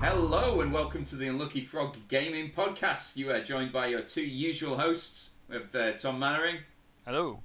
Hello 0.00 0.62
and 0.62 0.72
welcome 0.72 1.04
to 1.04 1.16
the 1.16 1.28
Unlucky 1.28 1.60
Frog 1.60 1.98
Gaming 2.08 2.52
Podcast. 2.52 3.18
You 3.18 3.30
are 3.32 3.42
joined 3.42 3.70
by 3.70 3.88
your 3.88 4.00
two 4.00 4.24
usual 4.24 4.78
hosts, 4.78 5.32
of 5.50 5.74
uh, 5.74 5.92
Tom 5.92 6.18
Mannering 6.18 6.56
Hello. 7.04 7.40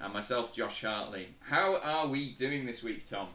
and 0.00 0.12
myself, 0.12 0.52
Josh 0.52 0.82
Hartley. 0.82 1.28
How 1.38 1.78
are 1.80 2.08
we 2.08 2.34
doing 2.34 2.66
this 2.66 2.82
week, 2.82 3.06
Tom? 3.06 3.28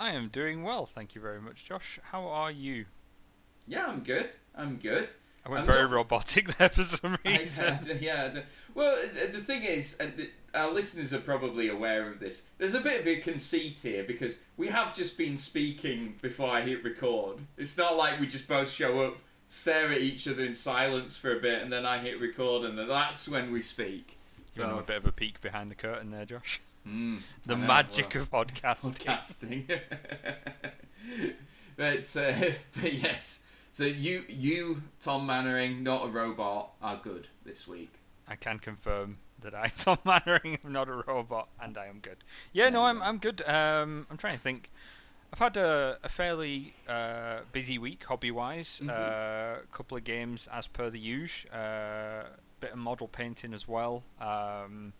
I 0.00 0.12
am 0.12 0.28
doing 0.28 0.62
well, 0.62 0.86
thank 0.86 1.14
you 1.14 1.20
very 1.20 1.42
much, 1.42 1.62
Josh. 1.66 1.98
How 2.04 2.26
are 2.26 2.50
you? 2.50 2.86
Yeah, 3.68 3.84
I'm 3.86 4.00
good. 4.00 4.30
I'm 4.56 4.76
good. 4.78 5.10
I 5.44 5.50
went 5.50 5.60
I'm 5.60 5.66
very 5.66 5.82
not- 5.82 5.90
robotic 5.92 6.56
there 6.58 6.70
for 6.70 6.82
some 6.84 7.18
reason. 7.22 7.78
I- 7.84 7.92
yeah. 8.00 8.30
I- 8.34 8.42
Well, 8.74 8.94
uh, 8.96 9.26
the 9.30 9.40
thing 9.42 9.62
is, 9.64 10.00
uh, 10.00 10.06
our 10.54 10.70
listeners 10.72 11.12
are 11.12 11.20
probably 11.20 11.68
aware 11.68 12.08
of 12.10 12.18
this. 12.18 12.44
There's 12.56 12.72
a 12.72 12.80
bit 12.80 13.00
of 13.02 13.06
a 13.06 13.16
conceit 13.16 13.78
here 13.82 14.02
because 14.02 14.38
we 14.56 14.68
have 14.68 14.94
just 14.94 15.18
been 15.18 15.36
speaking 15.36 16.14
before 16.22 16.48
I 16.50 16.62
hit 16.62 16.82
record. 16.82 17.40
It's 17.58 17.76
not 17.76 17.98
like 17.98 18.18
we 18.18 18.26
just 18.26 18.48
both 18.48 18.70
show 18.70 19.02
up, 19.04 19.18
stare 19.48 19.92
at 19.92 19.98
each 20.00 20.26
other 20.26 20.44
in 20.46 20.54
silence 20.54 21.18
for 21.18 21.36
a 21.36 21.40
bit, 21.40 21.62
and 21.62 21.70
then 21.70 21.84
I 21.84 21.98
hit 21.98 22.18
record, 22.18 22.64
and 22.64 22.78
then 22.78 22.88
that's 22.88 23.28
when 23.28 23.52
we 23.52 23.60
speak. 23.60 24.16
Them 24.54 24.70
a 24.70 24.82
bit 24.82 24.96
of 24.96 25.04
a 25.06 25.12
peek 25.12 25.42
behind 25.42 25.70
the 25.70 25.74
curtain 25.74 26.10
there, 26.10 26.24
Josh. 26.24 26.58
mm, 26.86 27.20
The 27.46 27.56
know, 27.56 27.66
magic 27.66 28.12
well, 28.14 28.22
of 28.22 28.30
podcasting. 28.30 28.98
podcasting. 28.98 29.80
but, 31.76 32.16
uh, 32.16 32.52
but 32.80 32.92
yes, 32.92 33.44
so 33.72 33.84
you, 33.84 34.24
you, 34.28 34.82
Tom 35.00 35.26
Mannering, 35.26 35.82
not 35.82 36.04
a 36.06 36.08
robot, 36.08 36.72
are 36.82 37.00
good 37.02 37.28
this 37.44 37.66
week. 37.66 37.92
I 38.28 38.36
can 38.36 38.58
confirm 38.58 39.18
that 39.40 39.54
I, 39.54 39.66
Tom 39.74 39.98
Mannering, 40.04 40.58
am 40.64 40.72
not 40.72 40.88
a 40.88 41.02
robot, 41.06 41.48
and 41.60 41.76
I 41.78 41.86
am 41.86 41.98
good. 42.00 42.18
Yeah, 42.52 42.68
no, 42.68 42.84
I'm 42.86 43.02
I'm 43.02 43.18
good. 43.18 43.42
Um, 43.46 44.06
I'm 44.10 44.16
trying 44.16 44.34
to 44.34 44.38
think. 44.38 44.70
I've 45.32 45.38
had 45.38 45.56
a, 45.56 45.96
a 46.02 46.08
fairly 46.08 46.74
uh, 46.88 47.40
busy 47.52 47.78
week, 47.78 48.04
hobby-wise. 48.04 48.80
Mhm. 48.82 48.90
Uh, 48.90 49.60
a 49.62 49.66
couple 49.72 49.96
of 49.96 50.02
games 50.02 50.48
as 50.52 50.66
per 50.66 50.90
the 50.90 50.98
usual. 50.98 51.52
Uh, 51.54 52.22
bit 52.58 52.72
of 52.72 52.78
model 52.78 53.08
painting 53.08 53.54
as 53.54 53.66
well. 53.66 54.02
Um, 54.20 54.92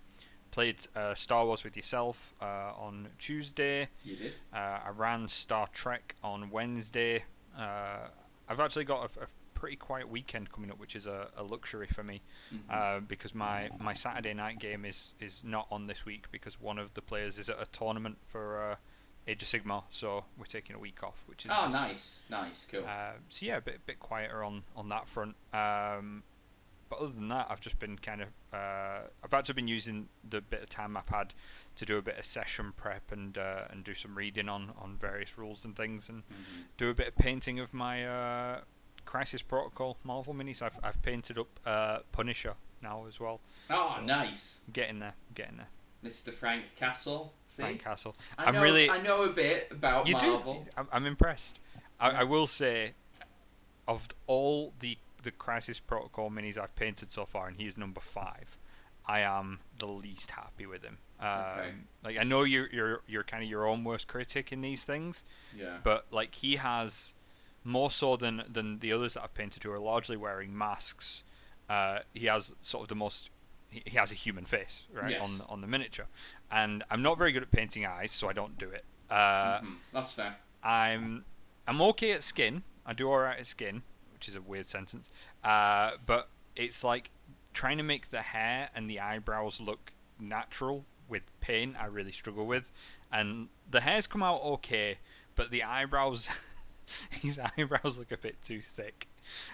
played 0.50 0.76
uh, 0.96 1.14
Star 1.14 1.44
Wars 1.46 1.64
with 1.64 1.76
yourself 1.76 2.34
uh, 2.40 2.72
on 2.76 3.08
Tuesday. 3.18 3.88
You 4.04 4.16
did? 4.16 4.32
Uh, 4.52 4.78
I 4.86 4.90
ran 4.96 5.28
Star 5.28 5.66
Trek 5.72 6.14
on 6.22 6.50
Wednesday. 6.50 7.24
Uh, 7.56 8.08
I've 8.48 8.60
actually 8.60 8.84
got 8.84 9.16
a, 9.16 9.22
a 9.24 9.26
pretty 9.54 9.76
quiet 9.76 10.08
weekend 10.08 10.50
coming 10.52 10.70
up, 10.70 10.78
which 10.80 10.96
is 10.96 11.06
a, 11.06 11.28
a 11.36 11.42
luxury 11.42 11.86
for 11.86 12.02
me 12.02 12.22
Mhm. 12.52 12.58
uh, 12.70 13.00
because 13.00 13.34
my, 13.34 13.68
my 13.78 13.92
Saturday 13.92 14.32
night 14.34 14.58
game 14.58 14.84
is, 14.84 15.14
is 15.20 15.44
not 15.44 15.66
on 15.70 15.86
this 15.86 16.04
week 16.06 16.26
because 16.32 16.60
one 16.60 16.78
of 16.78 16.94
the 16.94 17.02
players 17.02 17.38
is 17.38 17.48
at 17.50 17.60
a 17.60 17.66
tournament 17.66 18.18
for 18.24 18.70
uh, 18.72 18.76
Age 19.28 19.42
of 19.42 19.48
Sigmar, 19.48 19.84
so 19.90 20.24
we're 20.38 20.46
taking 20.46 20.74
a 20.74 20.78
week 20.78 21.02
off, 21.04 21.22
which 21.26 21.44
is 21.44 21.52
Oh, 21.54 21.68
nice, 21.68 22.22
nice, 22.30 22.66
cool. 22.70 22.84
uh, 22.86 23.12
so 23.28 23.44
yeah, 23.46 23.58
a 23.58 23.60
bit 23.60 23.84
bit 23.86 24.00
quieter 24.00 24.42
on, 24.42 24.62
on 24.74 24.88
that 24.88 25.06
front. 25.06 25.36
Um, 25.52 26.22
but 26.88 26.98
other 27.00 27.12
than 27.12 27.28
that, 27.28 27.46
I've 27.50 27.60
just 27.60 27.78
been 27.78 27.98
kind 27.98 28.22
of 28.22 28.28
uh, 28.52 29.02
I've 29.24 29.32
actually 29.32 29.54
been 29.54 29.68
using 29.68 30.08
the 30.28 30.40
bit 30.40 30.62
of 30.62 30.68
time 30.68 30.96
I've 30.96 31.08
had 31.08 31.34
to 31.76 31.84
do 31.84 31.98
a 31.98 32.02
bit 32.02 32.18
of 32.18 32.24
session 32.24 32.72
prep 32.76 33.12
and 33.12 33.36
uh, 33.38 33.64
and 33.70 33.84
do 33.84 33.94
some 33.94 34.16
reading 34.16 34.48
on, 34.48 34.72
on 34.78 34.96
various 34.98 35.36
rules 35.38 35.64
and 35.64 35.76
things, 35.76 36.08
and 36.08 36.22
Mhm. 36.28 36.64
do 36.76 36.90
a 36.90 36.94
bit 36.94 37.08
of 37.08 37.16
painting 37.16 37.60
of 37.60 37.72
my 37.72 38.04
uh, 38.06 38.60
Crisis 39.04 39.42
Protocol 39.42 39.96
Marvel 40.04 40.34
minis. 40.34 40.62
I've 40.62 40.78
I've 40.82 41.00
painted 41.02 41.38
up 41.38 41.60
uh, 41.64 41.98
Punisher 42.12 42.54
now 42.82 43.06
as 43.06 43.20
well. 43.20 43.40
Oh, 43.70 43.94
So- 43.98 44.04
nice, 44.04 44.60
I'm 44.66 44.72
getting 44.72 44.98
there, 44.98 45.14
I'm 45.28 45.34
getting 45.34 45.56
there. 45.58 45.68
Mr. 46.04 46.32
Frank 46.32 46.64
Castle. 46.76 47.34
See, 47.46 47.62
Frank 47.62 47.84
Castle. 47.84 48.16
I 48.38 48.46
I'm 48.46 48.54
know, 48.54 48.62
really- 48.62 48.88
I 48.90 49.02
know 49.02 49.24
a 49.24 49.28
bit 49.28 49.68
about 49.70 50.08
You 50.08 50.14
Marvel. 50.14 50.64
do. 50.64 50.70
I'm, 50.76 50.88
I'm 50.90 51.06
impressed. 51.06 51.60
I, 52.00 52.10
I 52.10 52.24
will 52.24 52.46
say, 52.46 52.94
of 53.86 54.08
all 54.26 54.72
the 54.80 54.96
the 55.22 55.30
Crisis 55.30 55.80
Protocol 55.80 56.30
minis 56.30 56.58
I've 56.58 56.74
painted 56.76 57.10
so 57.10 57.24
far, 57.26 57.48
and 57.48 57.56
he's 57.56 57.76
number 57.78 58.00
five. 58.00 58.56
I 59.06 59.20
am 59.20 59.60
the 59.78 59.86
least 59.86 60.32
happy 60.32 60.66
with 60.66 60.82
him. 60.84 60.98
Um, 61.18 61.28
Okay. 61.28 61.72
Like 62.04 62.18
I 62.18 62.22
know 62.24 62.44
you're 62.44 62.68
you're 62.70 63.02
you're 63.06 63.24
kind 63.24 63.42
of 63.42 63.48
your 63.50 63.66
own 63.66 63.84
worst 63.84 64.08
critic 64.08 64.52
in 64.52 64.60
these 64.60 64.84
things, 64.84 65.24
Yeah. 65.56 65.78
but 65.82 66.06
like 66.12 66.34
he 66.36 66.56
has 66.56 67.14
more 67.64 67.90
so 67.90 68.16
than 68.16 68.42
than 68.48 68.78
the 68.78 68.92
others 68.92 69.14
that 69.14 69.24
I've 69.24 69.34
painted 69.34 69.62
who 69.62 69.72
are 69.72 69.78
largely 69.80 70.16
wearing 70.16 70.56
masks. 70.56 71.24
Uh, 71.68 72.00
he 72.14 72.26
has 72.26 72.54
sort 72.60 72.82
of 72.82 72.88
the 72.88 72.94
most. 72.94 73.30
He 73.70 73.82
he 73.86 73.96
has 73.98 74.10
a 74.12 74.14
human 74.16 74.44
face, 74.44 74.86
right, 74.92 75.12
Yes. 75.12 75.40
on 75.40 75.46
on 75.48 75.60
the 75.60 75.66
miniature, 75.66 76.06
and 76.50 76.82
I'm 76.90 77.02
not 77.02 77.18
very 77.18 77.32
good 77.32 77.42
at 77.42 77.50
painting 77.50 77.84
eyes, 77.86 78.10
so 78.12 78.28
I 78.28 78.32
don't 78.32 78.56
do 78.58 78.70
it. 78.70 78.84
Uh, 79.10 79.60
Mhm. 79.60 79.76
That's 79.92 80.12
fair. 80.12 80.36
I'm 80.62 81.24
I'm 81.66 81.80
okay 81.82 82.12
at 82.12 82.22
skin. 82.22 82.62
I 82.86 82.92
do 82.94 83.08
alright 83.08 83.38
at 83.38 83.46
skin, 83.46 83.82
which 84.20 84.28
is 84.28 84.36
a 84.36 84.42
weird 84.42 84.68
sentence. 84.68 85.08
Uh, 85.42 85.92
but 86.04 86.28
it's 86.54 86.84
like 86.84 87.10
trying 87.54 87.78
to 87.78 87.82
make 87.82 88.10
the 88.10 88.20
hair 88.20 88.68
and 88.74 88.88
the 88.90 89.00
eyebrows 89.00 89.62
look 89.62 89.92
natural 90.18 90.84
with 91.08 91.22
paint. 91.40 91.74
I 91.80 91.86
really 91.86 92.12
struggle 92.12 92.44
with, 92.44 92.70
and 93.10 93.48
the 93.70 93.80
hairs 93.80 94.06
come 94.06 94.22
out 94.22 94.42
okay, 94.42 94.98
but 95.34 95.50
the 95.50 95.64
eyebrows. 95.64 96.28
his 97.10 97.38
eyebrows 97.38 97.98
look 97.98 98.10
a 98.10 98.16
bit 98.16 98.42
too 98.42 98.60
thick, 98.60 99.06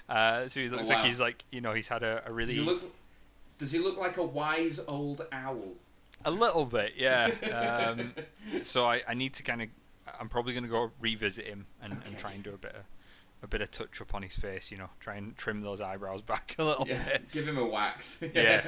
uh, 0.09 0.49
so 0.49 0.59
he 0.59 0.69
looks 0.69 0.89
wow. 0.89 0.97
like 0.97 1.05
he's 1.05 1.21
like 1.21 1.45
you 1.53 1.61
know 1.61 1.75
he's 1.75 1.89
had 1.89 2.03
a, 2.03 2.23
a 2.27 2.33
really 2.33 2.57
Does 2.57 2.65
he 2.65 2.71
look? 2.71 2.95
Does 3.59 3.73
he 3.73 3.79
look 3.79 3.99
like 3.99 4.17
a 4.17 4.25
wise 4.25 4.81
old 4.89 5.27
owl? 5.31 5.75
A 6.25 6.31
little 6.31 6.65
bit, 6.65 6.95
yeah. 6.97 7.31
Um, 7.53 8.15
so 8.63 8.87
I, 8.87 9.03
I 9.07 9.15
need 9.15 9.35
to 9.35 9.43
kind 9.43 9.63
of. 9.63 9.69
I'm 10.19 10.31
probably 10.31 10.55
going 10.55 10.65
to 10.65 10.71
go 10.71 10.91
revisit 10.99 11.47
him 11.47 11.67
and, 11.83 12.01
and 12.07 12.17
try 12.17 12.33
and 12.33 12.43
do 12.43 12.55
a 12.55 12.57
bit 12.57 12.75
of 12.75 12.85
a 13.47 13.49
bit 13.49 13.63
of 13.63 13.71
touch 13.71 14.01
up 14.01 14.15
on 14.15 14.23
his 14.23 14.35
face. 14.37 14.71
You 14.71 14.79
know, 14.79 14.91
try 15.01 15.15
and 15.17 15.37
trim 15.37 15.63
those 15.63 15.81
eyebrows 15.81 16.21
back 16.33 16.55
a 16.59 16.65
little 16.65 16.87
Yeah. 16.87 17.05
bit. 17.05 17.31
Give 17.33 17.49
him 17.49 17.59
a 17.59 17.65
wax. 17.67 18.23
Yeah. 18.35 18.67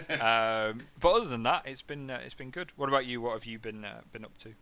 Um, 0.70 0.82
but 1.00 1.12
other 1.12 1.28
than 1.28 1.42
that, 1.42 1.62
it's 1.66 1.82
been 1.82 2.10
uh, 2.10 2.20
it's 2.24 2.34
been 2.34 2.50
good. 2.50 2.72
What 2.76 2.88
about 2.88 3.06
you? 3.06 3.20
What 3.20 3.34
have 3.34 3.44
you 3.44 3.58
been 3.58 3.84
uh, 3.84 4.00
been 4.12 4.24
up 4.24 4.36
to? 4.38 4.54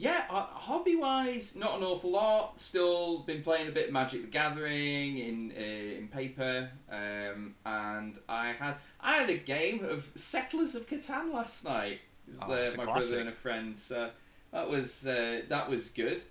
Yeah, 0.00 0.26
uh, 0.30 0.42
hobby 0.42 0.94
wise, 0.94 1.56
not 1.56 1.76
an 1.78 1.82
awful 1.82 2.12
lot. 2.12 2.60
Still 2.60 3.18
been 3.20 3.42
playing 3.42 3.66
a 3.66 3.72
bit 3.72 3.88
of 3.88 3.92
Magic 3.92 4.22
the 4.22 4.28
Gathering 4.28 5.18
in 5.18 5.52
uh, 5.56 5.98
in 5.98 6.06
paper, 6.08 6.70
um, 6.90 7.54
and 7.66 8.16
I 8.28 8.48
had 8.52 8.76
I 9.00 9.14
had 9.16 9.28
a 9.30 9.36
game 9.38 9.84
of 9.84 10.08
Settlers 10.14 10.74
of 10.76 10.86
Catan 10.88 11.32
last 11.34 11.64
night. 11.64 11.98
with, 12.28 12.36
Oh, 12.40 12.52
a 12.52 12.76
my 12.76 12.84
classic. 12.84 12.84
brother 13.10 13.20
and 13.20 13.28
a 13.28 13.32
friend. 13.32 13.76
So 13.76 14.10
that 14.52 14.68
was 14.70 15.04
uh, 15.06 15.40
that 15.48 15.68
was 15.68 15.88
good. 15.90 16.22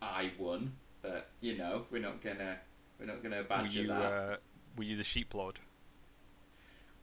I 0.00 0.30
won, 0.38 0.72
but 1.02 1.28
you 1.40 1.56
know 1.56 1.86
we're 1.90 2.02
not 2.02 2.22
gonna 2.22 2.58
we're 2.98 3.06
not 3.06 3.22
gonna 3.22 3.44
Were 3.48 3.66
you 3.66 3.88
that. 3.88 4.12
uh, 4.12 4.36
were 4.76 4.84
you 4.84 4.96
the 4.96 5.04
sheep 5.04 5.34
lord? 5.34 5.60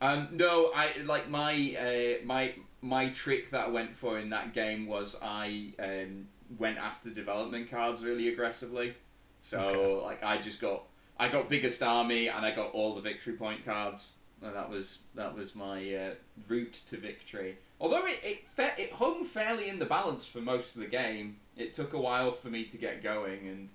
Um, 0.01 0.27
no, 0.31 0.71
I 0.75 0.91
like 1.05 1.29
my 1.29 1.75
uh, 1.79 2.25
my 2.25 2.55
my 2.81 3.09
trick 3.09 3.51
that 3.51 3.67
I 3.67 3.69
went 3.69 3.95
for 3.95 4.19
in 4.19 4.29
that 4.31 4.53
game 4.53 4.85
was 4.87 5.15
I 5.21 5.73
um, 5.79 6.27
went 6.57 6.77
after 6.77 7.09
development 7.09 7.71
cards 7.71 8.03
really 8.03 8.27
aggressively. 8.27 8.95
So 9.39 9.59
Okay. 9.59 10.05
like 10.05 10.23
I 10.23 10.37
just 10.37 10.59
got 10.59 10.83
I 11.17 11.29
got 11.29 11.49
biggest 11.49 11.81
army 11.81 12.27
and 12.27 12.45
I 12.45 12.51
got 12.53 12.71
all 12.71 12.95
the 12.95 13.01
victory 13.01 13.33
point 13.33 13.63
cards. 13.65 14.13
And 14.41 14.53
that 14.55 14.69
was 14.69 14.99
that 15.15 15.33
was 15.35 15.55
my 15.55 15.95
uh, 15.95 16.09
route 16.49 16.73
to 16.87 16.97
victory. 16.97 17.57
Although 17.79 18.05
it 18.05 18.19
it, 18.23 18.47
fa- 18.53 18.73
it 18.77 18.91
hung 18.91 19.23
fairly 19.23 19.69
in 19.69 19.79
the 19.79 19.85
balance 19.85 20.25
for 20.25 20.41
most 20.41 20.75
of 20.75 20.81
the 20.81 20.87
game, 20.87 21.37
it 21.55 21.73
took 21.73 21.93
a 21.93 21.99
while 21.99 22.31
for 22.33 22.49
me 22.49 22.65
to 22.65 22.77
get 22.77 23.01
going, 23.01 23.47
and 23.47 23.69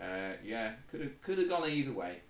uh, 0.00 0.32
yeah, 0.44 0.72
could 0.90 1.00
have 1.00 1.20
could 1.22 1.38
have 1.38 1.48
gone 1.48 1.68
either 1.68 1.92
way. 1.92 2.20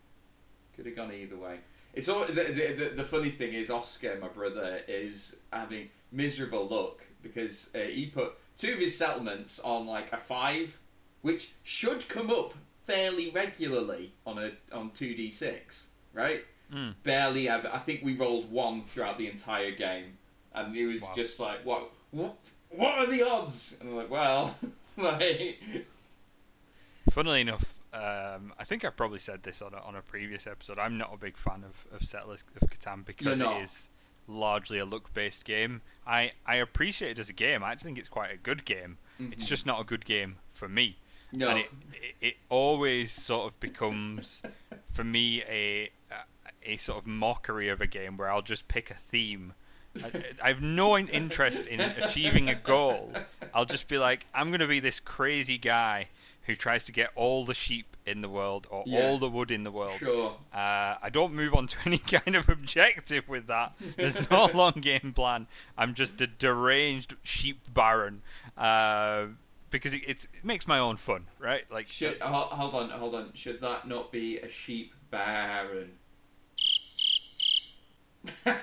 Could 0.76 0.86
have 0.86 0.96
gone 0.96 1.12
either 1.12 1.36
way. 1.36 1.58
It's 1.94 2.08
all 2.08 2.24
the, 2.24 2.32
the, 2.32 2.72
the, 2.76 2.92
the 2.96 3.04
funny 3.04 3.30
thing 3.30 3.54
is 3.54 3.70
Oscar, 3.70 4.16
my 4.20 4.28
brother, 4.28 4.80
is 4.86 5.36
having 5.52 5.88
miserable 6.12 6.68
luck 6.68 7.00
because 7.22 7.70
uh, 7.74 7.78
he 7.78 8.06
put 8.06 8.34
two 8.56 8.74
of 8.74 8.78
his 8.78 8.96
settlements 8.96 9.58
on 9.60 9.86
like 9.86 10.12
a 10.12 10.18
five, 10.18 10.78
which 11.22 11.52
should 11.64 12.08
come 12.08 12.30
up 12.30 12.54
fairly 12.84 13.30
regularly 13.30 14.12
on 14.26 14.38
a 14.38 14.52
on 14.72 14.90
two 14.90 15.14
d 15.14 15.30
six, 15.30 15.90
right? 16.12 16.44
Mm. 16.72 16.94
Barely 17.02 17.48
ever. 17.48 17.70
I 17.72 17.78
think 17.78 18.04
we 18.04 18.14
rolled 18.14 18.50
one 18.52 18.82
throughout 18.82 19.18
the 19.18 19.28
entire 19.28 19.70
game, 19.72 20.18
and 20.54 20.76
it 20.76 20.86
was 20.86 21.00
Wow. 21.02 21.12
just 21.16 21.40
like, 21.40 21.64
what, 21.64 21.90
what, 22.10 22.36
what 22.68 22.98
are 22.98 23.06
the 23.06 23.22
odds? 23.26 23.78
And 23.80 23.88
I'm 23.88 23.96
like, 23.96 24.10
well, 24.10 24.54
like, 24.98 25.58
Funnily 27.10 27.40
enough, 27.40 27.78
um, 27.92 28.52
I 28.58 28.64
think 28.64 28.84
I 28.84 28.90
probably 28.90 29.18
said 29.18 29.42
this 29.42 29.62
on 29.62 29.74
a, 29.74 29.78
on 29.78 29.94
a 29.96 30.02
previous 30.02 30.46
episode. 30.46 30.78
I'm 30.78 30.98
not 30.98 31.12
a 31.12 31.16
big 31.16 31.36
fan 31.36 31.64
of, 31.64 31.86
of 31.92 32.06
Settlers 32.06 32.44
of 32.60 32.68
Catan 32.70 33.04
because 33.04 33.40
it 33.40 33.46
is 33.62 33.90
largely 34.26 34.78
a 34.78 34.84
look 34.84 35.12
based 35.14 35.44
game. 35.44 35.80
I, 36.06 36.32
I 36.46 36.56
appreciate 36.56 37.12
it 37.12 37.18
as 37.18 37.28
a 37.28 37.32
game. 37.32 37.62
I 37.64 37.72
actually 37.72 37.88
think 37.88 37.98
it's 37.98 38.08
quite 38.08 38.32
a 38.32 38.36
good 38.36 38.64
game. 38.64 38.98
It's 39.18 39.44
Mhm. 39.44 39.48
just 39.48 39.66
not 39.66 39.80
a 39.80 39.84
good 39.84 40.04
game 40.04 40.36
for 40.50 40.68
me. 40.68 40.96
No. 41.32 41.48
and 41.50 41.58
it, 41.58 41.70
it 41.92 42.14
it 42.20 42.34
always 42.48 43.12
sort 43.12 43.46
of 43.52 43.60
becomes 43.60 44.40
for 44.90 45.04
me 45.04 45.42
a 45.42 45.90
a 46.64 46.76
sort 46.78 46.98
of 46.98 47.06
mockery 47.06 47.68
of 47.68 47.80
a 47.82 47.86
game 47.86 48.16
where 48.16 48.30
I'll 48.30 48.42
just 48.42 48.66
pick 48.68 48.90
a 48.90 48.94
theme. 48.94 49.52
I, 50.02 50.24
I 50.44 50.48
have 50.48 50.62
no 50.62 50.96
interest 50.96 51.66
in 51.66 51.80
achieving 52.02 52.48
a 52.48 52.54
goal. 52.54 53.12
I'll 53.52 53.64
just 53.66 53.88
be 53.88 53.98
like, 53.98 54.26
I'm 54.34 54.48
going 54.50 54.60
to 54.60 54.66
be 54.68 54.80
this 54.80 55.00
crazy 55.00 55.58
guy 55.58 56.08
who 56.48 56.56
tries 56.56 56.84
to 56.86 56.92
get 56.92 57.10
all 57.14 57.44
the 57.44 57.54
sheep 57.54 57.96
in 58.04 58.22
the 58.22 58.28
world 58.28 58.66
or 58.70 58.82
Yeah. 58.86 59.06
all 59.06 59.18
the 59.18 59.28
wood 59.28 59.50
in 59.52 59.62
the 59.62 59.70
world. 59.70 59.98
Sure. 60.00 60.36
Uh, 60.52 60.96
I 61.00 61.10
don't 61.12 61.34
move 61.34 61.54
on 61.54 61.66
to 61.68 61.76
any 61.86 61.98
kind 61.98 62.34
of 62.34 62.48
objective 62.48 63.28
with 63.28 63.46
that. 63.46 63.74
There's 63.96 64.28
no 64.30 64.46
long 64.54 64.72
game 64.80 65.12
plan. 65.14 65.46
I'm 65.76 65.94
just 65.94 66.20
a 66.20 66.26
deranged 66.26 67.14
sheep 67.22 67.72
baron. 67.72 68.22
Uh, 68.56 69.26
because 69.70 69.92
it, 69.92 70.00
it's, 70.06 70.24
it 70.24 70.42
makes 70.44 70.66
my 70.66 70.78
own 70.78 70.96
fun, 70.96 71.26
right? 71.38 71.70
Like, 71.70 71.88
Should 71.88 72.14
that's- 72.14 72.28
ho- 72.30 72.48
hold 72.50 72.74
on, 72.74 72.88
hold 72.90 73.14
on. 73.14 73.30
Should 73.34 73.60
that 73.60 73.86
not 73.86 74.10
be 74.10 74.38
a 74.38 74.48
sheep 74.48 74.94
baron? 75.10 75.92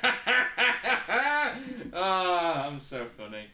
Ah, 1.98 2.68
I'm 2.68 2.80
so 2.80 3.06
funny. 3.18 3.46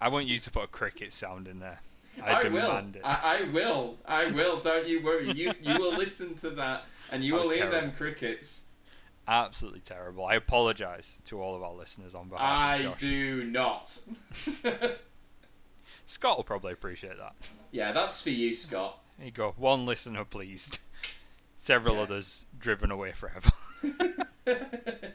I 0.00 0.08
want 0.08 0.26
you 0.26 0.38
to 0.38 0.50
put 0.50 0.64
a 0.64 0.66
cricket 0.66 1.12
sound 1.12 1.48
in 1.48 1.60
there. 1.60 1.80
I, 2.24 2.40
I, 2.40 2.48
will. 2.48 2.76
it. 2.94 3.00
I, 3.04 3.38
I 3.46 3.50
will. 3.50 3.98
I 4.06 4.30
will. 4.30 4.60
Don't 4.60 4.86
you 4.88 5.02
worry. 5.02 5.32
You 5.32 5.52
you 5.62 5.78
will 5.78 5.92
listen 5.96 6.34
to 6.36 6.50
that, 6.50 6.84
and 7.12 7.24
you 7.24 7.36
That 7.36 7.42
will 7.42 7.50
hear 7.50 7.70
them 7.70 7.92
crickets. 7.92 8.64
Absolutely 9.26 9.80
terrible. 9.80 10.24
I 10.24 10.34
apologise 10.34 11.20
to 11.26 11.40
all 11.42 11.54
of 11.54 11.62
our 11.62 11.74
listeners 11.74 12.14
on 12.14 12.28
behalf 12.28 12.58
I 12.58 12.76
of 12.76 12.82
Josh. 12.82 13.00
do 13.00 13.44
not. 13.44 13.98
Scott 16.06 16.36
will 16.38 16.44
probably 16.44 16.72
appreciate 16.72 17.18
that. 17.18 17.34
yeah, 17.70 17.92
that's 17.92 18.22
for 18.22 18.30
you, 18.30 18.54
Scott. 18.54 18.98
There 19.18 19.26
you 19.26 19.32
go. 19.32 19.52
One 19.58 19.84
listener 19.84 20.24
pleased. 20.24 20.78
Several 21.56 21.96
Yes. 21.96 22.04
others 22.04 22.44
driven 22.58 22.90
away 22.90 23.12
forever. 23.12 23.50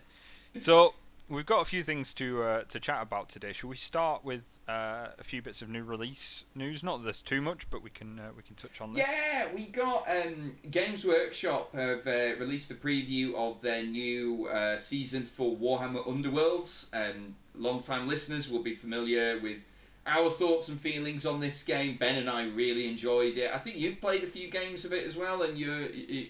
so 0.58 0.94
we've 1.30 1.46
got 1.46 1.62
a 1.62 1.66
few 1.66 1.84
things 1.84 2.14
to 2.16 2.44
uh, 2.44 2.64
to 2.64 2.80
chat 2.80 3.02
about 3.02 3.30
today. 3.30 3.54
Shall 3.54 3.70
we 3.70 3.75
start 3.75 4.24
with 4.24 4.60
uh, 4.68 5.08
a 5.18 5.24
few 5.24 5.42
bits 5.42 5.62
of 5.62 5.70
new 5.70 5.84
release 5.84 6.46
news? 6.56 6.84
Not 6.84 6.98
that 6.98 7.04
there's 7.04 7.22
too 7.22 7.42
much, 7.42 7.70
but 7.70 7.81
we 7.81 7.90
can 7.90 8.20
uh, 8.20 8.30
we 8.36 8.44
can 8.44 8.56
touch 8.56 8.81
on 8.81 8.94
this. 8.94 9.08
Yeah, 9.08 9.48
we 9.54 9.66
got 9.66 10.08
um, 10.10 10.56
Games 10.70 11.06
Workshop 11.06 11.74
have 11.75 12.06
uh, 12.08 12.36
released 12.40 12.72
a 12.72 12.75
preview 12.75 13.34
of 13.36 13.62
their 13.62 13.84
new 13.84 14.48
uh, 14.48 14.78
season 14.78 15.24
for 15.24 15.56
Warhammer 15.56 16.06
Underworlds. 16.06 16.88
Um, 16.94 17.36
long-time 17.56 18.08
listeners 18.08 18.50
will 18.50 18.64
be 18.64 18.76
familiar 18.76 19.40
with 19.40 19.66
our 20.06 20.30
thoughts 20.30 20.68
and 20.68 20.80
feelings 20.80 21.26
on 21.26 21.40
this 21.40 21.64
game. 21.64 21.98
Ben 21.98 22.16
and 22.16 22.30
I 22.30 22.46
really 22.48 22.90
enjoyed 22.90 23.38
it. 23.38 23.52
I 23.54 23.58
think 23.58 23.78
you've 23.78 24.02
played 24.02 24.24
a 24.24 24.28
few 24.28 24.50
games 24.50 24.84
of 24.86 24.92
it 24.92 25.06
as 25.06 25.16
well, 25.16 25.44
and 25.44 25.58
you, 25.58 25.72
you 25.72 26.28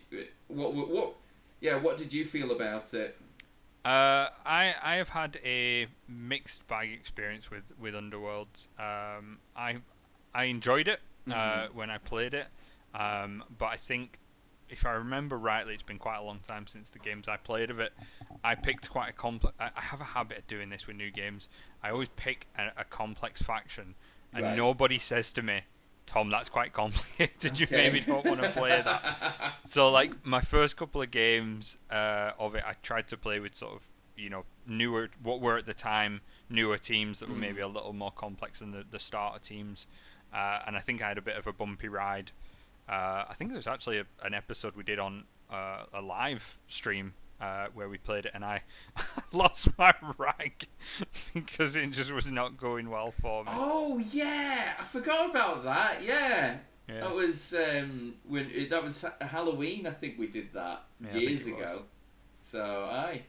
what 0.47 0.73
what 0.73 1.15
yeah, 1.63 1.77
what 1.77 1.97
did 1.97 2.11
you 2.11 2.25
feel 2.25 2.51
about 2.51 2.93
it? 2.93 3.17
Uh, 3.85 4.29
I 4.45 4.75
I 4.81 4.95
have 4.95 5.09
had 5.09 5.39
a 5.43 5.87
mixed 6.07 6.67
bag 6.67 6.91
experience 6.91 7.51
with 7.51 7.63
with 7.77 7.95
Underworld. 7.95 8.67
Um, 8.79 9.39
I 9.55 9.77
I 10.33 10.45
enjoyed 10.45 10.87
it 10.87 11.01
uh, 11.29 11.33
Mhm. 11.33 11.73
when 11.73 11.89
I 11.89 11.97
played 11.97 12.33
it, 12.33 12.47
um, 12.95 13.43
but 13.57 13.65
I 13.65 13.77
think 13.77 14.19
if 14.69 14.85
I 14.85 14.91
remember 14.91 15.37
rightly, 15.37 15.73
it's 15.73 15.83
been 15.83 15.99
quite 15.99 16.17
a 16.17 16.21
long 16.23 16.39
time 16.39 16.65
since 16.65 16.89
the 16.89 16.97
games 16.99 17.27
I 17.27 17.35
played 17.37 17.69
of 17.69 17.79
it. 17.79 17.93
I 18.43 18.55
picked 18.55 18.89
quite 18.89 19.09
a 19.09 19.13
complex. 19.13 19.55
I 19.59 19.71
I 19.75 19.81
have 19.81 19.99
a 19.99 20.05
habit 20.15 20.37
of 20.39 20.47
doing 20.47 20.69
this 20.69 20.87
with 20.87 20.95
new 20.95 21.11
games. 21.11 21.49
I 21.83 21.89
always 21.91 22.09
pick 22.09 22.47
a, 22.57 22.71
a 22.77 22.83
complex 22.85 23.41
faction, 23.41 23.95
and 24.33 24.43
Right. 24.45 24.55
nobody 24.55 24.97
says 24.97 25.33
to 25.33 25.41
me. 25.41 25.63
Tom, 26.05 26.29
that's 26.29 26.49
quite 26.49 26.73
complicated. 26.73 27.59
You 27.59 27.65
Okay. 27.65 27.75
maybe 27.77 27.99
don't 28.01 28.25
want 28.25 28.41
to 28.41 28.49
play 28.49 28.81
that. 28.81 29.53
So 29.65 29.89
like 29.89 30.25
my 30.25 30.41
first 30.41 30.75
couple 30.77 31.01
of 31.01 31.09
games 31.11 31.77
uh, 31.89 32.31
of 32.37 32.55
it, 32.55 32.63
I 32.67 32.73
tried 32.81 33.07
to 33.09 33.17
play 33.17 33.39
with 33.39 33.55
sort 33.55 33.73
of 33.75 33.83
you 34.15 34.29
know 34.29 34.43
newer, 34.67 35.09
what 35.21 35.39
were 35.41 35.57
at 35.57 35.65
the 35.65 35.73
time 35.73 36.21
newer 36.49 36.77
teams 36.77 37.19
that 37.19 37.29
were 37.29 37.35
Mm. 37.35 37.39
maybe 37.39 37.61
a 37.61 37.67
little 37.67 37.93
more 37.93 38.11
complex 38.11 38.59
than 38.59 38.71
the, 38.71 38.83
the 38.89 38.99
starter 38.99 39.39
teams, 39.39 39.87
uh, 40.33 40.59
and 40.67 40.75
I 40.75 40.79
think 40.79 41.01
I 41.01 41.07
had 41.07 41.17
a 41.17 41.21
bit 41.21 41.35
of 41.37 41.47
a 41.47 41.53
bumpy 41.53 41.87
ride. 41.87 42.31
Uh, 42.87 43.23
I 43.29 43.33
think 43.33 43.49
there 43.51 43.57
was 43.57 43.65
actually 43.67 43.97
a, 43.99 44.05
an 44.23 44.33
episode 44.33 44.75
we 44.75 44.83
did 44.83 44.99
on 44.99 45.23
uh, 45.49 45.85
a 45.93 46.01
live 46.01 46.59
stream 46.67 47.13
uh, 47.43 47.67
where 47.73 47.89
we 47.89 47.97
played 47.97 48.25
it, 48.25 48.31
and 48.35 48.43
I 48.45 48.57
lost 49.33 49.77
my 49.77 49.93
rag 50.17 50.55
because 51.33 51.75
it 51.75 51.89
just 51.91 52.11
was 52.11 52.31
not 52.31 52.57
going 52.57 52.89
well 52.89 53.11
for 53.21 53.43
me. 53.43 53.51
Oh 53.53 53.97
yeah, 54.11 54.73
I 54.79 54.83
forgot 54.85 55.29
about 55.31 55.63
that. 55.63 56.03
Yeah, 56.03 56.57
Yeah. 56.87 57.01
that 57.01 57.13
was 57.13 57.53
um, 57.53 58.15
when 58.27 58.45
that 58.69 58.83
was 58.83 59.05
Halloween. 59.21 59.87
I 59.87 59.91
think 59.91 60.17
we 60.19 60.27
did 60.27 60.53
that 60.53 60.79
Yeah, 60.99 61.17
years 61.17 61.45
it 61.47 61.55
was. 61.57 61.71
ago. 61.71 61.85
So 62.41 62.61
aye, 62.91 63.21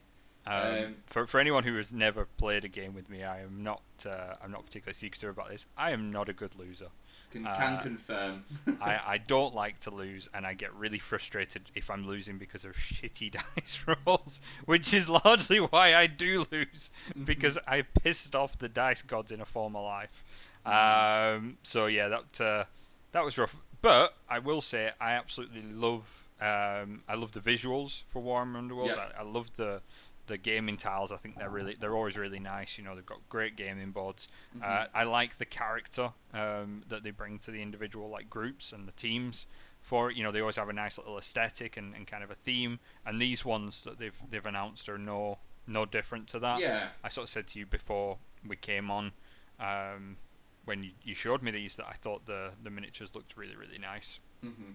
Um, 0.46 0.84
Um, 0.84 0.94
for 1.06 1.26
for 1.26 1.40
anyone 1.40 1.64
who 1.64 1.76
has 1.76 1.92
never 1.92 2.26
played 2.42 2.64
a 2.64 2.68
game 2.68 2.92
with 2.94 3.08
me, 3.08 3.22
I 3.22 3.40
am 3.40 3.62
not 3.62 3.82
uh, 4.06 4.34
I'm 4.42 4.50
not 4.50 4.62
particularly 4.66 4.94
secretive 4.94 5.30
about 5.30 5.48
this. 5.50 5.66
I 5.76 5.90
am 5.92 6.10
not 6.10 6.28
a 6.28 6.32
good 6.32 6.54
loser. 6.56 6.90
Can, 7.34 7.46
Uh, 7.46 7.56
can 7.56 7.78
confirm. 7.80 8.44
I, 8.80 9.00
I 9.06 9.18
don't 9.18 9.54
like 9.54 9.78
to 9.80 9.90
lose, 9.90 10.28
and 10.32 10.46
I 10.46 10.54
get 10.54 10.72
really 10.74 10.98
frustrated 10.98 11.70
if 11.74 11.90
I'm 11.90 12.06
losing 12.06 12.38
because 12.38 12.64
of 12.64 12.72
shitty 12.76 13.32
dice 13.56 13.84
rolls, 14.06 14.40
which 14.64 14.94
is 14.94 15.08
largely 15.08 15.58
why 15.58 15.94
I 15.94 16.06
do 16.06 16.46
lose 16.50 16.90
because 17.24 17.58
I 17.66 17.82
pissed 17.82 18.34
off 18.34 18.58
the 18.58 18.68
dice 18.68 19.02
gods 19.02 19.30
in 19.30 19.40
a 19.40 19.44
former 19.44 19.80
life. 19.80 20.24
Um, 20.64 21.58
so 21.62 21.86
yeah, 21.86 22.08
that 22.08 22.40
uh, 22.40 22.64
that 23.12 23.24
was 23.24 23.36
rough. 23.36 23.56
But 23.82 24.14
I 24.30 24.38
will 24.38 24.62
say 24.62 24.92
I 24.98 25.12
absolutely 25.12 25.62
love 25.62 26.24
um, 26.40 27.02
I 27.08 27.14
love 27.14 27.32
the 27.32 27.40
visuals 27.40 28.04
for 28.08 28.22
Warhammer 28.22 28.58
Underworld. 28.58 28.92
Yeah. 28.94 29.08
I, 29.18 29.20
I 29.20 29.24
love 29.24 29.54
the 29.56 29.80
the 30.26 30.38
gaming 30.38 30.76
tiles. 30.76 31.12
I 31.12 31.16
think 31.16 31.38
they're 31.38 31.50
really 31.50 31.76
they're 31.78 31.94
always 31.96 32.16
really 32.16 32.38
nice. 32.38 32.78
You 32.78 32.84
know, 32.84 32.94
they've 32.94 33.04
got 33.04 33.28
great 33.28 33.56
gaming 33.56 33.90
boards. 33.90 34.28
Uh, 34.62 34.86
I 34.94 35.04
like 35.04 35.36
the 35.36 35.44
character 35.44 36.12
um, 36.32 36.82
that 36.88 37.02
they 37.02 37.10
bring 37.10 37.38
to 37.40 37.50
the 37.50 37.60
individual 37.62 38.08
like 38.08 38.30
groups 38.30 38.72
and 38.72 38.88
the 38.88 38.92
teams 38.92 39.46
for 39.80 40.10
it. 40.10 40.16
You 40.16 40.22
know, 40.22 40.32
they 40.32 40.40
always 40.40 40.56
have 40.56 40.68
a 40.68 40.72
nice 40.72 40.96
little 40.98 41.18
aesthetic 41.18 41.76
and, 41.76 41.94
and 41.94 42.06
kind 42.06 42.24
of 42.24 42.30
a 42.30 42.34
theme. 42.34 42.78
And 43.04 43.20
these 43.20 43.44
ones 43.44 43.84
that 43.84 43.98
they've 43.98 44.20
they've 44.30 44.46
announced 44.46 44.88
are 44.88 44.98
no 44.98 45.38
no 45.66 45.84
different 45.86 46.28
to 46.28 46.38
that. 46.40 46.60
yeah, 46.60 46.88
I 47.02 47.08
sort 47.08 47.24
of 47.24 47.30
said 47.30 47.46
to 47.48 47.58
you 47.58 47.66
before 47.66 48.18
we 48.46 48.56
came 48.56 48.90
on 48.90 49.12
um, 49.58 50.18
when 50.64 50.82
you, 50.82 50.90
you 51.02 51.14
showed 51.14 51.42
me 51.42 51.50
these 51.50 51.76
that 51.76 51.86
I 51.88 51.92
thought 51.94 52.26
the 52.26 52.50
the 52.62 52.70
miniatures 52.70 53.14
looked 53.14 53.36
really 53.36 53.56
really 53.56 53.78
nice. 53.78 54.20
hmm 54.42 54.72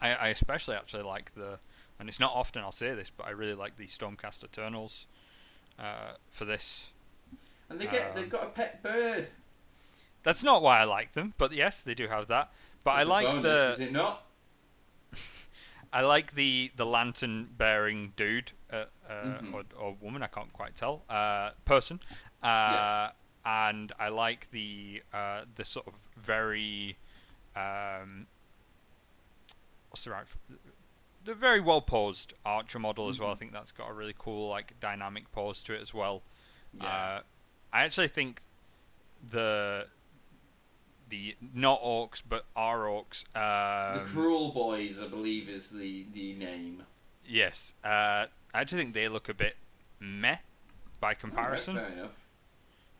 I, 0.00 0.14
I 0.14 0.28
especially 0.28 0.74
actually 0.74 1.04
like 1.04 1.34
the, 1.34 1.58
and 1.98 2.08
it's 2.08 2.20
not 2.20 2.32
often 2.34 2.62
I'll 2.62 2.72
say 2.72 2.94
this, 2.94 3.10
but 3.10 3.26
I 3.26 3.30
really 3.30 3.54
like 3.54 3.76
the 3.76 3.86
Stormcast 3.86 4.44
Eternals 4.44 5.06
uh, 5.78 6.12
for 6.30 6.44
this. 6.44 6.90
and 7.68 7.80
they 7.80 7.86
get 7.86 8.10
Um, 8.10 8.16
they've 8.16 8.28
got 8.30 8.44
a 8.44 8.48
pet 8.50 8.82
bird. 8.82 9.28
That's 10.22 10.42
not 10.42 10.60
why 10.62 10.80
I 10.80 10.84
like 10.84 11.12
them, 11.12 11.34
but 11.38 11.52
yes, 11.52 11.82
they 11.82 11.94
do 11.94 12.08
have 12.08 12.26
that. 12.28 12.52
But 12.84 12.92
It's 12.92 13.00
I 13.00 13.02
a 13.02 13.08
like 13.08 13.26
bonus, 13.26 13.42
the 13.42 13.70
Is 13.72 13.80
it 13.88 13.92
not? 13.92 14.24
I 15.92 16.00
like 16.02 16.32
the 16.34 16.72
the 16.76 16.84
lantern 16.84 17.48
bearing 17.56 18.12
dude 18.16 18.52
uh, 18.72 18.84
uh, 19.08 19.12
Mhm. 19.12 19.54
or, 19.54 19.62
or 19.78 19.94
woman 20.00 20.22
I 20.22 20.26
can't 20.26 20.52
quite 20.52 20.74
tell 20.74 21.04
uh, 21.08 21.50
person, 21.64 22.00
uh, 22.42 23.10
and 23.44 23.92
I 23.98 24.08
like 24.08 24.50
the 24.50 25.02
uh, 25.12 25.42
the 25.54 25.64
sort 25.64 25.86
of 25.86 26.08
very 26.16 26.98
um, 27.54 28.26
what's 29.90 30.04
the 30.04 30.10
right 30.10 30.26
the 31.26 31.34
very 31.34 31.60
well 31.60 31.80
posed 31.82 32.32
archer 32.44 32.78
model 32.78 33.08
as 33.10 33.18
well. 33.20 33.30
I 33.30 33.34
Mhm. 33.34 33.38
think 33.38 33.52
that's 33.52 33.72
got 33.72 33.90
a 33.90 33.92
really 33.92 34.14
cool 34.16 34.48
like 34.48 34.78
dynamic 34.80 35.30
pose 35.32 35.62
to 35.64 35.74
it 35.74 35.80
as 35.82 35.92
well. 35.92 36.22
Yeah. 36.72 36.86
Uh, 36.86 37.22
I 37.72 37.82
actually 37.84 38.08
think 38.08 38.40
the 39.28 39.88
the 41.08 41.36
not 41.40 41.80
orcs 41.82 42.22
but 42.26 42.46
our 42.56 42.80
orcs. 42.86 43.24
Um, 43.36 44.04
the 44.04 44.10
Cruel 44.10 44.52
Boys, 44.52 45.00
I 45.00 45.06
believe, 45.08 45.48
is 45.48 45.70
the 45.70 46.04
the 46.12 46.32
name. 46.34 46.84
Yes, 47.24 47.74
uh, 47.84 48.26
I 48.54 48.60
actually 48.60 48.82
think 48.82 48.94
they 48.94 49.08
look 49.08 49.28
a 49.28 49.34
bit 49.34 49.56
meh 50.00 50.38
by 51.00 51.14
comparison. 51.14 51.74
Fair 51.76 51.88
enough. 51.88 52.12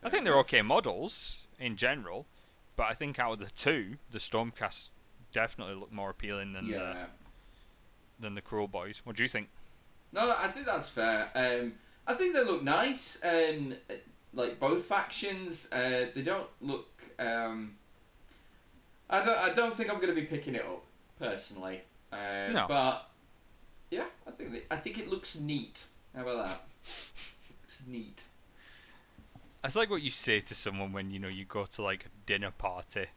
I 0.03 0.09
think 0.09 0.25
they're 0.25 0.37
okay 0.39 0.61
models 0.61 1.47
in 1.59 1.75
general, 1.75 2.27
but 2.75 2.87
I 2.87 2.93
think 2.93 3.19
out 3.19 3.33
of 3.33 3.39
the 3.39 3.49
two, 3.49 3.97
the 4.11 4.19
Stormcast 4.19 4.89
definitely 5.31 5.75
look 5.75 5.91
more 5.91 6.09
appealing 6.09 6.53
than 6.53 6.67
Yeah. 6.67 7.07
Than 8.19 8.35
the 8.35 8.41
Cruel 8.41 8.67
Boys. 8.67 9.01
What 9.03 9.15
do 9.15 9.23
you 9.23 9.29
think? 9.29 9.49
No, 10.11 10.33
I 10.37 10.47
think 10.47 10.65
that's 10.65 10.89
fair. 10.89 11.29
Um, 11.35 11.73
I 12.05 12.13
think 12.13 12.33
they 12.33 12.43
look 12.43 12.63
nice, 12.63 13.21
uh, 13.23 13.73
like 14.33 14.59
both 14.59 14.85
factions, 14.85 15.71
uh, 15.71 16.07
they 16.15 16.21
don't 16.21 16.47
look. 16.61 16.87
Um, 17.19 17.75
I 19.09 19.23
don't. 19.23 19.37
I 19.37 19.53
don't 19.53 19.73
think 19.73 19.89
I'm 19.89 19.97
going 19.97 20.13
to 20.13 20.19
be 20.19 20.27
picking 20.27 20.55
it 20.55 20.61
up 20.65 20.83
personally. 21.19 21.81
Uh, 22.11 22.51
No. 22.51 22.65
But 22.67 23.09
yeah, 23.91 24.05
I 24.25 24.31
think 24.31 24.65
I 24.71 24.75
think 24.77 24.97
it 24.97 25.09
looks 25.09 25.39
neat. 25.39 25.83
How 26.15 26.21
about 26.23 26.45
that? 26.45 26.61
looks 27.61 27.81
neat. 27.87 28.23
It's 29.63 29.75
like 29.75 29.89
what 29.89 30.01
you 30.01 30.11
say 30.11 30.39
to 30.39 30.55
someone 30.55 30.93
when 30.93 31.11
you 31.11 31.19
know 31.19 31.27
you 31.27 31.43
go 31.43 31.65
to 31.65 31.81
like 31.81 32.05
a 32.05 32.09
dinner 32.25 32.51
party, 32.51 33.07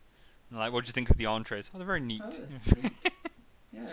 like, 0.53 0.73
what 0.73 0.85
do 0.85 0.89
you 0.89 0.93
think 0.93 1.11
of 1.11 1.17
the 1.17 1.27
entrees? 1.27 1.71
Oh, 1.73 1.79
they're 1.79 1.87
very 1.87 2.01
neat. 2.01 2.23
Oh, 2.25 2.83
neat. 2.83 2.93
yeah. 3.73 3.89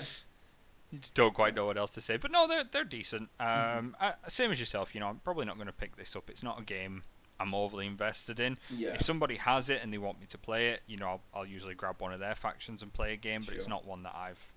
You 0.91 0.99
just 0.99 1.13
don't 1.13 1.33
quite 1.33 1.55
know 1.55 1.65
what 1.65 1.77
else 1.77 1.93
to 1.95 2.01
say. 2.01 2.17
But 2.17 2.31
no, 2.31 2.47
they're 2.47 2.63
they're 2.63 2.83
decent. 2.83 3.29
Um, 3.39 3.95
I, 3.99 4.13
same 4.27 4.51
as 4.51 4.59
yourself, 4.59 4.93
you 4.93 5.01
know. 5.01 5.07
I'm 5.07 5.17
probably 5.17 5.45
not 5.45 5.55
going 5.55 5.67
to 5.67 5.73
pick 5.73 5.97
this 5.97 6.15
up. 6.15 6.29
It's 6.29 6.43
not 6.43 6.59
a 6.59 6.63
game 6.63 7.03
I'm 7.39 7.53
overly 7.53 7.87
invested 7.87 8.39
in. 8.39 8.57
Yeah. 8.75 8.93
If 8.93 9.01
somebody 9.01 9.35
has 9.35 9.69
it 9.69 9.81
and 9.83 9.93
they 9.93 9.97
want 9.97 10.19
me 10.19 10.25
to 10.27 10.37
play 10.37 10.69
it, 10.69 10.81
you 10.87 10.97
know, 10.97 11.07
I'll, 11.07 11.21
I'll 11.33 11.45
usually 11.45 11.75
grab 11.75 12.01
one 12.01 12.13
of 12.13 12.19
their 12.19 12.35
factions 12.35 12.81
and 12.81 12.93
play 12.93 13.13
a 13.13 13.17
game. 13.17 13.43
But 13.45 13.55
it's 13.55 13.67
not 13.67 13.85
one 13.85 14.03
that 14.03 14.15
I've 14.15 14.53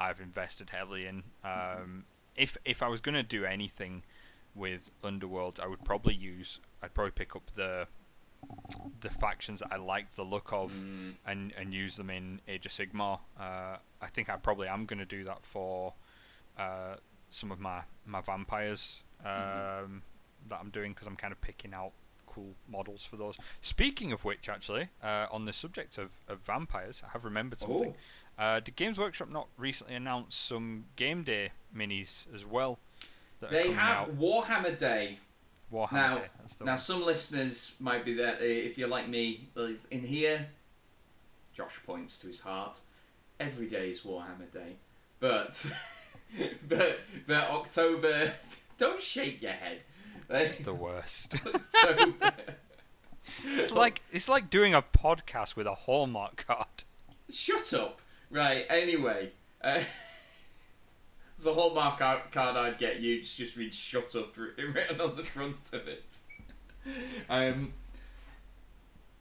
I've 0.00 0.20
invested 0.20 0.70
heavily 0.70 1.06
in. 1.06 1.24
Um, 1.44 2.04
if 2.36 2.56
if 2.64 2.82
I 2.82 2.88
was 2.88 3.00
going 3.00 3.14
to 3.14 3.22
do 3.22 3.44
anything 3.44 4.02
with 4.54 4.90
Underworld, 5.02 5.58
I 5.62 5.66
would 5.66 5.84
probably 5.84 6.14
use. 6.14 6.60
I'd 6.82 6.94
probably 6.94 7.12
pick 7.12 7.34
up 7.34 7.52
the 7.54 7.86
the 9.00 9.10
factions 9.10 9.60
that 9.60 9.72
I 9.72 9.76
liked 9.76 10.16
the 10.16 10.22
look 10.24 10.52
of 10.52 10.72
Mm, 10.72 11.14
and 11.26 11.52
and 11.56 11.74
use 11.74 11.96
them 11.96 12.10
in 12.10 12.40
Age 12.48 12.66
of 12.66 12.72
Sigmar. 12.72 13.20
Uh, 13.38 13.76
I 14.00 14.06
think 14.08 14.28
I 14.28 14.36
probably 14.36 14.68
am 14.68 14.86
going 14.86 14.98
to 14.98 15.04
do 15.06 15.24
that 15.24 15.42
for 15.42 15.94
uh, 16.58 16.96
some 17.28 17.50
of 17.52 17.58
my 17.60 17.82
my 18.06 18.20
vampires 18.20 19.02
um, 19.24 19.30
Mhm. 19.30 20.00
that 20.48 20.58
I'm 20.60 20.70
doing 20.70 20.92
because 20.92 21.06
I'm 21.06 21.16
kind 21.16 21.32
of 21.32 21.40
picking 21.40 21.72
out 21.74 21.92
cool 22.26 22.54
models 22.68 23.04
for 23.04 23.16
those. 23.16 23.36
Speaking 23.60 24.10
of 24.12 24.24
which, 24.24 24.48
actually, 24.48 24.88
uh, 25.02 25.26
on 25.30 25.44
the 25.44 25.52
subject 25.52 25.98
of, 25.98 26.14
of 26.26 26.40
vampires, 26.40 27.02
I 27.06 27.10
have 27.10 27.24
remembered 27.26 27.58
something. 27.58 27.94
Oh. 28.38 28.42
Uh, 28.42 28.60
did 28.60 28.74
Games 28.74 28.98
Workshop 28.98 29.28
not 29.28 29.48
recently 29.58 29.94
announce 29.94 30.34
some 30.34 30.86
game 30.96 31.22
day 31.24 31.50
minis 31.76 32.26
as 32.34 32.46
well? 32.46 32.78
They 33.40 33.72
have 33.72 34.08
out? 34.08 34.18
Warhammer 34.18 34.76
Day. 34.78 35.18
Warhammer 35.72 35.92
now- 35.92 36.14
Day. 36.16 36.26
Now, 36.60 36.72
one. 36.72 36.78
some 36.78 37.02
listeners 37.02 37.72
might 37.80 38.04
be 38.04 38.14
there. 38.14 38.34
uh, 38.34 38.44
If 38.44 38.76
you're 38.78 38.88
like 38.88 39.08
me, 39.08 39.48
is 39.56 39.86
in 39.86 40.02
here. 40.02 40.46
Josh 41.54 41.80
points 41.84 42.18
to 42.20 42.26
his 42.28 42.40
heart. 42.40 42.78
Every 43.40 43.66
day 43.66 43.90
is 43.90 44.02
Warhammer 44.02 44.50
Day, 44.52 44.76
but 45.20 45.66
but 46.68 47.00
but 47.26 47.50
October. 47.50 48.32
Don't 48.78 49.02
shake 49.02 49.42
your 49.42 49.52
head. 49.52 49.82
It's 50.30 50.60
the 50.60 50.72
worst. 50.74 51.34
it's 53.44 53.72
like 53.72 54.02
it's 54.10 54.28
like 54.28 54.50
doing 54.50 54.74
a 54.74 54.82
podcast 54.82 55.56
with 55.56 55.66
a 55.66 55.74
Hallmark 55.74 56.44
card. 56.46 56.84
shut 57.30 57.72
up. 57.74 58.00
Right. 58.30 58.64
Anyway, 58.70 59.32
uh, 59.62 59.80
there's 61.42 61.56
a 61.56 61.60
hallmark 61.60 61.98
car- 61.98 62.22
card 62.30 62.56
I'd 62.56 62.78
get 62.78 63.00
you. 63.00 63.20
Just 63.20 63.36
just 63.36 63.56
read 63.56 63.74
"shut 63.74 64.14
up" 64.14 64.36
written 64.36 65.00
on 65.00 65.16
the 65.16 65.22
front 65.22 65.56
of 65.72 65.86
it. 65.88 66.18
Um. 67.30 67.72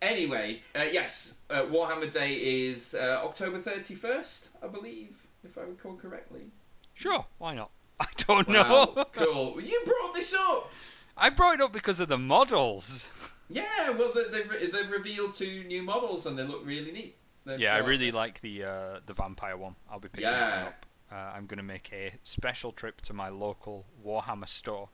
Anyway, 0.01 0.61
uh, 0.75 0.79
yes, 0.91 1.37
uh, 1.51 1.61
Warhammer 1.63 2.11
Day 2.11 2.33
is 2.33 2.95
uh, 2.95 3.21
October 3.23 3.59
thirty 3.59 3.93
first, 3.93 4.49
I 4.63 4.67
believe, 4.67 5.27
if 5.43 5.57
I 5.59 5.61
recall 5.61 5.93
correctly. 5.95 6.47
Sure, 6.95 7.27
why 7.37 7.53
not? 7.53 7.69
I 7.99 8.07
don't 8.17 8.47
Wow, 8.47 8.93
know. 8.95 9.05
cool. 9.11 9.61
You 9.61 9.79
brought 9.85 10.15
this 10.15 10.33
up. 10.33 10.71
I 11.15 11.29
brought 11.29 11.55
it 11.55 11.61
up 11.61 11.71
because 11.71 11.99
of 11.99 12.07
the 12.07 12.17
models. 12.17 13.11
Yeah, 13.47 13.91
well, 13.91 14.11
they- 14.15 14.29
they've, 14.41 14.71
they've 14.73 14.89
revealed 14.89 15.35
two 15.35 15.63
new 15.65 15.83
models 15.83 16.25
and 16.25 16.39
they 16.39 16.43
look 16.43 16.65
really 16.65 16.91
neat. 16.91 17.15
They've 17.45 17.59
Yeah, 17.59 17.75
I 17.75 17.79
really 17.79 18.11
like 18.11 18.41
the 18.41 18.63
uh, 18.63 18.99
the 19.05 19.13
vampire 19.13 19.55
one. 19.57 19.75
I'll 19.91 19.99
be 19.99 20.07
picking 20.07 20.23
that 20.31 20.39
Yeah. 20.39 20.57
one 20.63 20.67
up. 20.69 20.85
Uh, 21.11 21.15
I'm 21.35 21.45
going 21.45 21.57
to 21.57 21.63
make 21.63 21.91
a 21.91 22.13
special 22.23 22.71
trip 22.71 23.01
to 23.01 23.13
my 23.13 23.29
local 23.29 23.85
Warhammer 24.05 24.47
store 24.47 24.89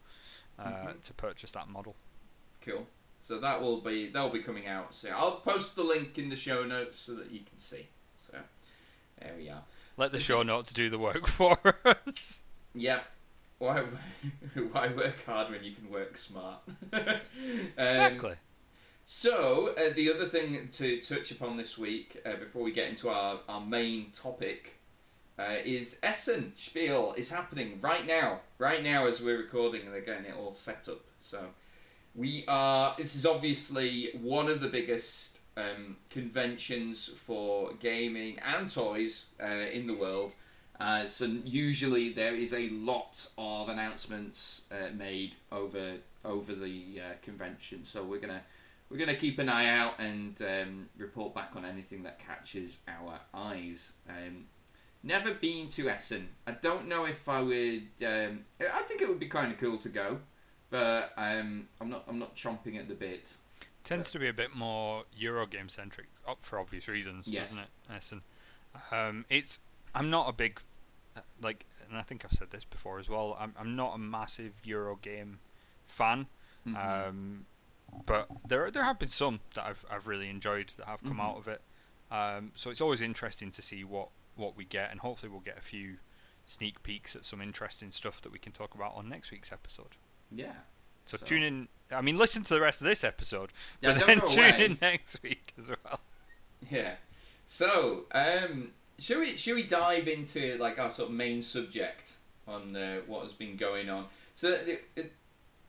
uh, 0.58 0.64
Mhm. 0.70 1.02
to 1.04 1.14
purchase 1.14 1.52
that 1.52 1.68
model. 1.70 1.96
Cool. 2.62 2.88
So 3.22 3.40
that 3.40 3.62
will 3.62 3.82
be 3.82 4.10
that'll 4.10 4.30
be 4.30 4.40
coming 4.42 4.68
out 4.68 4.96
soon. 4.96 5.14
I'll 5.14 5.38
post 5.38 5.76
the 5.76 5.84
link 5.84 6.18
in 6.18 6.30
the 6.30 6.36
show 6.36 6.64
notes 6.66 6.98
so 7.00 7.14
that 7.16 7.30
you 7.32 7.42
can 7.42 7.58
see. 7.58 7.88
So 8.18 8.38
there 9.20 9.34
we 9.38 9.50
are. 9.50 9.64
Let 9.98 10.12
the 10.12 10.20
show 10.20 10.44
notes 10.44 10.74
do 10.74 10.90
the 10.90 11.00
work 11.00 11.28
for 11.40 11.58
us. 11.86 12.42
Yep. 12.74 13.06
Why 13.60 13.84
why 14.72 14.88
work 14.90 15.24
hard 15.26 15.50
when 15.52 15.64
you 15.64 15.74
can 15.74 15.90
work 15.90 16.18
smart? 16.18 16.60
Um, 16.94 17.20
exactly. 17.78 18.36
So 19.06 19.74
uh, 19.78 19.94
the 19.96 20.12
other 20.12 20.26
thing 20.26 20.70
to 20.74 21.00
touch 21.02 21.32
upon 21.32 21.58
this 21.58 21.78
week 21.78 22.22
uh, 22.26 22.36
before 22.36 22.62
we 22.64 22.72
get 22.72 22.90
into 22.90 23.10
our, 23.10 23.40
our 23.48 23.62
main 23.62 24.12
topic 24.12 24.77
uh, 25.40 25.56
is 25.64 26.00
Essen 26.02 26.54
Spiel 26.56 27.14
is 27.18 27.30
happening 27.30 27.80
right 27.82 28.06
now. 28.06 28.42
Right 28.58 28.84
now 28.84 29.06
as 29.06 29.22
we're 29.22 29.38
recording 29.38 29.82
and 29.82 29.94
they're 29.94 30.02
getting 30.02 30.26
it 30.26 30.36
all 30.38 30.54
set 30.54 30.88
up. 30.90 31.02
So 31.20 31.40
we 32.16 32.44
are. 32.48 32.96
This 32.98 33.16
is 33.16 33.26
obviously 33.26 34.10
one 34.22 34.48
of 34.48 34.62
the 34.62 34.70
biggest 34.70 35.40
um, 35.56 35.98
conventions 36.10 37.08
for 37.08 37.74
gaming 37.80 38.40
and 38.40 38.70
toys 38.70 39.28
uh, 39.42 39.46
in 39.46 39.88
the 39.88 39.94
world. 39.94 40.34
Uh, 40.80 41.08
so 41.08 41.26
usually 41.26 42.10
there 42.10 42.36
is 42.36 42.54
a 42.54 42.70
lot 42.70 43.28
of 43.38 43.68
announcements 43.70 44.64
uh, 44.72 44.94
made 44.96 45.36
over 45.52 45.94
over 46.24 46.54
the 46.54 47.00
uh, 47.00 47.14
convention. 47.22 47.84
So 47.84 48.04
we're 48.04 48.20
gonna 48.20 48.42
we're 48.90 48.98
gonna 48.98 49.16
keep 49.16 49.40
an 49.40 49.50
eye 49.50 49.70
out 49.70 50.00
and 50.00 50.40
um, 50.42 50.90
report 50.98 51.34
back 51.34 51.56
on 51.56 51.66
anything 51.66 52.04
that 52.04 52.20
catches 52.20 52.80
our 52.88 53.20
eyes. 53.34 53.94
Um, 54.08 54.46
never 55.04 55.34
been 55.34 55.68
to 55.70 55.90
Essen. 55.90 56.30
I 56.46 56.52
don't 56.52 56.88
know 56.88 57.06
if 57.06 57.28
I 57.30 57.42
would. 57.42 57.88
Um, 58.06 58.46
I 58.60 58.82
think 58.84 59.02
it 59.02 59.08
would 59.10 59.20
be 59.20 59.28
kind 59.28 59.52
of 59.52 59.58
cool 59.58 59.78
to 59.80 59.90
go, 59.90 60.20
but 60.70 61.12
um, 61.18 61.68
I'm 61.82 61.90
not. 61.90 62.04
I'm 62.08 62.20
not 62.20 62.36
chomping 62.36 62.78
at 62.78 62.88
the 62.88 62.96
bit. 62.96 63.34
Tends 63.84 64.12
to 64.12 64.20
be 64.20 64.28
a 64.28 64.34
bit 64.34 64.54
more 64.56 65.04
Eurogame 65.20 65.72
centric, 65.72 66.08
up 66.28 66.40
for 66.42 66.60
obvious 66.60 66.88
reasons, 66.90 67.28
Yes. 67.28 67.50
doesn't 67.50 67.64
it? 67.64 67.70
Essen. 67.96 68.22
Um, 68.92 69.26
it's. 69.30 69.60
I'm 69.96 70.10
not 70.10 70.28
a 70.30 70.34
big, 70.34 70.60
uh, 71.16 71.22
like, 71.42 71.66
and 71.88 71.98
I 71.98 72.02
think 72.02 72.26
I've 72.26 72.34
said 72.34 72.52
this 72.52 72.66
before 72.66 73.00
as 73.00 73.10
well. 73.10 73.38
I'm. 73.40 73.54
I'm 73.58 73.76
not 73.76 73.96
a 73.96 73.98
massive 73.98 74.54
Eurogame 74.66 75.36
fan. 75.86 76.28
Mhm. 76.68 77.08
Um, 77.08 77.46
but 78.06 78.28
there 78.46 78.70
there 78.70 78.84
have 78.84 79.00
been 79.00 79.08
some 79.10 79.40
that 79.56 79.66
I've 79.66 79.86
I've 79.90 80.08
really 80.08 80.30
enjoyed 80.30 80.74
that 80.78 80.86
have 80.88 81.02
come 81.02 81.18
Mhm. 81.18 81.22
out 81.24 81.38
of 81.38 81.48
it. 81.48 81.62
Um, 82.12 82.52
so 82.56 82.70
it's 82.70 82.82
always 82.82 83.02
interesting 83.02 83.52
to 83.52 83.62
see 83.62 83.84
what 83.86 84.10
what 84.38 84.56
we 84.58 84.66
get, 84.66 84.92
and 84.92 85.00
hopefully 85.02 85.32
we'll 85.32 85.42
get 85.42 85.58
a 85.58 85.62
few 85.62 85.98
sneak 86.46 86.82
peeks 86.84 87.16
at 87.16 87.26
some 87.26 87.42
interesting 87.42 87.92
stuff 87.92 88.22
that 88.22 88.32
we 88.32 88.40
can 88.40 88.52
talk 88.54 88.74
about 88.74 88.96
on 88.96 89.10
next 89.10 89.32
week's 89.32 89.52
episode. 89.52 89.98
yeah. 90.32 90.54
So, 91.06 91.18
So- 91.18 91.26
tune 91.26 91.44
in. 91.44 91.68
I 91.90 92.02
mean, 92.02 92.18
listen 92.18 92.44
to 92.44 92.54
the 92.54 92.60
rest 92.62 92.82
of 92.82 92.86
this 92.88 93.04
episode, 93.06 93.52
Yeah, 93.82 93.94
but 93.94 94.06
then 94.08 94.20
tune 94.28 94.40
away. 94.56 94.66
in 94.66 94.78
next 94.82 95.24
week 95.24 95.54
as 95.58 95.70
well. 95.70 96.02
Yeah. 96.70 96.96
So, 97.46 98.06
um, 98.12 98.72
should 99.00 99.20
we 99.20 99.38
should 99.38 99.56
we 99.56 99.64
dive 99.64 100.08
into 100.10 100.58
like 100.58 100.80
our 100.80 100.90
sort 100.90 101.10
of 101.10 101.16
main 101.16 101.42
subject 101.42 102.14
on 102.46 102.76
uh, 102.76 103.00
what 103.08 103.22
has 103.24 103.32
been 103.32 103.56
going 103.56 103.90
on? 103.90 104.08
So, 104.34 104.50
it, 104.50 104.84
it, 104.98 105.14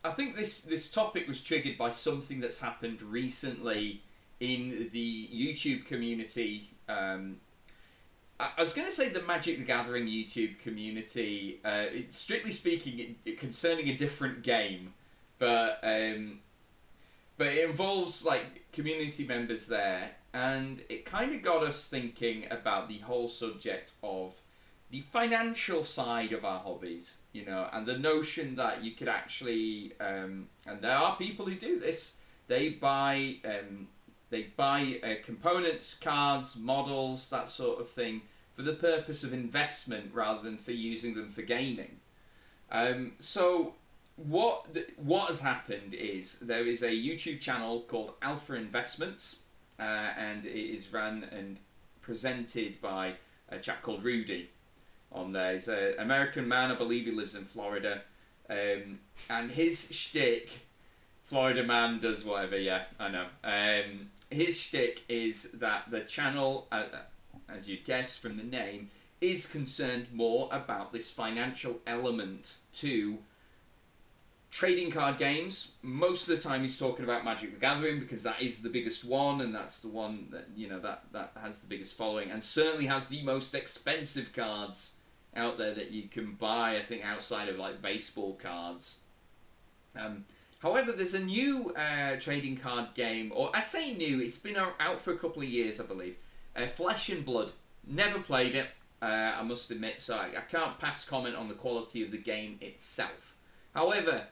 I 0.03 0.11
think 0.11 0.35
this 0.35 0.59
this 0.61 0.91
topic 0.91 1.25
was 1.27 1.41
triggered 1.41 1.77
by 1.77 1.91
something 1.91 2.41
that's 2.41 2.59
happened 2.59 3.01
recently 3.01 4.01
in 4.41 4.89
the 4.91 5.29
YouTube 5.33 5.85
community. 5.85 6.71
Um, 6.89 7.37
I, 8.39 8.61
was 8.61 8.73
going 8.73 8.87
to 8.87 8.93
say 8.93 9.09
the 9.09 9.21
Magic 9.23 9.57
the 9.57 9.65
Gathering 9.65 10.05
YouTube 10.05 10.59
community. 10.59 11.59
Uh, 11.63 11.85
strictly 12.09 12.51
speaking, 12.51 13.15
concerning 13.37 13.89
a 13.89 13.95
different 13.95 14.43
game, 14.43 14.93
but 15.39 15.79
um, 15.83 16.39
but 17.37 17.47
it 17.47 17.69
involves 17.69 18.23
like 18.25 18.65
community 18.71 19.25
members 19.25 19.67
there 19.67 20.11
and 20.33 20.81
it 20.89 21.05
kind 21.05 21.33
of 21.33 21.41
got 21.41 21.63
us 21.63 21.87
thinking 21.87 22.45
about 22.51 22.87
the 22.87 22.99
whole 22.99 23.27
subject 23.27 23.93
of 24.03 24.39
the 24.91 25.01
financial 25.11 25.83
side 25.83 26.31
of 26.31 26.45
our 26.45 26.59
hobbies 26.59 27.15
you 27.33 27.45
know 27.45 27.67
and 27.73 27.87
the 27.87 27.97
notion 27.97 28.55
that 28.55 28.83
you 28.83 28.91
could 28.91 29.07
actually 29.07 29.93
um, 29.99 30.47
and 30.67 30.81
there 30.81 30.95
are 30.95 31.15
people 31.15 31.45
who 31.45 31.55
do 31.55 31.79
this 31.79 32.15
they 32.47 32.69
buy 32.69 33.35
um, 33.45 33.87
they 34.29 34.43
buy 34.55 34.99
uh, 35.03 35.15
components 35.23 35.95
cards 35.99 36.55
models 36.55 37.29
that 37.29 37.49
sort 37.49 37.79
of 37.79 37.89
thing 37.89 38.21
for 38.55 38.61
the 38.61 38.73
purpose 38.73 39.23
of 39.23 39.33
investment 39.33 40.11
rather 40.13 40.41
than 40.41 40.57
for 40.57 40.71
using 40.71 41.15
them 41.15 41.29
for 41.29 41.41
gaming 41.41 41.99
um, 42.71 43.13
so 43.19 43.73
what 44.27 44.73
th- 44.73 44.89
what 44.97 45.27
has 45.27 45.41
happened 45.41 45.93
is 45.93 46.39
there 46.39 46.67
is 46.67 46.83
a 46.83 46.89
YouTube 46.89 47.39
channel 47.39 47.81
called 47.87 48.13
Alpha 48.21 48.55
Investments, 48.55 49.39
uh, 49.79 49.83
and 50.17 50.45
it 50.45 50.51
is 50.51 50.91
run 50.91 51.25
and 51.31 51.59
presented 52.01 52.81
by 52.81 53.13
a 53.49 53.57
chap 53.57 53.81
called 53.81 54.03
Rudy. 54.03 54.49
On 55.11 55.31
there, 55.31 55.53
he's 55.53 55.67
an 55.67 55.95
American 55.97 56.47
man, 56.47 56.71
I 56.71 56.75
believe 56.75 57.05
he 57.05 57.11
lives 57.11 57.33
in 57.33 57.45
Florida, 57.45 58.01
um, 58.49 58.99
and 59.29 59.49
his 59.49 59.91
shtick, 59.91 60.49
Florida 61.23 61.63
man 61.63 61.99
does 61.99 62.23
whatever. 62.25 62.57
Yeah, 62.57 62.83
I 62.99 63.09
know. 63.09 63.25
Um, 63.43 64.09
his 64.29 64.59
shtick 64.59 65.03
is 65.09 65.51
that 65.53 65.89
the 65.89 66.01
channel, 66.01 66.67
uh, 66.71 66.85
uh, 66.93 66.97
as 67.49 67.67
you 67.67 67.77
guess 67.83 68.17
from 68.17 68.37
the 68.37 68.43
name, 68.43 68.91
is 69.21 69.45
concerned 69.45 70.07
more 70.13 70.47
about 70.51 70.93
this 70.93 71.09
financial 71.09 71.79
element 71.85 72.57
to 72.73 73.17
trading 74.51 74.91
card 74.91 75.17
games. 75.17 75.71
Most 75.81 76.29
of 76.29 76.35
the 76.35 76.41
time, 76.41 76.61
he's 76.61 76.77
talking 76.77 77.05
about 77.05 77.25
Magic 77.25 77.53
the 77.53 77.59
Gathering 77.59 77.99
because 77.99 78.23
that 78.23 78.41
is 78.41 78.61
the 78.61 78.69
biggest 78.69 79.03
one, 79.03 79.41
and 79.41 79.53
that's 79.53 79.79
the 79.79 79.89
one 79.89 80.27
that 80.31 80.47
you 80.55 80.69
know 80.69 80.79
that 80.79 81.03
that 81.11 81.31
has 81.41 81.61
the 81.61 81.67
biggest 81.67 81.97
following, 81.97 82.31
and 82.31 82.43
certainly 82.43 82.85
has 82.85 83.07
the 83.07 83.21
most 83.23 83.55
expensive 83.55 84.33
cards 84.33 84.93
out 85.35 85.57
there 85.57 85.73
that 85.73 85.91
you 85.91 86.03
can 86.03 86.33
buy. 86.33 86.75
I 86.75 86.81
think 86.81 87.05
outside 87.05 87.49
of 87.49 87.57
like 87.57 87.81
baseball 87.81 88.39
cards. 88.41 88.95
Um, 89.97 90.25
however, 90.59 90.91
there's 90.91 91.13
a 91.13 91.23
new 91.23 91.71
uh, 91.71 92.17
trading 92.19 92.57
card 92.57 92.93
game, 92.93 93.31
or 93.35 93.49
I 93.53 93.59
say 93.61 93.93
new. 93.93 94.19
It's 94.21 94.37
been 94.37 94.57
out 94.57 95.01
for 95.01 95.11
a 95.11 95.17
couple 95.17 95.41
of 95.41 95.49
years, 95.49 95.79
I 95.81 95.85
believe. 95.85 96.17
Uh, 96.55 96.67
Flesh 96.67 97.09
and 97.09 97.25
Blood. 97.25 97.51
Never 97.85 98.19
played 98.19 98.55
it. 98.55 98.67
Uh, 99.01 99.33
I 99.39 99.43
must 99.43 99.71
admit, 99.71 100.01
so 100.01 100.15
I, 100.15 100.27
I 100.37 100.41
can't 100.49 100.77
pass 100.77 101.05
comment 101.05 101.35
on 101.35 101.47
the 101.47 101.53
quality 101.53 102.03
of 102.03 102.11
the 102.11 102.17
game 102.17 102.57
itself. 102.61 103.35
However, 103.73 104.23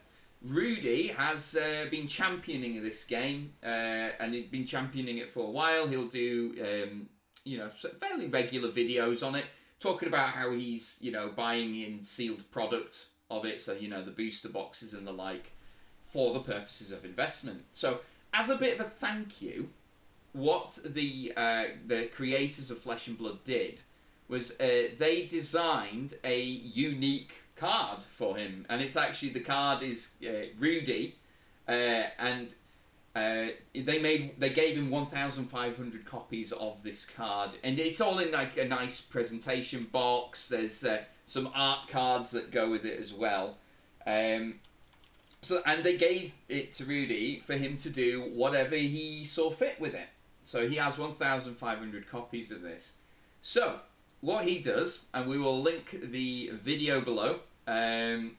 Rudy 0.41 1.07
has 1.07 1.55
uh, 1.55 1.85
been 1.89 2.07
championing 2.07 2.81
this 2.83 3.03
game, 3.05 3.53
uh, 3.63 4.11
and 4.19 4.33
he's 4.33 4.47
been 4.47 4.65
championing 4.65 5.17
it 5.17 5.31
for 5.31 5.41
a 5.41 5.49
while. 5.49 5.87
He'll 5.87 6.07
do, 6.07 6.55
um, 6.61 7.09
you 7.43 7.57
know, 7.57 7.69
fairly 7.69 8.27
regular 8.27 8.69
videos 8.69 9.25
on 9.25 9.35
it, 9.35 9.45
talking 9.79 10.07
about 10.07 10.29
how 10.29 10.51
he's, 10.51 10.97
you 11.01 11.11
know, 11.11 11.31
buying 11.35 11.75
in 11.75 12.03
sealed 12.03 12.49
product 12.51 13.07
of 13.29 13.45
it, 13.45 13.59
so 13.59 13.73
you 13.73 13.89
know 13.89 14.03
the 14.03 14.11
booster 14.11 14.49
boxes 14.49 14.93
and 14.93 15.05
the 15.05 15.11
like, 15.11 15.51
for 16.07 16.33
the 16.33 16.39
purposes 16.39 16.91
of 16.91 17.05
investment. 17.05 17.65
So, 17.73 17.99
as 18.33 18.49
a 18.49 18.55
bit 18.55 18.79
of 18.79 18.85
a 18.85 18.89
thank 18.89 19.41
you, 19.41 19.69
what 20.33 20.79
the 20.83 21.33
uh, 21.35 21.65
the 21.85 22.05
creators 22.05 22.71
of 22.71 22.79
Flesh 22.79 23.07
and 23.07 23.17
Blood 23.17 23.43
did 23.43 23.81
was 24.27 24.59
uh, 24.59 24.89
they 24.97 25.27
designed 25.29 26.15
a 26.23 26.39
unique 26.41 27.33
card 27.55 28.03
for 28.03 28.37
him, 28.37 28.65
and 28.69 28.81
it's 28.81 28.95
actually 28.95 29.29
the 29.29 29.41
card 29.41 29.83
is 29.83 30.11
uh, 30.25 30.47
Rudy, 30.57 31.15
uh, 31.67 32.03
and 32.19 32.53
uh, 33.15 33.47
they 33.73 33.99
made 33.99 34.39
they 34.39 34.51
gave 34.51 34.77
him 34.77 34.89
1,500 34.89 36.05
copies 36.05 36.51
of 36.53 36.81
this 36.83 37.05
card, 37.05 37.51
and 37.63 37.79
it's 37.79 37.99
all 37.99 38.19
in 38.19 38.31
like 38.31 38.57
a 38.57 38.65
nice 38.65 39.01
presentation 39.01 39.87
box. 39.91 40.47
There's 40.47 40.85
uh, 40.85 41.03
some 41.25 41.49
art 41.53 41.89
cards 41.89 42.31
that 42.31 42.51
go 42.51 42.69
with 42.69 42.85
it 42.85 42.99
as 42.99 43.13
well. 43.13 43.57
Um, 44.05 44.55
so 45.47 45.61
and 45.65 45.83
they 45.83 45.97
gave 45.97 46.33
it 46.49 46.73
to 46.73 46.85
Rudy 46.85 47.39
for 47.39 47.55
him 47.55 47.77
to 47.77 47.89
do 47.89 48.29
whatever 48.33 48.75
he 48.75 49.23
saw 49.23 49.49
fit 49.49 49.79
with 49.79 49.93
it. 49.93 50.07
So 50.43 50.67
he 50.67 50.75
has 50.75 50.97
1,500 50.97 52.09
copies 52.09 52.51
of 52.51 52.61
this. 52.61 52.93
So 53.41 53.79
what 54.21 54.45
he 54.45 54.59
does, 54.59 55.05
and 55.13 55.29
we 55.29 55.37
will 55.37 55.61
link 55.61 55.99
the 56.11 56.51
video 56.53 57.01
below. 57.01 57.39
Um, 57.65 58.37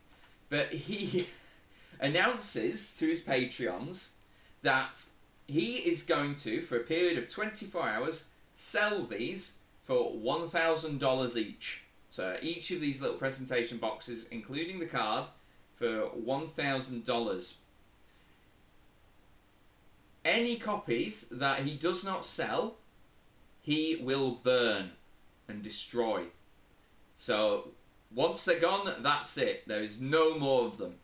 but 0.51 0.69
he 0.69 1.29
announces 2.01 2.97
to 2.99 3.07
his 3.07 3.21
Patreons 3.21 4.11
that 4.63 5.05
he 5.47 5.77
is 5.77 6.03
going 6.03 6.35
to, 6.37 6.63
for 6.63 6.77
a 6.77 6.85
period 6.85 7.17
of 7.19 7.29
24 7.29 7.89
hours, 7.89 8.29
sell 8.55 9.05
these 9.05 9.59
for 9.85 10.13
$1,000 10.13 11.37
each. 11.37 11.83
So 12.11 12.37
each 12.43 12.71
of 12.71 12.81
these 12.81 13.01
little 13.01 13.17
presentation 13.17 13.79
boxes, 13.79 14.27
including 14.31 14.79
the 14.79 14.87
card, 14.87 15.29
for 15.79 16.11
$1,000. 16.11 17.55
Any 20.25 20.57
copies 20.57 21.29
that 21.29 21.61
he 21.61 21.75
does 21.75 22.05
not 22.05 22.25
sell, 22.25 22.77
he 23.63 23.97
will 24.03 24.41
burn 24.43 24.91
and 25.49 25.63
destroy. 25.63 26.25
So 27.17 27.69
once 28.11 28.45
they're 28.45 28.61
gone, 28.61 29.03
that's 29.03 29.37
it. 29.39 29.67
There 29.67 29.83
is 29.83 30.01
no 30.01 30.39
more 30.39 30.67
of 30.67 30.79
them. 30.79 30.95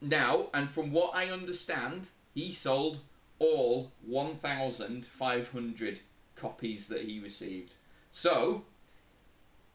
Now, 0.00 0.46
and 0.54 0.70
from 0.70 0.92
what 0.92 1.14
I 1.14 1.26
understand, 1.26 2.08
he 2.34 2.52
sold 2.52 3.00
all 3.38 3.92
1,500 4.06 6.00
copies 6.36 6.88
that 6.88 7.02
he 7.02 7.18
received. 7.18 7.74
So, 8.12 8.64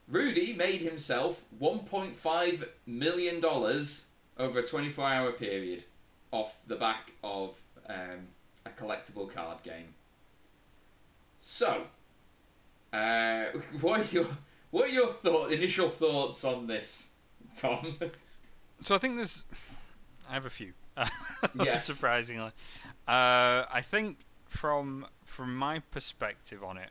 Rudy 0.07 0.53
made 0.53 0.81
himself 0.81 1.43
$1.5 1.61 2.67
million 2.85 3.41
over 4.37 4.59
a 4.59 4.65
24 4.65 5.07
hour 5.07 5.31
period 5.31 5.83
off 6.31 6.57
the 6.67 6.75
back 6.75 7.11
of 7.23 7.59
um, 7.87 8.27
a 8.65 8.69
collectible 8.69 9.31
card 9.31 9.63
game. 9.63 9.93
So, 11.39 11.83
uh, 12.91 13.45
what 13.81 14.01
are 14.01 14.15
your 14.15 14.27
what 14.71 14.85
are 14.85 14.93
your 14.93 15.07
thought 15.07 15.51
initial 15.51 15.89
thoughts 15.89 16.43
on 16.43 16.67
this, 16.67 17.11
Tom? 17.55 17.97
So 18.81 18.95
I 18.95 18.97
think 18.97 19.15
there's, 19.15 19.45
I 20.29 20.33
have 20.33 20.45
a 20.45 20.49
few. 20.49 20.73
yes. 21.55 21.85
Surprisingly, 21.85 22.51
uh, 23.07 23.63
I 23.71 23.79
think 23.81 24.25
from 24.45 25.07
from 25.23 25.55
my 25.55 25.79
perspective 25.79 26.61
on 26.61 26.75
it, 26.75 26.89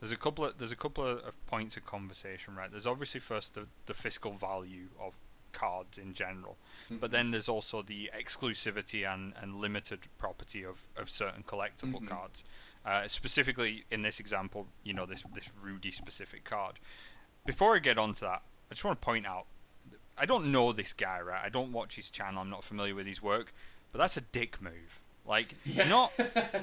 there's 0.00 0.12
a 0.12 0.18
couple 0.18 0.44
of 0.44 0.58
there's 0.58 0.70
a 0.70 0.76
couple 0.76 1.06
of 1.06 1.46
points 1.46 1.78
of 1.78 1.86
conversation. 1.86 2.56
Right. 2.56 2.70
There's 2.70 2.86
obviously 2.86 3.20
first 3.20 3.54
the 3.54 3.68
the 3.86 3.94
fiscal 3.94 4.32
value 4.32 4.88
of 5.00 5.18
cards 5.52 5.98
in 5.98 6.12
general. 6.12 6.56
Mm-hmm. 6.84 6.96
But 6.96 7.10
then 7.10 7.30
there's 7.30 7.48
also 7.48 7.82
the 7.82 8.10
exclusivity 8.18 9.10
and, 9.10 9.32
and 9.40 9.56
limited 9.56 10.00
property 10.18 10.64
of, 10.64 10.84
of 10.96 11.10
certain 11.10 11.42
collectible 11.42 11.94
mm-hmm. 11.96 12.06
cards. 12.06 12.44
Uh, 12.84 13.06
specifically 13.06 13.84
in 13.90 14.02
this 14.02 14.18
example, 14.18 14.66
you 14.84 14.94
know, 14.94 15.04
this 15.04 15.22
this 15.34 15.50
Rudy 15.62 15.90
specific 15.90 16.44
card. 16.44 16.80
Before 17.44 17.76
I 17.76 17.78
get 17.78 17.98
onto 17.98 18.20
that, 18.20 18.42
I 18.70 18.74
just 18.74 18.84
want 18.84 19.00
to 19.00 19.04
point 19.04 19.26
out 19.26 19.44
I 20.16 20.26
don't 20.26 20.50
know 20.50 20.72
this 20.72 20.92
guy, 20.92 21.20
right? 21.20 21.42
I 21.44 21.48
don't 21.48 21.72
watch 21.72 21.96
his 21.96 22.10
channel, 22.10 22.40
I'm 22.40 22.50
not 22.50 22.64
familiar 22.64 22.94
with 22.94 23.06
his 23.06 23.22
work, 23.22 23.52
but 23.92 23.98
that's 23.98 24.16
a 24.16 24.20
dick 24.20 24.62
move. 24.62 25.02
Like 25.26 25.54
yeah. 25.64 25.88
not 25.88 26.12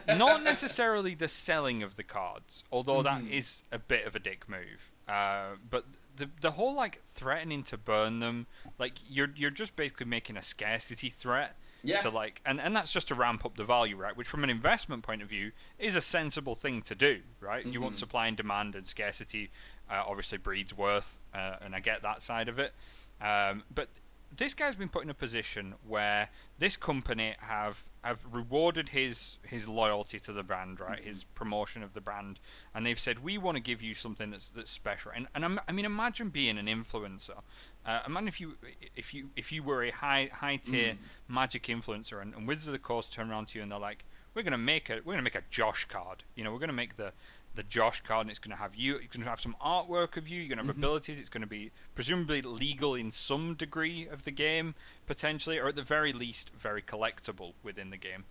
not 0.08 0.44
necessarily 0.44 1.16
the 1.16 1.28
selling 1.28 1.84
of 1.84 1.96
the 1.96 2.04
cards, 2.04 2.64
although 2.72 3.04
mm-hmm. 3.04 3.28
that 3.28 3.34
is 3.34 3.64
a 3.72 3.80
bit 3.80 4.06
of 4.06 4.16
a 4.16 4.20
dick 4.20 4.50
move. 4.50 4.92
Uh, 5.08 5.56
but 5.70 5.86
the 6.18 6.30
the 6.42 6.52
whole 6.52 6.76
like 6.76 7.02
threatening 7.06 7.64
to 7.64 7.78
burn 7.78 8.20
them, 8.20 8.48
like 8.78 8.94
you're 9.10 9.30
you're 9.36 9.52
just 9.52 9.76
basically 9.76 10.08
making 10.08 10.38
a 10.38 10.42
scarcity 10.42 11.10
threat. 11.10 11.56
Yeah. 11.84 12.00
To 12.00 12.10
like, 12.10 12.42
and, 12.44 12.60
and 12.60 12.76
that's 12.76 12.92
just 12.92 13.08
to 13.10 13.16
ramp 13.16 13.46
up 13.46 13.56
the 13.56 13.64
value, 13.64 13.96
right? 13.96 14.18
Which, 14.18 14.28
from 14.28 14.44
an 14.44 14.50
investment 14.50 15.04
point 15.04 15.22
of 15.22 15.30
view, 15.30 15.52
is 15.78 15.96
a 15.96 16.02
sensible 16.02 16.56
thing 16.56 16.82
to 16.82 16.96
do, 16.96 17.20
right? 17.40 17.64
Mm-hmm. 17.64 17.72
You 17.72 17.82
want 17.82 17.94
mm-hmm. 17.94 18.00
supply 18.00 18.28
and 18.28 18.36
demand, 18.36 18.76
and 18.76 18.86
scarcity 18.86 19.52
uh, 19.90 20.04
obviously 20.06 20.40
breeds 20.40 20.76
worth, 20.76 21.20
uh, 21.34 21.58
and 21.62 21.76
I 21.76 21.80
get 21.80 22.02
that 22.02 22.24
side 22.24 22.50
of 22.50 22.58
it. 22.60 22.74
Um, 23.22 23.64
but 23.74 23.90
this 24.38 24.54
guy's 24.54 24.76
been 24.76 24.90
put 24.90 25.04
in 25.04 25.10
a 25.10 25.16
position 25.16 25.76
where 25.86 26.30
this 26.60 26.78
company 26.78 27.36
have 27.40 27.90
have 28.04 28.24
rewarded 28.32 28.90
his 28.90 29.40
his 29.44 29.68
loyalty 29.68 30.20
to 30.20 30.32
the 30.32 30.44
brand, 30.44 30.80
right? 30.80 31.00
Mm-hmm. 31.00 31.08
His 31.08 31.24
promotion 31.24 31.84
of 31.84 31.94
the 31.94 32.02
brand, 32.02 32.40
and 32.74 32.86
they've 32.86 33.00
said 33.00 33.20
we 33.20 33.38
want 33.38 33.58
to 33.58 33.64
give 33.64 33.82
you 33.82 33.94
something 33.94 34.30
that's 34.30 34.50
that's 34.50 34.72
special. 34.72 35.12
And 35.16 35.28
and 35.34 35.44
I'm, 35.44 35.60
i 35.68 35.72
mean, 35.72 35.86
imagine 35.86 36.30
being 36.30 36.58
an 36.58 36.68
influencer. 36.68 37.42
Uh, 37.86 38.02
imagine 38.06 38.28
if 38.28 38.40
you 38.40 38.58
if 38.96 39.14
you 39.14 39.30
if 39.36 39.52
you 39.52 39.64
were 39.64 39.84
a 39.84 39.92
high 39.92 40.30
high 40.32 40.58
tier 40.58 40.94
mm. 40.94 40.98
magic 41.28 41.64
influencer, 41.64 42.22
and, 42.22 42.34
and 42.36 42.48
Wizards 42.48 42.68
of 42.68 42.74
the 42.74 42.80
Coast 42.80 43.14
turn 43.14 43.32
around 43.32 43.48
to 43.48 43.60
you 43.60 43.64
and 43.64 43.72
they're 43.72 43.80
like, 43.80 44.06
we're 44.38 44.44
gonna 44.44 44.58
make 44.58 44.90
a 44.90 45.02
we're 45.04 45.14
gonna 45.14 45.24
make 45.24 45.36
a 45.36 45.44
Josh 45.50 45.86
card. 45.86 46.24
You 46.36 46.44
know, 46.44 46.54
we're 46.54 46.60
gonna 46.60 46.74
make 46.74 46.96
the 46.96 47.12
the 47.58 47.64
Josh 47.64 48.02
card, 48.02 48.22
and 48.22 48.30
it's 48.30 48.40
going 48.40 48.56
to 48.56 48.62
have 48.62 48.76
you. 48.76 48.96
It's 48.96 49.16
going 49.16 49.24
to 49.24 49.30
have 49.30 49.42
some 49.42 49.56
artwork 49.64 50.16
of 50.16 50.30
you. 50.30 50.40
You're 50.40 50.56
going 50.56 50.60
to 50.60 50.64
have 50.64 50.76
mm-hmm. 50.76 50.84
abilities. 50.84 51.20
It's 51.20 51.28
going 51.28 51.42
to 51.42 51.48
be 51.48 51.72
presumably 51.94 52.42
legal 52.42 52.96
in 52.96 53.12
some 53.12 53.56
degree 53.56 54.08
of 54.08 54.24
the 54.24 54.32
game, 54.32 54.76
potentially, 55.06 55.60
or 55.60 55.68
at 55.68 55.76
the 55.76 55.82
very 55.82 56.14
least, 56.14 56.52
very 56.56 56.82
collectible 56.82 57.54
within 57.64 57.90
the 57.90 57.98
game. 57.98 58.24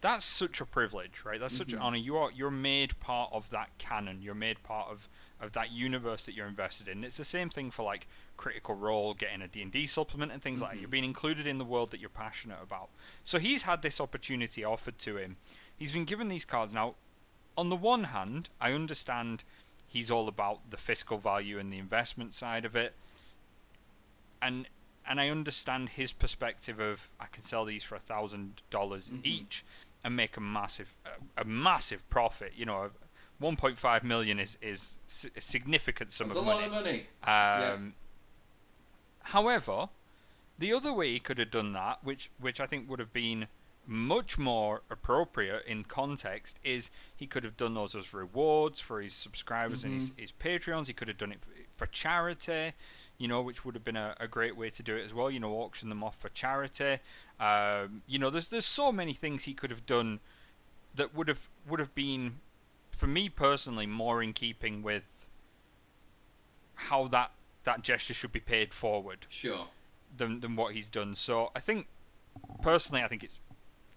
That's 0.00 0.24
such 0.26 0.60
a 0.60 0.66
privilege, 0.66 1.22
right? 1.24 1.40
That's 1.40 1.54
mm-hmm. 1.54 1.58
such 1.58 1.72
an 1.72 1.78
mm-hmm. 1.78 1.86
honor. 1.86 1.96
You 1.96 2.16
are 2.18 2.30
you're 2.30 2.50
made 2.50 3.00
part 3.00 3.30
of 3.32 3.48
that 3.50 3.70
canon. 3.78 4.20
You're 4.20 4.34
made 4.34 4.62
part 4.62 4.90
of 4.90 5.08
of 5.40 5.52
that 5.52 5.72
universe 5.72 6.26
that 6.26 6.34
you're 6.34 6.46
invested 6.46 6.88
in. 6.88 7.04
It's 7.04 7.16
the 7.16 7.24
same 7.24 7.48
thing 7.48 7.70
for 7.70 7.84
like 7.84 8.06
Critical 8.36 8.74
Role, 8.74 9.14
getting 9.14 9.40
a 9.40 9.48
D&D 9.48 9.86
supplement 9.86 10.32
and 10.32 10.42
things 10.42 10.56
mm-hmm. 10.56 10.64
like 10.64 10.72
that. 10.74 10.80
You're 10.80 10.88
being 10.88 11.04
included 11.04 11.46
in 11.46 11.58
the 11.58 11.64
world 11.64 11.90
that 11.92 12.00
you're 12.00 12.10
passionate 12.10 12.58
about. 12.62 12.90
So 13.22 13.38
he's 13.38 13.62
had 13.62 13.82
this 13.82 14.00
opportunity 14.00 14.64
offered 14.64 14.98
to 14.98 15.16
him. 15.16 15.36
He's 15.76 15.92
been 15.92 16.04
given 16.04 16.28
these 16.28 16.44
cards. 16.44 16.72
Now, 16.72 16.94
on 17.56 17.70
the 17.70 17.76
one 17.76 18.04
hand, 18.04 18.50
I 18.60 18.72
understand 18.72 19.44
he's 19.86 20.10
all 20.10 20.28
about 20.28 20.70
the 20.70 20.76
fiscal 20.76 21.18
value 21.18 21.58
and 21.58 21.72
the 21.72 21.78
investment 21.78 22.34
side 22.34 22.64
of 22.64 22.74
it, 22.76 22.94
and 24.42 24.66
and 25.06 25.20
I 25.20 25.28
understand 25.28 25.90
his 25.90 26.12
perspective 26.12 26.80
of 26.80 27.08
I 27.20 27.26
can 27.26 27.42
sell 27.42 27.64
these 27.64 27.84
for 27.84 27.94
a 27.94 28.00
thousand 28.00 28.62
dollars 28.70 29.10
mm-hmm. 29.10 29.20
each 29.24 29.64
and 30.02 30.16
make 30.16 30.36
a 30.36 30.40
massive 30.40 30.94
a, 31.04 31.42
a 31.42 31.44
massive 31.44 32.08
profit. 32.10 32.52
You 32.56 32.66
know, 32.66 32.90
1.5 33.40 34.02
million 34.02 34.38
is 34.38 34.58
is 34.60 34.98
a 35.36 35.40
significant 35.40 36.10
sum 36.10 36.28
That's 36.28 36.40
of 36.40 36.46
a 36.46 36.46
money. 36.46 36.60
lot 36.60 36.66
of 36.66 36.84
money. 36.84 36.98
Um, 37.22 37.26
yeah. 37.26 37.78
However, 39.24 39.88
the 40.58 40.72
other 40.72 40.92
way 40.92 41.12
he 41.12 41.18
could 41.18 41.38
have 41.38 41.50
done 41.50 41.72
that, 41.72 41.98
which 42.02 42.30
which 42.38 42.60
I 42.60 42.66
think 42.66 42.88
would 42.88 42.98
have 42.98 43.12
been 43.12 43.46
much 43.86 44.38
more 44.38 44.82
appropriate 44.90 45.64
in 45.66 45.84
context 45.84 46.58
is 46.64 46.90
he 47.14 47.26
could 47.26 47.44
have 47.44 47.56
done 47.56 47.74
those 47.74 47.94
as 47.94 48.14
rewards 48.14 48.80
for 48.80 49.00
his 49.00 49.12
subscribers 49.12 49.84
and 49.84 49.94
his, 49.94 50.12
his 50.16 50.32
Patreons. 50.32 50.86
He 50.86 50.92
could 50.92 51.08
have 51.08 51.18
done 51.18 51.32
it 51.32 51.40
for 51.74 51.86
charity, 51.86 52.72
you 53.18 53.28
know, 53.28 53.42
which 53.42 53.64
would 53.64 53.74
have 53.74 53.84
been 53.84 53.96
a, 53.96 54.14
a 54.18 54.26
great 54.26 54.56
way 54.56 54.70
to 54.70 54.82
do 54.82 54.96
it 54.96 55.04
as 55.04 55.12
well. 55.12 55.30
You 55.30 55.40
know, 55.40 55.52
auction 55.52 55.88
them 55.88 56.02
off 56.02 56.16
for 56.18 56.30
charity. 56.30 56.98
Um, 57.38 58.02
you 58.06 58.18
know, 58.18 58.30
there's 58.30 58.48
there's 58.48 58.66
so 58.66 58.90
many 58.90 59.12
things 59.12 59.44
he 59.44 59.54
could 59.54 59.70
have 59.70 59.84
done 59.86 60.20
that 60.94 61.14
would 61.14 61.28
have 61.28 61.48
would 61.68 61.80
have 61.80 61.94
been, 61.94 62.36
for 62.90 63.06
me 63.06 63.28
personally, 63.28 63.86
more 63.86 64.22
in 64.22 64.32
keeping 64.32 64.82
with 64.82 65.28
how 66.74 67.06
that 67.08 67.32
that 67.64 67.82
gesture 67.82 68.14
should 68.14 68.32
be 68.32 68.40
paid 68.40 68.72
forward. 68.72 69.26
Sure. 69.28 69.66
Than 70.16 70.40
than 70.40 70.56
what 70.56 70.74
he's 70.74 70.90
done. 70.90 71.14
So 71.16 71.50
I 71.54 71.60
think 71.60 71.88
personally, 72.62 73.02
I 73.02 73.08
think 73.08 73.24
it's 73.24 73.40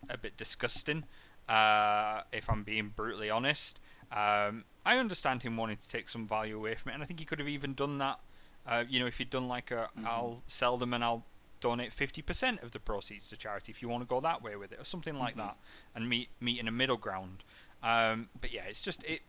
a 0.09 0.17
bit 0.17 0.37
disgusting. 0.37 1.03
Uh, 1.47 2.21
if 2.31 2.49
I'm 2.49 2.63
being 2.63 2.89
brutally 2.95 3.29
honest, 3.29 3.79
um, 4.11 4.65
I 4.85 4.97
understand 4.97 5.43
him 5.43 5.57
wanting 5.57 5.77
to 5.77 5.89
take 5.89 6.09
some 6.09 6.25
value 6.27 6.57
away 6.57 6.75
from 6.75 6.91
it, 6.91 6.95
and 6.95 7.03
I 7.03 7.05
think 7.05 7.19
he 7.19 7.25
could 7.25 7.39
have 7.39 7.47
even 7.47 7.73
done 7.73 7.97
that. 7.99 8.19
Uh, 8.65 8.83
you 8.87 8.99
know, 8.99 9.05
if 9.07 9.17
he'd 9.17 9.29
done 9.29 9.47
like 9.47 9.71
a, 9.71 9.89
Mhm. 9.97 10.05
I'll 10.05 10.43
sell 10.47 10.77
them 10.77 10.93
and 10.93 11.03
I'll 11.03 11.25
donate 11.59 11.91
fifty 11.93 12.21
percent 12.21 12.61
of 12.61 12.71
the 12.71 12.79
proceeds 12.79 13.29
to 13.29 13.37
charity 13.37 13.71
if 13.71 13.81
you 13.81 13.89
want 13.89 14.03
to 14.03 14.07
go 14.07 14.19
that 14.21 14.41
way 14.41 14.55
with 14.55 14.71
it, 14.73 14.79
or 14.79 14.83
something 14.83 15.17
like 15.17 15.35
Mhm. 15.35 15.37
that, 15.37 15.57
and 15.95 16.09
meet 16.09 16.29
meet 16.39 16.59
in 16.59 16.67
a 16.67 16.71
middle 16.71 16.97
ground. 16.97 17.43
Um, 17.81 18.29
but 18.39 18.51
yeah, 18.51 18.63
it's 18.65 18.81
just 18.81 19.03
it. 19.05 19.21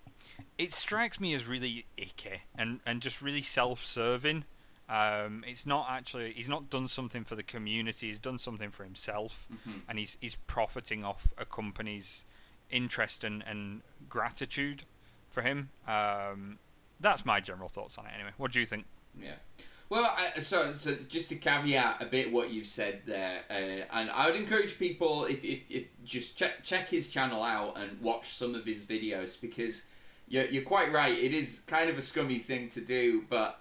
It 0.58 0.72
strikes 0.72 1.20
me 1.20 1.32
as 1.34 1.46
really 1.46 1.86
icky 1.96 2.42
and 2.56 2.80
and 2.84 3.00
just 3.00 3.22
really 3.22 3.42
self-serving. 3.42 4.44
Um, 4.88 5.44
it's 5.46 5.66
not 5.66 5.86
actually 5.90 6.32
he's 6.32 6.48
not 6.48 6.70
done 6.70 6.88
something 6.88 7.24
for 7.24 7.34
the 7.34 7.42
community. 7.42 8.06
He's 8.06 8.20
done 8.20 8.38
something 8.38 8.70
for 8.70 8.84
himself, 8.84 9.46
Mhm. 9.52 9.82
and 9.88 9.98
he's 9.98 10.16
he's 10.20 10.36
profiting 10.46 11.04
off 11.04 11.32
a 11.36 11.44
company's 11.44 12.24
interest 12.70 13.24
and, 13.24 13.42
and 13.46 13.82
gratitude 14.08 14.84
for 15.30 15.42
him. 15.42 15.70
Um, 15.86 16.58
that's 17.00 17.24
my 17.24 17.40
general 17.40 17.68
thoughts 17.68 17.98
on 17.98 18.06
it. 18.06 18.12
Anyway, 18.14 18.30
what 18.38 18.52
do 18.52 18.60
you 18.60 18.66
think? 18.66 18.86
Yeah. 19.20 19.34
Well, 19.90 20.04
I, 20.18 20.40
so, 20.40 20.72
so 20.72 20.94
just 21.08 21.30
to 21.30 21.36
caveat 21.36 22.02
a 22.02 22.04
bit 22.04 22.30
what 22.30 22.50
you've 22.50 22.66
said 22.66 23.02
there, 23.06 23.40
uh, 23.48 23.54
and 23.96 24.10
I 24.10 24.26
would 24.26 24.36
encourage 24.36 24.78
people 24.78 25.24
if, 25.24 25.42
if, 25.42 25.60
if 25.70 25.84
just 26.04 26.36
check 26.36 26.62
check 26.62 26.88
his 26.90 27.10
channel 27.10 27.42
out 27.42 27.78
and 27.78 27.98
watch 28.02 28.28
some 28.34 28.54
of 28.54 28.66
his 28.66 28.82
videos 28.84 29.40
because 29.40 29.86
you're 30.28 30.44
you're 30.46 30.62
quite 30.62 30.92
right. 30.92 31.16
It 31.16 31.32
is 31.32 31.60
kind 31.66 31.88
of 31.88 31.96
a 31.96 32.02
scummy 32.02 32.38
thing 32.38 32.68
to 32.70 32.80
do, 32.82 33.24
but 33.30 33.60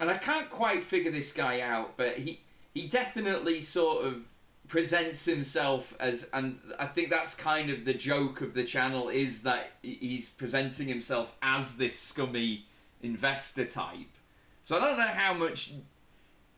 and 0.00 0.10
I 0.10 0.16
can't 0.16 0.50
quite 0.50 0.82
figure 0.82 1.10
this 1.10 1.30
guy 1.30 1.60
out, 1.60 1.96
but 1.96 2.16
he 2.18 2.40
he 2.74 2.88
definitely 2.88 3.60
sort 3.60 4.04
of 4.04 4.24
presents 4.66 5.24
himself 5.24 5.94
as 6.00 6.28
and 6.32 6.58
I 6.78 6.86
think 6.86 7.10
that's 7.10 7.34
kind 7.34 7.70
of 7.70 7.84
the 7.84 7.94
joke 7.94 8.40
of 8.40 8.54
the 8.54 8.64
channel 8.64 9.08
is 9.08 9.42
that 9.42 9.72
he's 9.82 10.28
presenting 10.28 10.88
himself 10.88 11.36
as 11.42 11.76
this 11.76 11.98
scummy 11.98 12.66
investor 13.02 13.66
type. 13.66 14.16
So 14.62 14.76
I 14.76 14.80
don't 14.80 14.98
know 14.98 15.08
how 15.08 15.34
much 15.34 15.72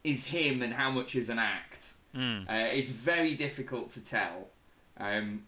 is 0.04 0.26
him 0.26 0.62
and 0.62 0.72
how 0.72 0.90
much 0.90 1.14
is 1.14 1.28
an 1.30 1.38
act. 1.38 1.94
Mm. 2.14 2.48
Uh, 2.48 2.68
it's 2.72 2.90
very 2.90 3.34
difficult 3.34 3.90
to 3.90 4.04
tell. 4.04 4.48
Um, 4.98 5.44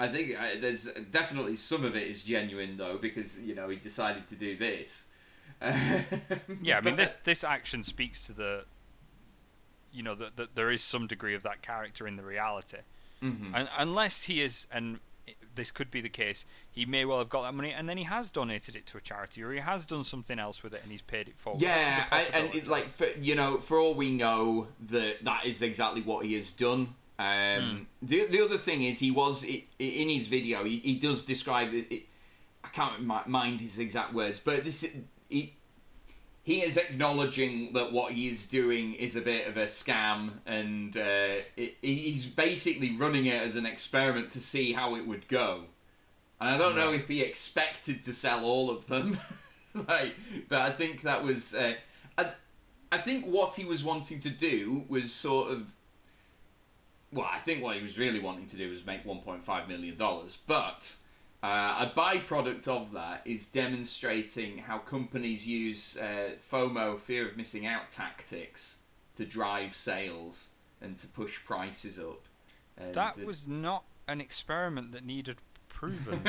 I 0.00 0.08
think 0.08 0.40
uh, 0.40 0.60
there's 0.60 0.86
definitely 1.10 1.56
some 1.56 1.84
of 1.84 1.94
it 1.94 2.06
is 2.08 2.22
genuine 2.22 2.76
though 2.76 2.98
because 2.98 3.38
you 3.38 3.54
know 3.54 3.68
he 3.68 3.76
decided 3.76 4.26
to 4.28 4.34
do 4.34 4.56
this. 4.56 5.08
Yeah, 6.62 6.78
I 6.78 6.80
mean 6.82 6.96
this 6.96 7.16
this 7.16 7.44
action 7.44 7.82
speaks 7.82 8.26
to 8.26 8.32
the, 8.32 8.64
you 9.92 10.02
know, 10.02 10.14
that 10.14 10.36
that 10.36 10.54
there 10.54 10.70
is 10.70 10.82
some 10.82 11.06
degree 11.06 11.34
of 11.34 11.42
that 11.42 11.62
character 11.62 12.06
in 12.06 12.16
the 12.16 12.22
reality, 12.24 12.78
Mhm. 13.22 13.52
and 13.54 13.68
unless 13.78 14.24
he 14.24 14.42
is, 14.42 14.66
and 14.70 15.00
this 15.54 15.70
could 15.70 15.90
be 15.90 16.00
the 16.00 16.08
case, 16.08 16.44
he 16.70 16.84
may 16.84 17.04
well 17.04 17.18
have 17.18 17.28
got 17.28 17.42
that 17.42 17.54
money 17.54 17.72
and 17.72 17.88
then 17.88 17.96
he 17.96 18.02
has 18.04 18.30
donated 18.32 18.74
it 18.74 18.84
to 18.86 18.98
a 18.98 19.00
charity 19.00 19.40
or 19.42 19.52
he 19.52 19.60
has 19.60 19.86
done 19.86 20.02
something 20.02 20.38
else 20.38 20.62
with 20.64 20.74
it 20.74 20.82
and 20.82 20.90
he's 20.90 21.00
paid 21.00 21.28
it 21.28 21.38
forward. 21.38 21.60
which 21.60 21.68
is 21.70 21.70
a 21.70 21.80
Yeah, 21.80 22.06
and, 22.10 22.34
and 22.46 22.54
it's 22.56 22.66
like 22.68 22.88
for 22.88 23.06
you 23.20 23.34
know, 23.36 23.58
for 23.58 23.78
all 23.78 23.94
we 23.94 24.10
know, 24.10 24.66
that 24.88 25.24
that 25.24 25.46
is 25.46 25.62
exactly 25.62 26.02
what 26.02 26.26
he 26.26 26.34
has 26.34 26.50
done. 26.50 26.94
Um, 27.20 27.86
The 28.02 28.26
the 28.26 28.40
other 28.44 28.58
thing 28.58 28.82
is 28.82 28.98
he 28.98 29.12
was 29.12 29.44
i 29.44 29.62
i- 29.80 29.82
in 29.82 30.08
his 30.08 30.26
video. 30.26 30.64
He, 30.64 30.80
he 30.80 30.96
does 30.96 31.22
describe 31.24 31.72
it, 31.72 31.86
it. 31.90 32.02
I 32.64 32.68
can't 32.68 33.02
mind 33.28 33.60
his 33.60 33.78
exact 33.78 34.12
words, 34.12 34.40
but 34.40 34.64
this 34.64 34.84
he 35.28 35.54
he 36.44 36.60
is 36.60 36.76
acknowledging 36.76 37.72
that 37.72 37.90
what 37.90 38.12
he 38.12 38.28
is 38.28 38.46
doing 38.46 38.92
is 38.94 39.16
a 39.16 39.22
bit 39.22 39.48
of 39.48 39.56
a 39.56 39.64
scam, 39.64 40.30
and 40.44 40.94
uh, 40.94 41.40
it, 41.56 41.76
he's 41.80 42.26
basically 42.26 42.94
running 42.96 43.24
it 43.24 43.42
as 43.42 43.56
an 43.56 43.64
experiment 43.64 44.30
to 44.32 44.40
see 44.40 44.74
how 44.74 44.94
it 44.94 45.06
would 45.06 45.26
go. 45.26 45.64
And 46.38 46.50
I 46.54 46.58
don't 46.58 46.76
know 46.76 46.92
if 46.92 47.08
he 47.08 47.22
expected 47.22 48.04
to 48.04 48.12
sell 48.12 48.44
all 48.44 48.68
of 48.68 48.86
them, 48.88 49.18
like, 49.88 50.14
but 50.50 50.60
I 50.60 50.70
think 50.70 51.00
that 51.02 51.24
was. 51.24 51.54
Uh, 51.54 51.74
I, 52.18 52.32
I 52.92 52.98
think 52.98 53.24
what 53.24 53.54
he 53.54 53.64
was 53.64 53.82
wanting 53.82 54.20
to 54.20 54.30
do 54.30 54.84
was 54.86 55.12
sort 55.14 55.50
of. 55.50 55.72
Well, 57.10 57.28
I 57.32 57.38
think 57.38 57.62
what 57.62 57.76
he 57.76 57.82
was 57.82 57.98
really 57.98 58.20
wanting 58.20 58.48
to 58.48 58.56
do 58.56 58.68
was 58.68 58.84
make 58.84 59.04
1.5 59.06 59.68
million 59.68 59.96
dollars, 59.96 60.36
but 60.46 60.94
uh, 61.44 61.86
a 61.86 61.92
byproduct 61.94 62.66
of 62.68 62.92
that 62.92 63.20
is 63.26 63.46
demonstrating 63.46 64.56
how 64.56 64.78
companies 64.78 65.46
use 65.46 65.98
uh, 65.98 66.30
FOMO, 66.50 66.98
fear 66.98 67.28
of 67.28 67.36
missing 67.36 67.66
out 67.66 67.90
tactics, 67.90 68.78
to 69.16 69.26
drive 69.26 69.76
sales 69.76 70.52
and 70.80 70.96
to 70.96 71.06
push 71.06 71.44
prices 71.44 71.98
up. 71.98 72.22
And, 72.78 72.94
that 72.94 73.18
uh, 73.18 73.26
was 73.26 73.46
not 73.46 73.84
an 74.08 74.22
experiment 74.22 74.92
that 74.92 75.04
needed 75.04 75.36
proven. 75.68 76.22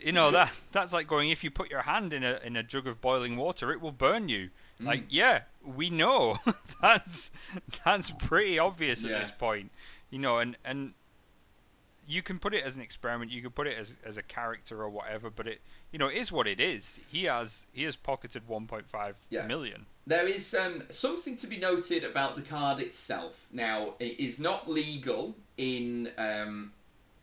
you 0.00 0.12
know 0.12 0.30
that 0.30 0.56
that's 0.70 0.92
like 0.92 1.08
going 1.08 1.30
if 1.30 1.42
you 1.42 1.50
put 1.50 1.68
your 1.68 1.82
hand 1.82 2.12
in 2.12 2.22
a 2.22 2.38
in 2.44 2.56
a 2.56 2.62
jug 2.62 2.86
of 2.86 3.00
boiling 3.00 3.36
water, 3.36 3.72
it 3.72 3.80
will 3.80 3.90
burn 3.90 4.28
you. 4.28 4.50
Mm. 4.80 4.86
Like 4.86 5.04
yeah, 5.08 5.40
we 5.64 5.90
know 5.90 6.36
that's 6.80 7.32
that's 7.84 8.12
pretty 8.12 8.56
obvious 8.56 9.04
at 9.04 9.10
this 9.10 9.32
point. 9.32 9.72
You 10.10 10.20
know, 10.20 10.38
and 10.38 10.56
and 10.64 10.94
you 12.10 12.22
can 12.22 12.38
put 12.38 12.52
it 12.54 12.64
as 12.64 12.76
an 12.76 12.82
experiment, 12.82 13.30
you 13.30 13.40
can 13.42 13.50
put 13.52 13.66
it 13.66 13.76
as 13.78 13.98
as 14.04 14.16
a 14.16 14.22
character 14.22 14.82
or 14.82 14.88
whatever, 14.88 15.30
but 15.30 15.46
it 15.46 15.60
you 15.92 15.98
know 15.98 16.08
it 16.08 16.16
is 16.16 16.32
what 16.32 16.46
it 16.46 16.58
is. 16.60 17.00
He 17.10 17.24
has 17.24 17.66
he 17.72 17.84
has 17.84 17.96
pocketed 17.96 18.48
1.5 18.48 19.14
Yeah. 19.30 19.46
million. 19.46 19.86
There 20.06 20.26
is 20.26 20.54
um, 20.54 20.82
something 20.90 21.36
to 21.36 21.46
be 21.46 21.56
noted 21.56 22.02
about 22.04 22.34
the 22.34 22.42
card 22.42 22.80
itself. 22.80 23.46
Now, 23.52 23.94
it 24.00 24.18
is 24.18 24.38
not 24.40 24.68
legal 24.68 25.36
in. 25.56 26.10
Um, 26.18 26.72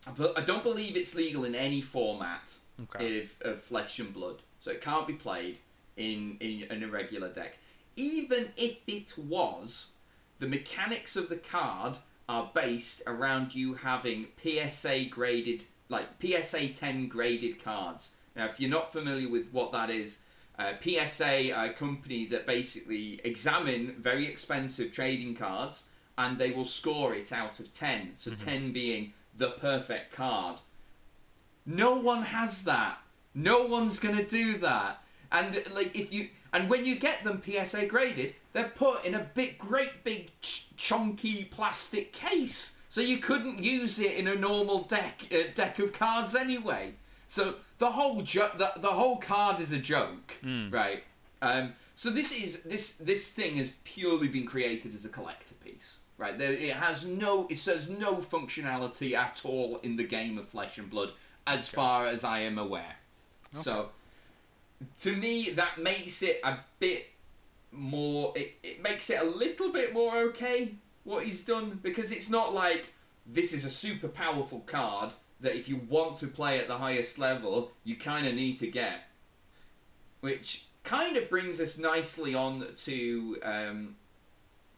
I 0.06 0.40
don't 0.40 0.62
believe 0.62 0.96
it's 0.96 1.14
legal 1.14 1.44
in 1.44 1.54
any 1.54 1.82
format 1.82 2.54
Okay. 2.80 3.20
of, 3.22 3.34
of 3.42 3.60
flesh 3.60 3.98
and 3.98 4.14
blood, 4.14 4.36
so 4.60 4.70
it 4.70 4.80
can't 4.80 5.06
be 5.06 5.12
played 5.14 5.58
in, 5.96 6.36
in 6.40 6.62
in 6.70 6.82
a 6.82 6.88
regular 6.88 7.28
deck. 7.28 7.58
Even 7.96 8.48
if 8.56 8.76
it 8.86 9.12
was, 9.18 9.90
the 10.38 10.46
mechanics 10.46 11.16
of 11.16 11.28
the 11.28 11.36
card 11.36 11.98
are 12.28 12.50
based 12.54 13.02
around 13.06 13.54
you 13.54 13.74
having 13.74 14.26
PSA 14.42 15.06
graded, 15.06 15.64
like 15.88 16.06
PSA 16.20 16.68
10 16.68 17.08
graded 17.08 17.62
cards. 17.62 18.14
Now, 18.36 18.46
if 18.46 18.60
you're 18.60 18.70
not 18.70 18.92
familiar 18.92 19.28
with 19.28 19.52
what 19.52 19.72
that 19.72 19.90
is, 19.90 20.20
uh, 20.58 20.72
PSA 20.80 21.52
are 21.52 21.66
a 21.66 21.72
company 21.72 22.26
that 22.26 22.46
basically 22.46 23.20
examine 23.24 23.94
very 23.98 24.26
expensive 24.26 24.92
trading 24.92 25.34
cards 25.34 25.88
and 26.16 26.36
they 26.36 26.50
will 26.50 26.64
score 26.64 27.14
it 27.14 27.32
out 27.32 27.60
of 27.60 27.72
10. 27.72 28.12
So 28.14 28.32
10 28.32 28.72
being 28.72 29.12
the 29.36 29.50
perfect 29.50 30.12
card. 30.12 30.60
No 31.64 31.94
one 31.94 32.22
has 32.22 32.64
that. 32.64 32.98
No 33.34 33.66
one's 33.66 34.00
gonna 34.00 34.24
do 34.24 34.58
that. 34.58 35.02
And 35.30 35.62
like 35.74 35.94
if 35.94 36.12
you 36.12 36.28
and 36.52 36.68
when 36.70 36.84
you 36.84 36.96
get 36.96 37.24
them 37.24 37.42
PSA 37.44 37.86
graded, 37.86 38.34
they're 38.52 38.68
put 38.74 39.04
in 39.04 39.14
a 39.14 39.26
big, 39.34 39.58
great 39.58 40.02
big 40.04 40.30
ch- 40.40 40.66
chunky 40.76 41.44
plastic 41.44 42.12
case, 42.12 42.78
so 42.88 43.00
you 43.00 43.18
couldn't 43.18 43.62
use 43.62 43.98
it 44.00 44.14
in 44.16 44.26
a 44.28 44.34
normal 44.34 44.82
deck 44.82 45.22
uh, 45.32 45.36
deck 45.54 45.78
of 45.78 45.92
cards 45.92 46.34
anyway. 46.34 46.94
So 47.26 47.56
the 47.78 47.90
whole 47.92 48.22
jo- 48.22 48.50
the, 48.56 48.72
the 48.76 48.88
whole 48.92 49.16
card 49.18 49.60
is 49.60 49.72
a 49.72 49.78
joke, 49.78 50.36
right? 50.70 51.04
Um, 51.42 51.74
so 51.94 52.10
this 52.10 52.32
is 52.32 52.62
this 52.64 52.96
this 52.96 53.30
thing 53.30 53.56
has 53.56 53.72
purely 53.84 54.28
been 54.28 54.46
created 54.46 54.94
as 54.94 55.04
a 55.04 55.08
collector 55.08 55.54
piece, 55.56 56.00
right? 56.16 56.38
There, 56.38 56.52
it 56.52 56.72
has 56.74 57.06
no 57.06 57.46
it 57.50 57.58
says 57.58 57.90
no 57.90 58.16
functionality 58.16 59.14
at 59.14 59.42
all 59.44 59.78
in 59.82 59.96
the 59.96 60.04
game 60.04 60.38
of 60.38 60.48
Flesh 60.48 60.78
and 60.78 60.88
Blood, 60.88 61.10
as 61.46 61.68
far 61.68 62.06
as 62.06 62.24
I 62.24 62.40
am 62.40 62.56
aware. 62.58 62.96
So 63.52 63.90
to 65.00 65.16
me, 65.16 65.50
that 65.50 65.78
makes 65.78 66.22
it 66.22 66.40
a 66.44 66.58
bit 66.78 67.06
more. 67.72 68.32
It, 68.36 68.54
it 68.62 68.82
makes 68.82 69.10
it 69.10 69.20
a 69.20 69.24
little 69.24 69.72
bit 69.72 69.92
more 69.92 70.16
okay 70.18 70.74
what 71.04 71.24
he's 71.24 71.44
done 71.44 71.78
because 71.82 72.12
it's 72.12 72.28
not 72.28 72.52
like 72.52 72.92
this 73.26 73.52
is 73.52 73.64
a 73.64 73.70
super 73.70 74.08
powerful 74.08 74.60
card 74.60 75.14
that 75.40 75.54
if 75.54 75.68
you 75.68 75.80
want 75.88 76.16
to 76.18 76.26
play 76.26 76.58
at 76.58 76.68
the 76.68 76.76
highest 76.76 77.18
level, 77.18 77.70
you 77.84 77.96
kind 77.96 78.26
of 78.26 78.34
need 78.34 78.58
to 78.58 78.66
get. 78.66 79.08
Which 80.20 80.66
kind 80.82 81.16
of 81.16 81.30
brings 81.30 81.60
us 81.60 81.78
nicely 81.78 82.34
on 82.34 82.66
to 82.74 83.36
um, 83.42 83.96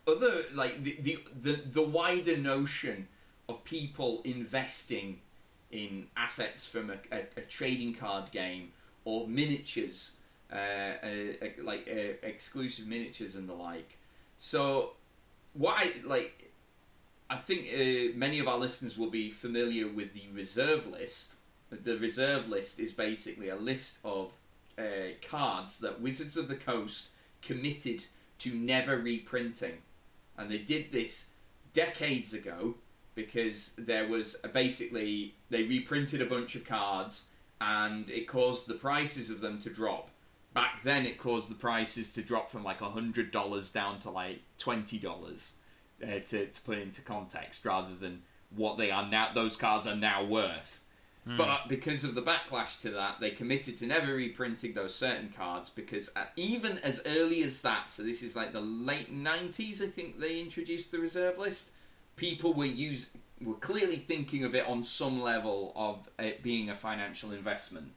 other 0.07 0.43
like 0.55 0.83
the, 0.83 0.97
the 1.01 1.19
the 1.41 1.53
the 1.53 1.83
wider 1.83 2.37
notion 2.37 3.09
of 3.49 3.65
people 3.65 4.21
investing 4.25 5.21
in 5.71 6.07
assets 6.17 6.67
from 6.67 6.91
a, 6.91 6.97
a, 7.13 7.21
a 7.37 7.41
trading 7.43 7.95
card 7.95 8.31
game 8.33 8.73
or 9.05 9.27
miniatures, 9.27 10.13
uh, 10.53 10.57
uh, 10.57 11.09
like 11.63 11.89
uh, 11.91 12.27
exclusive 12.27 12.87
miniatures 12.87 13.35
and 13.35 13.49
the 13.49 13.55
like. 13.55 13.99
So, 14.39 14.93
I 15.67 15.93
like, 16.05 16.53
I 17.29 17.37
think 17.37 17.69
uh, 17.73 18.17
many 18.17 18.39
of 18.39 18.49
our 18.49 18.59
listeners 18.59 18.97
will 18.97 19.11
be 19.11 19.31
familiar 19.31 19.89
with 19.89 20.15
the 20.15 20.25
reserve 20.33 20.87
list. 20.87 21.35
The 21.71 21.97
reserve 21.99 22.49
list 22.49 22.81
is 22.81 22.93
basically 22.93 23.49
a 23.49 23.57
list 23.57 23.99
of 24.05 24.33
uh, 24.79 24.83
cards 25.29 25.79
that 25.81 26.01
Wizards 26.01 26.37
of 26.37 26.49
the 26.49 26.57
Coast 26.57 27.09
committed 27.43 28.05
to 28.41 28.55
never 28.55 28.97
reprinting, 28.97 29.79
and 30.37 30.51
they 30.51 30.59
did 30.59 30.93
this 30.93 31.31
decades 31.73 32.35
ago 32.35 32.75
because 33.15 33.75
there 33.77 34.07
was 34.09 34.37
basically 34.53 35.35
they 35.51 35.63
reprinted 35.65 36.23
a 36.23 36.27
bunch 36.27 36.55
of 36.55 36.65
cards 36.65 37.27
and 37.61 38.09
it 38.09 38.27
caused 38.27 38.66
the 38.66 38.75
prices 38.75 39.31
of 39.31 39.40
them 39.40 39.59
to 39.61 39.70
drop. 39.70 40.11
Back 40.53 40.83
then, 40.83 41.07
it 41.07 41.18
caused 41.18 41.51
the 41.51 41.55
prices 41.55 42.12
to 42.14 42.23
drop 42.23 42.51
from 42.51 42.64
like 42.64 42.81
hundred 42.81 43.31
dollars 43.31 43.70
down 43.70 43.99
to 44.01 44.11
like 44.11 44.40
twenty 44.59 44.99
dollars, 44.99 45.55
uh, 46.03 46.18
to 46.27 46.46
to 46.46 46.61
put 46.62 46.79
into 46.79 47.03
context, 47.03 47.64
rather 47.64 47.94
than 47.94 48.23
what 48.55 48.79
they 48.79 48.90
are 48.90 49.09
now. 49.09 49.31
Those 49.33 49.57
cards 49.57 49.87
are 49.87 49.96
now 49.96 50.25
worth. 50.25 50.83
But 51.37 51.68
because 51.68 52.03
of 52.03 52.14
the 52.14 52.23
backlash 52.23 52.81
to 52.81 52.90
that, 52.90 53.20
they 53.20 53.31
committed 53.31 53.77
to 53.79 53.87
never 53.87 54.14
reprinting 54.14 54.73
those 54.73 54.94
certain 54.94 55.33
cards 55.37 55.70
because 55.70 56.11
uh, 56.16 56.25
even 56.35 56.79
as 56.79 57.03
early 57.07 57.42
as 57.42 57.61
that, 57.62 57.90
so 57.90 58.03
this 58.03 58.23
is 58.23 58.35
like 58.35 58.53
the 58.53 58.61
late 58.61 59.14
90s, 59.14 59.83
I 59.83 59.87
think 59.87 60.18
they 60.18 60.40
introduced 60.40 60.90
the 60.90 60.99
reserve 60.99 61.38
list. 61.38 61.73
People 62.16 62.55
were 62.55 62.64
use 62.64 63.11
were 63.48 63.55
clearly 63.55 63.96
thinking 63.96 64.44
of 64.44 64.55
it 64.55 64.66
on 64.66 64.85
some 64.85 65.22
level 65.22 65.72
of 65.74 66.09
it 66.18 66.42
being 66.42 66.68
a 66.68 66.74
financial 66.74 67.33
investment. 67.33 67.92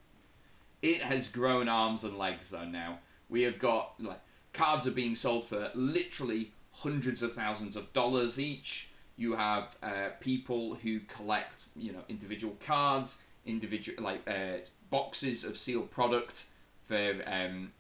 It 0.81 1.01
has 1.01 1.29
grown 1.29 1.67
arms 1.67 2.03
and 2.03 2.17
legs 2.17 2.49
though 2.49 2.65
now. 2.65 2.99
We 3.29 3.43
have 3.43 3.59
got 3.59 3.93
like 3.99 4.19
cards 4.53 4.87
are 4.87 4.91
being 4.91 5.15
sold 5.15 5.45
for 5.45 5.71
literally 5.73 6.51
hundreds 6.71 7.21
of 7.21 7.33
thousands 7.33 7.75
of 7.75 7.91
dollars 7.93 8.39
each. 8.39 8.89
You 9.15 9.35
have 9.35 9.75
uh, 9.83 10.09
people 10.19 10.75
who 10.75 10.99
collect, 11.01 11.57
you 11.75 11.91
know, 11.91 12.01
individual 12.09 12.57
cards, 12.65 13.21
individual 13.45 14.03
like 14.03 14.27
uh, 14.27 14.59
boxes 14.89 15.43
of 15.43 15.57
sealed 15.57 15.91
product 15.91 16.45
for 16.83 17.21
um, 17.25 17.73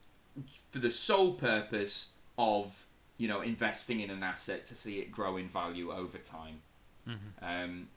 for 0.69 0.79
the 0.79 0.91
sole 0.91 1.33
purpose 1.33 2.09
of 2.37 2.85
you 3.17 3.27
know 3.27 3.41
investing 3.41 3.99
in 3.99 4.09
an 4.09 4.23
asset 4.23 4.65
to 4.65 4.75
see 4.75 4.99
it 4.99 5.11
grow 5.11 5.37
in 5.37 5.47
value 5.47 5.91
over 5.91 6.17
time. 6.17 6.61
Um, 7.41 7.87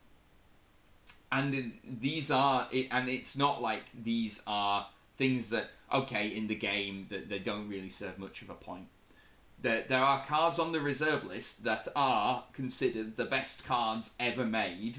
and 1.33 1.73
these 1.85 2.31
are 2.31 2.69
it, 2.73 2.89
and 2.91 3.09
it's 3.09 3.37
not 3.37 3.63
like 3.63 3.85
these 4.03 4.43
are 4.47 4.87
things 5.17 5.51
that 5.51 5.71
okay 5.93 6.29
in 6.29 6.47
the 6.47 6.55
game 6.55 7.07
that 7.11 7.29
they 7.29 7.39
don't 7.39 7.69
really 7.69 7.89
serve 7.89 8.19
much 8.19 8.43
of 8.43 8.51
a 8.51 8.55
point. 8.55 8.87
There, 9.61 9.85
there 9.89 10.03
are 10.03 10.25
cards 10.25 10.59
on 10.59 10.73
the 10.73 10.81
reserve 10.81 11.25
list 11.25 11.65
that 11.65 11.89
are 11.97 12.45
considered 12.53 13.17
the 13.17 13.25
best 13.25 13.65
cards 13.65 14.13
ever 14.21 14.45
made, 14.45 14.99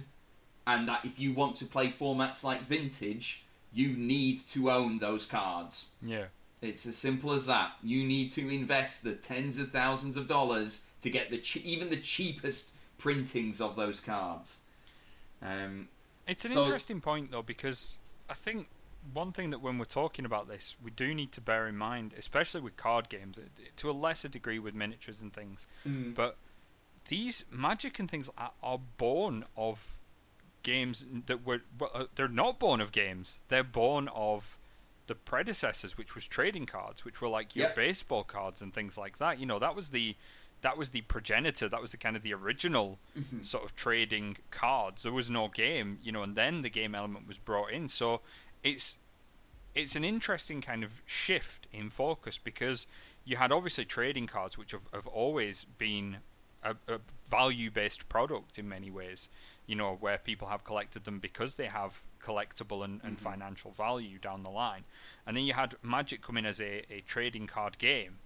and 0.65 0.87
that 0.87 1.05
if 1.05 1.19
you 1.19 1.33
want 1.33 1.55
to 1.57 1.65
play 1.65 1.87
formats 1.89 2.43
like 2.43 2.61
Vintage, 2.61 3.43
you 3.71 3.89
need 3.89 4.39
to 4.49 4.71
own 4.71 4.99
those 4.99 5.25
cards. 5.25 5.91
Yeah. 6.01 6.25
It's 6.61 6.87
as 6.87 6.97
simple 6.97 7.33
as 7.33 7.45
that. 7.45 7.73
You 7.83 8.03
need 8.03 8.31
to 8.31 8.49
invest 8.49 9.03
the 9.03 9.13
tens 9.13 9.59
of 9.59 9.69
thousands 9.69 10.17
of 10.17 10.25
dollars 10.25 10.81
to 11.01 11.09
get 11.09 11.29
the 11.29 11.37
che- 11.37 11.61
even 11.63 11.89
the 11.89 11.97
cheapest 11.97 12.71
printings 12.97 13.61
of 13.61 13.75
those 13.75 13.99
cards. 13.99 14.61
Um, 15.41 15.89
It's 16.27 16.43
an 16.43 16.51
So- 16.51 16.63
interesting 16.63 16.99
point 16.99 17.31
though 17.31 17.41
because 17.43 17.97
I 18.29 18.33
think 18.33 18.67
one 19.13 19.31
thing 19.31 19.51
that 19.51 19.59
when 19.59 19.77
we're 19.77 19.85
talking 19.85 20.25
about 20.25 20.47
this, 20.49 20.75
we 20.83 20.91
do 20.91 21.13
need 21.13 21.31
to 21.33 21.39
bear 21.41 21.67
in 21.67 21.77
mind, 21.77 22.13
especially 22.17 22.59
with 22.59 22.75
card 22.75 23.07
games, 23.07 23.39
to 23.77 23.89
a 23.89 23.93
lesser 23.93 24.27
degree 24.27 24.59
with 24.59 24.73
miniatures 24.75 25.21
and 25.21 25.31
things, 25.33 25.67
but 25.85 26.35
these 27.07 27.45
magic 27.49 27.99
and 27.99 28.11
things 28.11 28.29
are, 28.37 28.51
are 28.61 28.79
born 28.97 29.45
of 29.55 29.99
games 30.63 31.05
that 31.27 31.45
were 31.45 31.61
uh, 31.93 32.05
they're 32.15 32.27
not 32.27 32.59
born 32.59 32.81
of 32.81 32.91
games. 32.91 33.39
They're 33.47 33.63
born 33.63 34.09
of 34.09 34.57
the 35.05 35.15
predecessors, 35.15 35.97
which 35.97 36.13
was 36.15 36.27
trading 36.27 36.65
cards, 36.65 37.05
which 37.05 37.21
were 37.21 37.29
like 37.29 37.55
your 37.55 37.67
Yep. 37.67 37.75
baseball 37.75 38.25
cards 38.25 38.61
and 38.61 38.73
things 38.73 38.97
like 38.97 39.17
that. 39.19 39.39
You 39.39 39.45
know, 39.45 39.59
that 39.59 39.73
was 39.73 39.91
the 39.91 40.17
that 40.61 40.77
was 40.77 40.89
the 40.89 41.01
progenitor. 41.01 41.69
That 41.69 41.81
was 41.81 41.91
the 41.91 41.97
kind 41.97 42.15
of 42.15 42.21
the 42.23 42.33
original 42.33 42.99
mm-hmm. 43.17 43.41
sort 43.41 43.63
of 43.63 43.75
trading 43.75 44.37
cards. 44.51 45.03
There 45.03 45.11
was 45.11 45.29
no 45.29 45.47
game, 45.47 45.99
you 46.01 46.11
know, 46.11 46.23
and 46.23 46.35
then 46.35 46.61
the 46.61 46.69
game 46.69 46.95
element 46.95 47.27
was 47.27 47.37
brought 47.37 47.71
in. 47.71 47.87
So 47.87 48.21
it's 48.63 48.99
it's 49.75 49.95
an 49.95 50.03
interesting 50.03 50.61
kind 50.61 50.83
of 50.83 51.01
shift 51.05 51.67
in 51.71 51.89
focus 51.89 52.39
because 52.39 52.87
you 53.23 53.37
had 53.37 53.51
obviously 53.51 53.85
trading 53.85 54.25
cards, 54.25 54.57
which 54.57 54.71
have, 54.71 54.87
have 54.91 55.05
always 55.05 55.65
been 55.77 56.17
a, 56.63 56.75
a 56.87 56.99
value 57.27 57.69
based 57.69 58.09
product 58.09 58.57
in 58.57 58.67
many 58.67 58.89
ways, 58.89 59.29
you 59.65 59.75
know, 59.75 59.95
where 59.99 60.17
people 60.17 60.47
have 60.47 60.63
collected 60.63 61.03
them 61.03 61.19
because 61.19 61.55
they 61.55 61.67
have 61.67 62.01
collectible 62.21 62.83
and, 62.83 63.01
and 63.03 63.17
mm-hmm. 63.17 63.29
financial 63.29 63.71
value 63.71 64.17
down 64.17 64.43
the 64.43 64.49
line. 64.49 64.83
And 65.25 65.37
then 65.37 65.45
you 65.45 65.53
had 65.53 65.75
Magic 65.83 66.21
come 66.21 66.37
in 66.37 66.45
as 66.45 66.59
a, 66.59 66.83
a 66.91 67.01
trading 67.01 67.47
card 67.47 67.77
game, 67.77 68.17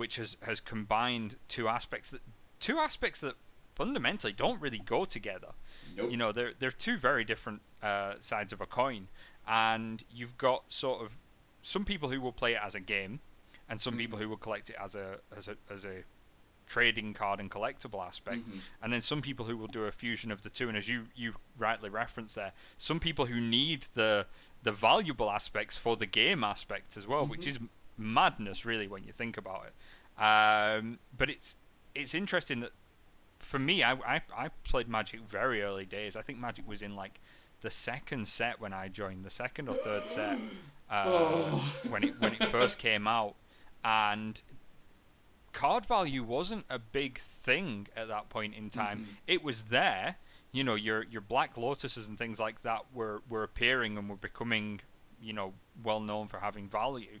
which 0.00 0.16
has, 0.16 0.38
has 0.46 0.60
combined 0.60 1.36
two 1.46 1.68
aspects 1.68 2.10
that 2.10 2.22
two 2.58 2.78
aspects 2.78 3.20
that 3.20 3.34
fundamentally 3.74 4.32
don't 4.32 4.58
really 4.58 4.78
go 4.78 5.04
together. 5.04 5.48
Nope. 5.94 6.10
You 6.10 6.16
know, 6.16 6.32
they're 6.32 6.52
they're 6.58 6.70
two 6.70 6.96
very 6.96 7.22
different 7.22 7.60
uh, 7.82 8.14
sides 8.18 8.54
of 8.54 8.62
a 8.62 8.66
coin, 8.66 9.08
and 9.46 10.02
you've 10.10 10.38
got 10.38 10.72
sort 10.72 11.02
of 11.02 11.18
some 11.60 11.84
people 11.84 12.08
who 12.08 12.18
will 12.18 12.32
play 12.32 12.54
it 12.54 12.60
as 12.64 12.74
a 12.74 12.80
game, 12.80 13.20
and 13.68 13.78
some 13.78 13.98
people 13.98 14.18
mm. 14.18 14.22
who 14.22 14.30
will 14.30 14.38
collect 14.38 14.70
it 14.70 14.76
as 14.82 14.94
a 14.94 15.18
as 15.36 15.48
a 15.48 15.56
as 15.70 15.84
a 15.84 16.04
trading 16.66 17.12
card 17.12 17.38
and 17.38 17.50
collectible 17.50 18.02
aspect, 18.02 18.46
mm-hmm. 18.46 18.58
and 18.82 18.94
then 18.94 19.02
some 19.02 19.20
people 19.20 19.44
who 19.44 19.56
will 19.58 19.66
do 19.66 19.84
a 19.84 19.92
fusion 19.92 20.30
of 20.30 20.40
the 20.40 20.48
two. 20.48 20.68
And 20.68 20.78
as 20.78 20.88
you 20.88 21.08
you 21.14 21.34
rightly 21.58 21.90
referenced 21.90 22.36
there, 22.36 22.52
some 22.78 23.00
people 23.00 23.26
who 23.26 23.38
need 23.38 23.82
the 23.92 24.24
the 24.62 24.72
valuable 24.72 25.30
aspects 25.30 25.76
for 25.76 25.94
the 25.94 26.06
game 26.06 26.42
aspect 26.42 26.96
as 26.96 27.06
well, 27.06 27.26
which 27.26 27.40
mm-hmm. 27.40 27.64
is 27.64 27.70
madness 28.00 28.64
really 28.64 28.88
when 28.88 29.04
you 29.04 29.12
think 29.12 29.36
about 29.36 29.66
it. 29.66 30.22
Um, 30.22 30.98
but 31.16 31.30
it's 31.30 31.56
it's 31.94 32.14
interesting 32.14 32.60
that 32.60 32.72
for 33.38 33.58
me, 33.58 33.82
I, 33.82 33.92
I 33.92 34.22
I 34.36 34.48
played 34.64 34.88
Magic 34.88 35.20
very 35.20 35.62
early 35.62 35.86
days. 35.86 36.16
I 36.16 36.22
think 36.22 36.38
Magic 36.38 36.68
was 36.68 36.82
in 36.82 36.96
like 36.96 37.20
the 37.60 37.70
second 37.70 38.28
set 38.28 38.60
when 38.60 38.72
I 38.72 38.88
joined, 38.88 39.24
the 39.24 39.30
second 39.30 39.68
or 39.68 39.74
third 39.74 40.06
set 40.06 40.38
uh, 40.90 41.60
when 41.88 42.04
it 42.04 42.20
when 42.20 42.32
it 42.34 42.44
first 42.44 42.78
came 42.78 43.06
out, 43.06 43.36
and 43.84 44.42
card 45.52 45.86
value 45.86 46.22
wasn't 46.22 46.64
a 46.68 46.78
big 46.78 47.18
thing 47.18 47.88
at 47.96 48.08
that 48.08 48.28
point 48.28 48.54
in 48.54 48.68
time. 48.68 49.06
It 49.26 49.44
was 49.44 49.64
there. 49.64 50.16
You 50.52 50.64
know, 50.64 50.74
your 50.74 51.04
your 51.04 51.20
Black 51.20 51.54
Lotuses 51.54 52.08
and 52.08 52.18
things 52.18 52.40
like 52.40 52.62
that 52.62 52.86
were, 52.92 53.22
were 53.28 53.44
appearing 53.44 53.96
and 53.96 54.08
were 54.08 54.16
becoming, 54.16 54.80
you 55.22 55.32
know, 55.32 55.54
well 55.82 56.00
known 56.00 56.26
for 56.26 56.40
having 56.40 56.68
value. 56.68 57.20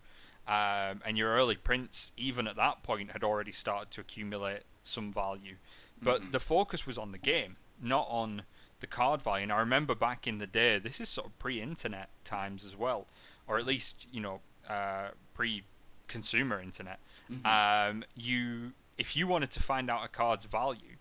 Um, 0.50 1.00
and 1.06 1.16
your 1.16 1.30
early 1.30 1.54
prints, 1.54 2.10
even 2.16 2.48
at 2.48 2.56
that 2.56 2.82
point, 2.82 3.12
had 3.12 3.22
already 3.22 3.52
started 3.52 3.90
to 3.92 4.00
accumulate 4.00 4.62
some 4.82 5.12
value. 5.12 5.56
But 6.02 6.32
the 6.32 6.40
focus 6.40 6.86
was 6.86 6.98
on 6.98 7.12
the 7.12 7.18
game, 7.18 7.54
not 7.80 8.06
on 8.10 8.42
the 8.80 8.86
card 8.88 9.22
value. 9.22 9.44
And 9.44 9.52
I 9.52 9.60
remember 9.60 9.94
back 9.94 10.26
in 10.26 10.38
the 10.38 10.46
day, 10.48 10.78
this 10.80 11.00
is 11.00 11.08
sort 11.08 11.28
of 11.28 11.38
pre-internet 11.38 12.08
times 12.24 12.64
as 12.64 12.76
well, 12.76 13.06
or 13.46 13.58
at 13.58 13.66
least 13.66 14.06
you 14.10 14.20
know 14.20 14.40
uh, 14.68 15.10
pre-consumer 15.34 16.60
internet. 16.60 16.98
Um, 17.44 18.02
you, 18.16 18.72
if 18.98 19.14
you 19.16 19.28
wanted 19.28 19.50
to 19.52 19.60
find 19.62 19.88
out 19.88 20.04
a 20.04 20.08
card's 20.08 20.46
value, 20.46 20.96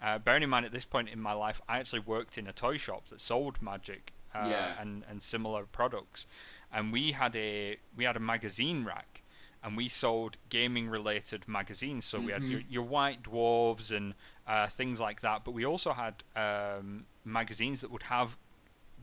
uh, 0.00 0.18
bearing 0.18 0.42
in 0.44 0.50
mind 0.50 0.66
at 0.66 0.72
this 0.72 0.84
point 0.84 1.08
in 1.08 1.20
my 1.20 1.32
life, 1.32 1.60
I 1.68 1.78
actually 1.80 2.00
worked 2.00 2.38
in 2.38 2.46
a 2.46 2.52
toy 2.52 2.76
shop 2.76 3.08
that 3.08 3.20
sold 3.20 3.60
Magic 3.60 4.12
uh, 4.34 4.46
Yeah. 4.48 4.74
and 4.80 5.04
and 5.08 5.20
similar 5.22 5.64
products, 5.64 6.26
and 6.74 6.92
we 6.92 7.12
had 7.12 7.34
a 7.36 7.78
we 7.96 8.04
had 8.04 8.16
a 8.16 8.20
magazine 8.20 8.84
rack. 8.84 9.22
And 9.66 9.78
we 9.78 9.88
sold 9.88 10.36
gaming-related 10.50 11.48
magazines, 11.48 12.04
so 12.04 12.20
we 12.20 12.32
had 12.32 12.46
your, 12.46 12.60
your 12.68 12.82
White 12.82 13.22
Dwarves 13.22 13.90
and 13.90 14.12
uh, 14.46 14.66
things 14.66 15.00
like 15.00 15.22
that. 15.22 15.42
But 15.42 15.52
we 15.52 15.64
also 15.64 15.94
had 15.94 16.22
um, 16.36 17.06
magazines 17.24 17.80
that 17.80 17.90
would 17.90 18.02
have 18.02 18.36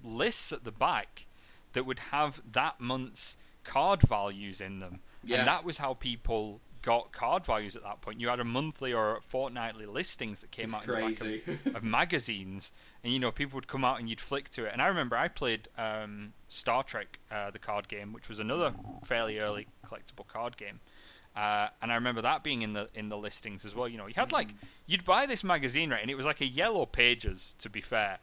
lists 0.04 0.54
at 0.54 0.64
the 0.64 0.72
back 0.72 1.26
that 1.74 1.88
would 1.88 1.98
have 2.12 2.42
that 2.52 2.80
month's 2.80 3.38
card 3.64 4.04
values 4.04 4.62
in 4.62 4.78
them. 4.78 5.00
Yeah. 5.24 5.40
And 5.40 5.48
that 5.48 5.64
was 5.64 5.80
how 5.80 5.96
people 5.96 6.62
got 6.82 7.12
card 7.12 7.46
values 7.46 7.76
at 7.76 7.84
that 7.84 8.02
point. 8.02 8.20
You 8.20 8.30
had 8.30 8.40
a 8.40 8.44
monthly 8.44 8.94
or 8.94 9.20
fortnightly 9.22 9.86
listings 9.86 10.42
that 10.42 10.52
came 10.52 10.66
It's 10.66 10.76
out 10.76 10.88
in 10.88 10.90
the 10.90 11.42
back 11.46 11.66
of, 11.66 11.76
of 11.76 11.84
magazines, 12.00 12.72
and 13.04 13.14
you 13.14 13.20
know 13.20 13.32
people 13.32 13.56
would 13.58 13.68
come 13.68 13.86
out 13.86 14.00
and 14.00 14.10
you'd 14.10 14.22
flick 14.22 14.50
to 14.50 14.66
it. 14.66 14.74
And 14.74 14.82
I 14.82 14.88
remember 14.88 15.16
I 15.16 15.28
played 15.28 15.68
um, 15.78 16.34
Star 16.48 16.84
Trek, 16.84 17.20
uh, 17.32 17.52
the 17.52 17.60
card 17.60 17.88
game, 17.88 18.14
which 18.14 18.30
was 18.30 18.40
another 18.40 18.74
fairly 19.04 19.40
early 19.40 19.68
collectible 19.86 20.28
card 20.28 20.58
game. 20.58 20.80
Uh, 21.36 21.70
and 21.82 21.92
I 21.92 21.96
remember 21.96 22.22
that 22.22 22.44
being 22.44 22.62
in 22.62 22.74
the 22.74 22.90
in 22.94 23.10
the 23.10 23.18
listings 23.18 23.64
as 23.64 23.74
well. 23.74 23.88
You 23.88 23.98
know, 23.98 24.08
you 24.08 24.14
had 24.16 24.32
like 24.32 24.50
you'd 24.86 25.06
buy 25.06 25.26
this 25.26 25.44
magazine 25.44 25.90
right, 25.90 26.02
and 26.02 26.12
it 26.12 26.16
was 26.16 26.26
like 26.26 26.42
a 26.42 26.48
yellow 26.48 26.86
pages. 26.86 27.56
To 27.60 27.70
be 27.70 27.80
fair, 27.82 28.20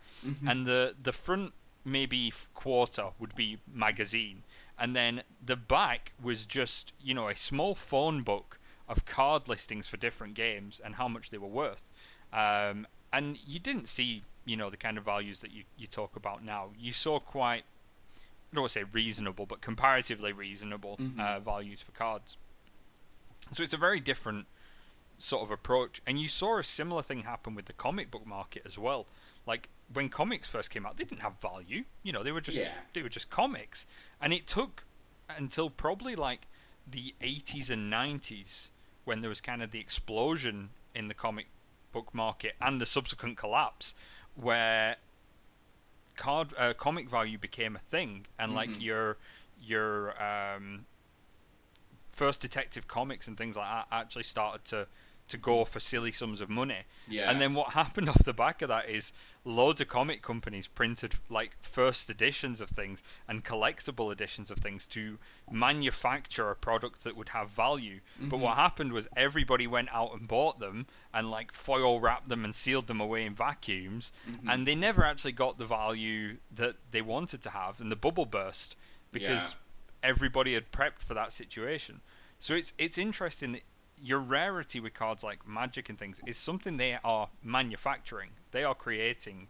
and 0.46 0.66
the 0.66 0.94
the 1.02 1.12
front 1.12 1.54
maybe 1.84 2.32
quarter 2.54 3.08
would 3.18 3.34
be 3.34 3.58
magazine, 3.72 4.42
and 4.78 4.94
then 4.94 5.22
the 5.44 5.56
back 5.56 6.12
was 6.22 6.46
just 6.46 6.92
you 7.02 7.14
know 7.14 7.28
a 7.28 7.36
small 7.36 7.74
phone 7.74 8.22
book 8.22 8.58
of 8.88 9.04
card 9.04 9.48
listings 9.48 9.86
for 9.86 9.96
different 9.96 10.34
games 10.34 10.80
and 10.82 10.94
how 10.94 11.08
much 11.08 11.30
they 11.30 11.38
were 11.38 11.48
worth. 11.48 11.90
Um, 12.32 12.86
and 13.12 13.38
you 13.46 13.58
didn't 13.58 13.88
see 13.88 14.22
you 14.44 14.56
know 14.56 14.70
the 14.70 14.76
kind 14.76 14.98
of 14.98 15.04
values 15.04 15.40
that 15.40 15.52
you, 15.52 15.64
you 15.76 15.86
talk 15.86 16.16
about 16.16 16.44
now. 16.44 16.70
You 16.78 16.92
saw 16.92 17.18
quite 17.18 17.64
I 18.50 18.54
don't 18.54 18.62
want 18.62 18.72
to 18.72 18.80
say 18.80 18.84
reasonable, 18.84 19.44
but 19.44 19.60
comparatively 19.60 20.32
reasonable 20.32 20.98
uh, 21.18 21.38
values 21.40 21.82
for 21.82 21.92
cards. 21.92 22.36
So 23.52 23.62
it's 23.62 23.74
a 23.74 23.78
very 23.78 24.00
different 24.00 24.46
sort 25.18 25.42
of 25.42 25.50
approach. 25.50 26.00
And 26.06 26.18
you 26.18 26.28
saw 26.28 26.58
a 26.58 26.62
similar 26.64 27.02
thing 27.02 27.24
happen 27.24 27.54
with 27.54 27.66
the 27.66 27.72
comic 27.74 28.10
book 28.10 28.26
market 28.26 28.62
as 28.64 28.78
well. 28.78 29.06
Like 29.48 29.70
when 29.92 30.10
comics 30.10 30.48
first 30.48 30.70
came 30.70 30.84
out, 30.86 30.98
they 30.98 31.04
didn't 31.04 31.22
have 31.22 31.40
value. 31.40 31.84
You 32.02 32.12
know, 32.12 32.22
they 32.22 32.32
were 32.32 32.42
just 32.42 32.58
Yeah. 32.58 32.72
they 32.92 33.02
were 33.02 33.08
just 33.08 33.30
comics. 33.30 33.86
And 34.20 34.32
it 34.32 34.46
took 34.46 34.84
until 35.28 35.70
probably 35.70 36.14
like 36.14 36.46
the 36.86 37.14
80s 37.20 37.70
and 37.70 37.92
90s 37.92 38.70
when 39.04 39.22
there 39.22 39.28
was 39.28 39.40
kind 39.40 39.62
of 39.62 39.70
the 39.70 39.80
explosion 39.80 40.70
in 40.94 41.08
the 41.08 41.14
comic 41.14 41.46
book 41.92 42.14
market 42.14 42.54
and 42.60 42.80
the 42.80 42.86
subsequent 42.86 43.36
collapse 43.38 43.94
where 44.34 44.96
card 46.16 46.52
uh, 46.58 46.74
comic 46.74 47.08
value 47.08 47.38
became 47.38 47.74
a 47.76 47.78
thing 47.78 48.26
and 48.38 48.54
like 48.54 48.80
your 48.80 49.16
your 49.60 50.20
um, 50.22 50.84
first 52.10 52.42
detective 52.42 52.86
comics 52.88 53.26
and 53.28 53.36
things 53.38 53.56
like 53.56 53.66
that 53.66 53.86
actually 53.90 54.24
started 54.24 54.64
to 54.64 54.86
to 55.28 55.36
go 55.36 55.64
for 55.64 55.80
silly 55.80 56.12
sums 56.12 56.40
of 56.40 56.48
money. 56.48 56.84
Yeah. 57.08 57.30
And 57.30 57.40
then 57.40 57.54
what 57.54 57.72
happened 57.72 58.08
off 58.10 58.24
the 58.24 58.34
back 58.34 58.62
of 58.62 58.68
that 58.68 58.88
is 58.88 59.12
loads 59.44 59.80
of 59.80 59.88
comic 59.88 60.20
companies 60.20 60.66
printed 60.66 61.14
like 61.28 61.56
first 61.60 62.10
editions 62.10 62.60
of 62.60 62.68
things 62.68 63.02
and 63.26 63.44
collectible 63.44 64.12
editions 64.12 64.50
of 64.50 64.58
things 64.58 64.86
to 64.88 65.18
manufacture 65.50 66.50
a 66.50 66.56
product 66.56 67.04
that 67.04 67.16
would 67.16 67.30
have 67.30 67.48
value. 67.48 68.00
But 68.18 68.36
mm-hmm. 68.36 68.44
what 68.44 68.56
happened 68.56 68.92
was 68.92 69.08
everybody 69.16 69.66
went 69.66 69.88
out 69.92 70.12
and 70.12 70.28
bought 70.28 70.60
them 70.60 70.86
and 71.14 71.30
like 71.30 71.52
foil 71.52 72.00
wrapped 72.00 72.28
them 72.28 72.44
and 72.44 72.54
sealed 72.54 72.86
them 72.86 73.00
away 73.00 73.24
in 73.24 73.34
vacuums 73.34 74.12
mm-hmm. 74.28 74.48
and 74.48 74.66
they 74.66 74.74
never 74.74 75.04
actually 75.04 75.32
got 75.32 75.58
the 75.58 75.64
value 75.64 76.38
that 76.54 76.76
they 76.90 77.02
wanted 77.02 77.42
to 77.42 77.50
have 77.50 77.80
and 77.80 77.90
the 77.90 77.96
bubble 77.96 78.26
burst 78.26 78.76
because 79.12 79.56
everybody 80.02 80.54
had 80.54 80.70
prepped 80.70 81.02
for 81.02 81.14
that 81.14 81.32
situation. 81.32 82.00
So 82.38 82.54
it's 82.54 82.72
it's 82.78 82.98
interesting 82.98 83.52
that 83.52 83.62
your 84.02 84.20
rarity 84.20 84.80
with 84.80 84.94
cards 84.94 85.22
like 85.24 85.46
Magic 85.46 85.88
and 85.88 85.98
things 85.98 86.20
is 86.26 86.36
something 86.36 86.76
they 86.76 86.98
are 87.04 87.28
manufacturing. 87.42 88.30
They 88.50 88.64
are 88.64 88.74
creating 88.74 89.48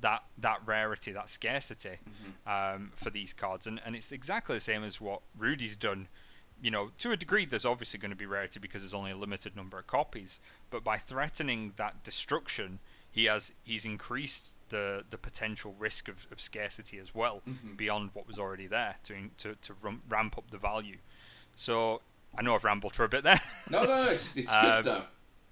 that 0.00 0.24
that 0.36 0.60
rarity, 0.64 1.12
that 1.12 1.28
scarcity 1.28 1.98
um, 2.46 2.92
for 2.94 3.10
these 3.10 3.32
cards, 3.32 3.66
and 3.66 3.80
and 3.84 3.96
it's 3.96 4.12
exactly 4.12 4.56
the 4.56 4.60
same 4.60 4.84
as 4.84 5.00
what 5.00 5.22
Rudy's 5.36 5.76
done. 5.76 6.08
You 6.60 6.70
know, 6.72 6.90
to 6.98 7.12
a 7.12 7.16
degree, 7.16 7.44
there's 7.44 7.64
obviously 7.64 8.00
going 8.00 8.10
to 8.10 8.16
be 8.16 8.26
rarity 8.26 8.58
because 8.58 8.82
there's 8.82 8.94
only 8.94 9.12
a 9.12 9.16
limited 9.16 9.54
number 9.54 9.78
of 9.78 9.86
copies. 9.86 10.40
But 10.70 10.82
by 10.82 10.96
threatening 10.96 11.72
that 11.76 12.02
destruction, 12.02 12.80
he 13.10 13.26
has 13.26 13.52
he's 13.64 13.84
increased 13.84 14.54
the 14.68 15.04
the 15.08 15.18
potential 15.18 15.74
risk 15.78 16.08
of, 16.08 16.26
of 16.30 16.40
scarcity 16.40 16.98
as 16.98 17.14
well 17.14 17.42
beyond 17.76 18.10
what 18.12 18.26
was 18.26 18.38
already 18.38 18.66
there 18.66 18.96
to 19.04 19.14
to 19.38 19.54
to 19.54 19.74
ramp 20.08 20.36
up 20.36 20.50
the 20.50 20.58
value. 20.58 20.98
So 21.54 22.02
I 22.36 22.42
know 22.42 22.54
I've 22.54 22.64
rambled 22.64 22.94
for 22.94 23.04
a 23.04 23.08
bit 23.08 23.24
there. 23.24 23.40
No, 23.70 23.84
no, 23.84 24.02
it's, 24.08 24.34
it's 24.36 24.50
good 24.50 24.84
though. 24.84 25.02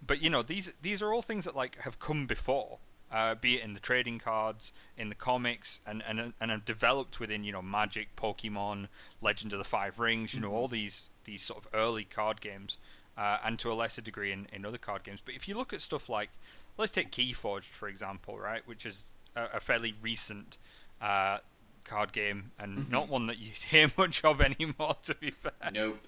but 0.07 0.23
you 0.23 0.31
know 0.31 0.43
these 0.43 0.73
these 0.81 1.03
are 1.03 1.13
all 1.13 1.21
things 1.23 1.45
that 1.45 1.55
like 1.55 1.77
have 1.83 1.99
come 1.99 2.27
before 2.27 2.79
uh, 3.13 3.35
be 3.35 3.57
it 3.57 3.63
in 3.63 3.75
the 3.75 3.81
trading 3.81 4.19
cards 4.19 4.73
in 4.97 5.11
the 5.11 5.15
comics 5.15 5.81
and 5.87 6.03
and 6.09 6.33
and 6.41 6.51
have 6.51 6.65
developed 6.65 7.21
within 7.21 7.45
you 7.45 7.53
know 7.53 7.61
magic 7.61 8.17
pokemon 8.17 8.89
legend 9.21 9.53
of 9.53 9.59
the 9.59 9.65
five 9.67 9.99
rings 9.99 10.33
you 10.35 10.41
know 10.41 10.51
all 10.51 10.67
these 10.67 11.11
these 11.25 11.43
sort 11.43 11.59
of 11.63 11.69
early 11.75 12.05
card 12.05 12.41
games 12.41 12.79
uh, 13.19 13.37
and 13.45 13.59
to 13.59 13.71
a 13.71 13.75
lesser 13.75 14.01
degree 14.01 14.33
in, 14.33 14.47
in 14.51 14.65
other 14.65 14.79
card 14.79 15.03
games 15.03 15.21
but 15.23 15.35
if 15.35 15.47
you 15.47 15.55
look 15.57 15.75
at 15.75 15.83
stuff 15.83 16.09
like 16.09 16.31
let's 16.79 16.93
take 16.93 17.11
keyforged 17.13 17.65
for 17.71 17.87
example 17.87 18.39
right 18.39 18.63
which 18.67 18.87
is 18.87 19.13
a, 19.37 19.45
a 19.55 19.61
fairly 19.61 19.93
recent 20.03 20.57
uh, 21.03 21.39
card 21.87 22.13
game 22.13 22.51
and 22.59 22.91
not 22.91 23.09
one 23.09 23.27
that 23.29 23.39
you 23.39 23.51
hear 23.69 23.91
much 23.97 24.23
of 24.25 24.41
anymore 24.41 24.97
to 25.03 25.15
be 25.15 25.31
fair 25.31 25.53
Nope. 25.73 25.99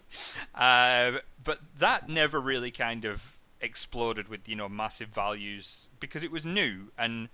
uh, 0.55 1.13
but 1.43 1.61
that 1.79 2.09
never 2.09 2.41
really 2.41 2.71
kind 2.71 3.05
of 3.05 3.37
exploded 3.61 4.29
with 4.29 4.49
you 4.49 4.55
know 4.57 4.69
massive 4.69 5.09
values 5.09 5.87
because 5.99 6.23
it 6.23 6.31
was 6.31 6.45
new 6.45 6.93
and 6.99 7.29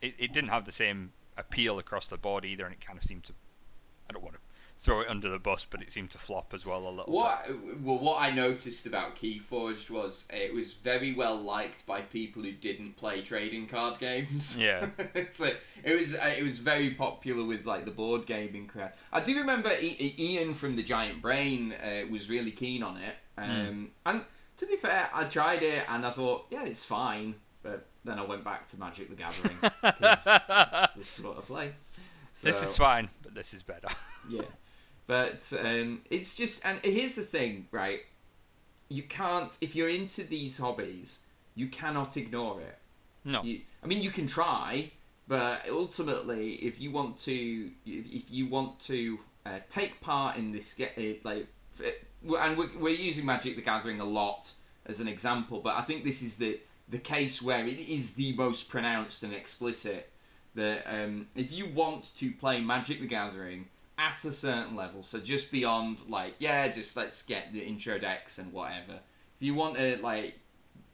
it, 0.00 0.14
it 0.18 0.32
didn't 0.32 0.50
have 0.50 0.64
the 0.64 0.72
same 0.72 1.12
appeal 1.36 1.78
across 1.78 2.08
the 2.08 2.18
board 2.18 2.44
either, 2.44 2.64
and 2.64 2.74
it 2.74 2.84
kind 2.84 2.98
of 2.98 3.04
seemed 3.04 3.24
to. 3.24 3.32
I 4.08 4.12
don't 4.12 4.22
want 4.22 4.34
to 4.34 4.40
throw 4.82 5.00
it 5.00 5.08
under 5.08 5.28
the 5.28 5.38
bus, 5.38 5.64
but 5.64 5.80
it 5.80 5.92
seemed 5.92 6.10
to 6.10 6.18
flop 6.18 6.52
as 6.52 6.66
well 6.66 6.88
a 6.88 6.90
little. 6.90 7.12
What 7.12 7.48
well, 7.80 7.98
what 7.98 8.20
I 8.20 8.30
noticed 8.30 8.84
about 8.84 9.14
Keyforged 9.14 9.90
was 9.90 10.26
it 10.28 10.52
was 10.52 10.72
very 10.74 11.14
well 11.14 11.36
liked 11.40 11.86
by 11.86 12.00
people 12.00 12.42
who 12.42 12.50
didn't 12.50 12.96
play 12.96 13.22
trading 13.22 13.68
card 13.68 14.00
games. 14.00 14.58
Yeah. 14.58 14.88
so 15.30 15.50
it 15.84 15.98
was 15.98 16.16
uh, 16.16 16.34
it 16.36 16.42
was 16.42 16.58
very 16.58 16.90
popular 16.90 17.44
with 17.44 17.64
like 17.64 17.84
the 17.84 17.92
board 17.92 18.26
gaming 18.26 18.66
crowd. 18.66 18.90
I 19.12 19.20
do 19.20 19.36
remember 19.38 19.68
I- 19.68 20.14
Ian 20.18 20.52
from 20.52 20.74
the 20.74 20.82
Giant 20.82 21.22
Brain 21.22 21.72
uh, 21.72 22.06
was 22.10 22.28
really 22.28 22.50
keen 22.50 22.82
on 22.82 22.96
it, 22.96 23.14
um, 23.38 23.92
and 24.04 24.24
to 24.56 24.66
be 24.66 24.76
fair, 24.76 25.08
I 25.14 25.24
tried 25.24 25.62
it 25.62 25.84
and 25.88 26.04
I 26.04 26.10
thought, 26.10 26.46
yeah, 26.50 26.64
it's 26.64 26.84
fine, 26.84 27.36
but 27.62 27.86
then 28.04 28.18
I 28.18 28.24
went 28.24 28.42
back 28.42 28.68
to 28.70 28.78
Magic 28.80 29.08
the 29.08 29.14
Gathering 29.14 29.56
because 29.60 30.26
is 30.98 31.20
what 31.24 31.38
I 31.38 31.40
play. 31.40 31.72
This 32.42 32.62
is 32.62 32.76
fine, 32.76 33.10
but 33.22 33.34
this 33.34 33.54
is 33.54 33.62
better. 33.62 33.88
yeah. 34.28 34.42
But 35.06 35.52
um, 35.58 36.02
it's 36.10 36.34
just, 36.34 36.64
and 36.64 36.80
here's 36.84 37.16
the 37.16 37.22
thing, 37.22 37.66
right? 37.70 38.00
You 38.88 39.02
can't, 39.02 39.56
if 39.60 39.74
you're 39.74 39.88
into 39.88 40.22
these 40.22 40.58
hobbies, 40.58 41.20
you 41.54 41.68
cannot 41.68 42.16
ignore 42.16 42.60
it. 42.60 42.78
no. 43.24 43.42
You, 43.42 43.60
I 43.82 43.86
mean, 43.86 44.02
you 44.02 44.10
can 44.10 44.26
try, 44.26 44.92
but 45.28 45.66
ultimately, 45.70 46.54
if 46.54 46.80
you 46.80 46.90
want 46.90 47.18
to, 47.20 47.70
if, 47.84 48.06
if 48.06 48.30
you 48.30 48.48
want 48.48 48.78
to 48.80 49.18
uh, 49.44 49.58
take 49.68 50.00
part 50.00 50.36
in 50.36 50.52
this, 50.52 50.74
get 50.74 50.96
it 50.96 51.24
like, 51.24 51.46
and 51.80 52.56
we're, 52.56 52.78
we're 52.78 52.94
using 52.94 53.26
Magic 53.26 53.56
the 53.56 53.62
Gathering 53.62 54.00
a 54.00 54.04
lot 54.04 54.52
as 54.86 55.00
an 55.00 55.08
example, 55.08 55.60
but 55.60 55.74
I 55.76 55.82
think 55.82 56.04
this 56.04 56.22
is 56.22 56.36
the 56.36 56.60
the 56.88 56.98
case 56.98 57.40
where 57.40 57.64
it 57.64 57.78
is 57.78 58.14
the 58.14 58.34
most 58.34 58.68
pronounced 58.68 59.22
and 59.22 59.32
explicit. 59.32 60.10
That 60.54 60.84
um, 60.86 61.28
if 61.34 61.50
you 61.50 61.66
want 61.66 62.14
to 62.16 62.30
play 62.32 62.60
Magic 62.60 63.00
the 63.00 63.06
Gathering 63.06 63.68
at 63.98 64.24
a 64.24 64.32
certain 64.32 64.74
level, 64.74 65.02
so 65.02 65.18
just 65.18 65.50
beyond 65.50 65.98
like, 66.08 66.34
yeah, 66.38 66.68
just 66.68 66.96
let's 66.96 67.22
get 67.22 67.52
the 67.52 67.60
intro 67.60 67.98
decks 67.98 68.38
and 68.38 68.52
whatever. 68.52 69.00
If 69.36 69.46
you 69.46 69.54
want 69.54 69.76
to 69.76 69.98
like 70.02 70.38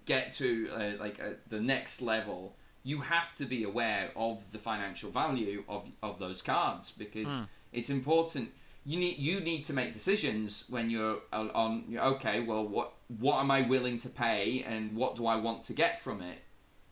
get 0.04 0.32
to 0.34 0.68
uh, 0.74 0.92
like 0.98 1.20
uh, 1.20 1.34
the 1.48 1.60
next 1.60 2.02
level, 2.02 2.56
you 2.82 3.00
have 3.00 3.34
to 3.36 3.44
be 3.44 3.64
aware 3.64 4.10
of 4.16 4.50
the 4.52 4.58
financial 4.58 5.10
value 5.10 5.64
of, 5.68 5.84
of 6.02 6.18
those 6.18 6.42
cards 6.42 6.90
because 6.90 7.42
it's 7.72 7.90
important. 7.90 8.50
You 8.84 8.98
need 8.98 9.18
you 9.18 9.40
need 9.40 9.64
to 9.64 9.74
make 9.74 9.92
decisions 9.92 10.64
when 10.70 10.88
you're 10.88 11.18
on, 11.32 11.50
on. 11.50 11.96
Okay, 11.96 12.40
well, 12.40 12.66
what 12.66 12.94
what 13.18 13.40
am 13.40 13.50
I 13.50 13.62
willing 13.62 13.98
to 14.00 14.08
pay, 14.08 14.64
and 14.66 14.96
what 14.96 15.16
do 15.16 15.26
I 15.26 15.36
want 15.36 15.64
to 15.64 15.72
get 15.72 16.00
from 16.00 16.22
it? 16.22 16.38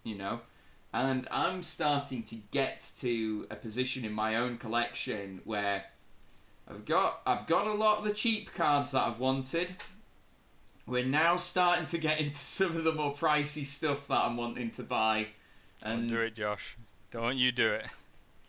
You 0.03 0.17
know, 0.17 0.41
and 0.93 1.27
I'm 1.31 1.63
starting 1.63 2.23
to 2.25 2.37
get 2.51 2.91
to 2.99 3.47
a 3.51 3.57
position 3.57 4.05
in 4.05 4.13
my 4.13 4.37
own 4.37 4.59
collection 4.59 5.41
where 5.45 5.85
I've 6.69 6.85
got 6.85 7.21
I've 7.27 7.47
got 7.47 7.67
a 7.67 7.73
lot 7.73 7.99
of 7.99 8.05
the 8.05 8.13
cheap 8.13 8.53
cards 8.55 8.91
that 8.93 9.03
I've 9.07 9.19
wanted. 9.21 9.75
We're 10.87 11.05
now 11.05 11.37
starting 11.37 11.87
to 11.87 11.99
get 11.99 12.21
into 12.21 12.39
some 12.39 12.77
of 12.77 12.85
the 12.85 12.93
more 12.93 13.15
pricey 13.15 13.65
stuff 13.65 14.09
that 14.09 14.25
I'm 14.25 14.37
wanting 14.37 14.71
to 14.73 14.83
buy. 14.83 15.29
Don't 15.83 15.93
And 15.93 16.09
do 16.09 16.21
it, 16.21 16.35
Josh. 16.35 16.77
Don't 17.11 17.37
you 17.37 17.53
do 17.53 17.73
it. 17.73 17.87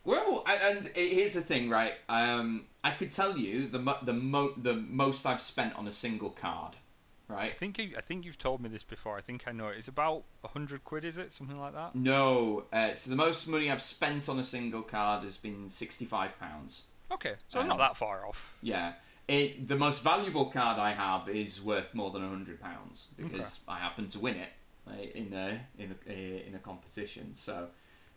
well, 0.04 0.42
I, 0.46 0.56
and 0.56 0.90
here's 0.94 1.34
the 1.34 1.40
thing, 1.40 1.68
right? 1.70 1.94
Um, 2.08 2.66
I 2.82 2.92
could 2.92 3.12
tell 3.12 3.36
you 3.36 3.66
the 3.66 3.78
mo- 3.78 3.98
the 4.02 4.12
mo- 4.12 4.54
the 4.56 4.74
most 4.74 5.26
I've 5.26 5.40
spent 5.40 5.74
on 5.76 5.86
a 5.86 5.92
single 5.92 6.30
card, 6.30 6.76
right? 7.28 7.52
I 7.52 7.54
think 7.56 7.78
you, 7.78 7.90
I 7.96 8.00
think 8.00 8.24
you've 8.24 8.38
told 8.38 8.60
me 8.60 8.68
this 8.68 8.82
before. 8.84 9.16
I 9.16 9.20
think 9.20 9.44
I 9.46 9.52
know 9.52 9.68
it. 9.68 9.76
It's 9.78 9.88
about 9.88 10.24
hundred 10.44 10.82
quid, 10.84 11.04
is 11.04 11.18
it? 11.18 11.32
Something 11.32 11.60
like 11.60 11.74
that. 11.74 11.94
No, 11.94 12.64
uh, 12.72 12.94
so 12.94 13.10
the 13.10 13.16
most 13.16 13.46
money 13.46 13.70
I've 13.70 13.82
spent 13.82 14.28
on 14.28 14.38
a 14.38 14.44
single 14.44 14.82
card 14.82 15.22
has 15.24 15.36
been 15.36 15.68
sixty 15.68 16.04
five 16.04 16.38
pounds. 16.40 16.84
Okay, 17.10 17.34
so 17.48 17.60
Um, 17.60 17.68
not 17.68 17.78
that 17.78 17.96
far 17.96 18.26
off. 18.26 18.56
Yeah. 18.62 18.94
It, 19.26 19.68
the 19.68 19.76
most 19.76 20.02
valuable 20.02 20.46
card 20.46 20.78
I 20.78 20.92
have 20.92 21.28
is 21.28 21.60
worth 21.60 21.94
more 21.94 22.10
than 22.10 22.26
hundred 22.26 22.60
pounds 22.60 23.08
because 23.16 23.60
I 23.68 23.78
happen 23.78 24.08
to 24.08 24.18
win 24.18 24.36
it 24.36 24.48
in 25.14 25.32
a 25.34 25.60
in 25.78 25.94
a 26.06 26.10
uh, 26.10 26.46
in 26.48 26.54
a 26.54 26.58
competition. 26.58 27.34
So, 27.34 27.68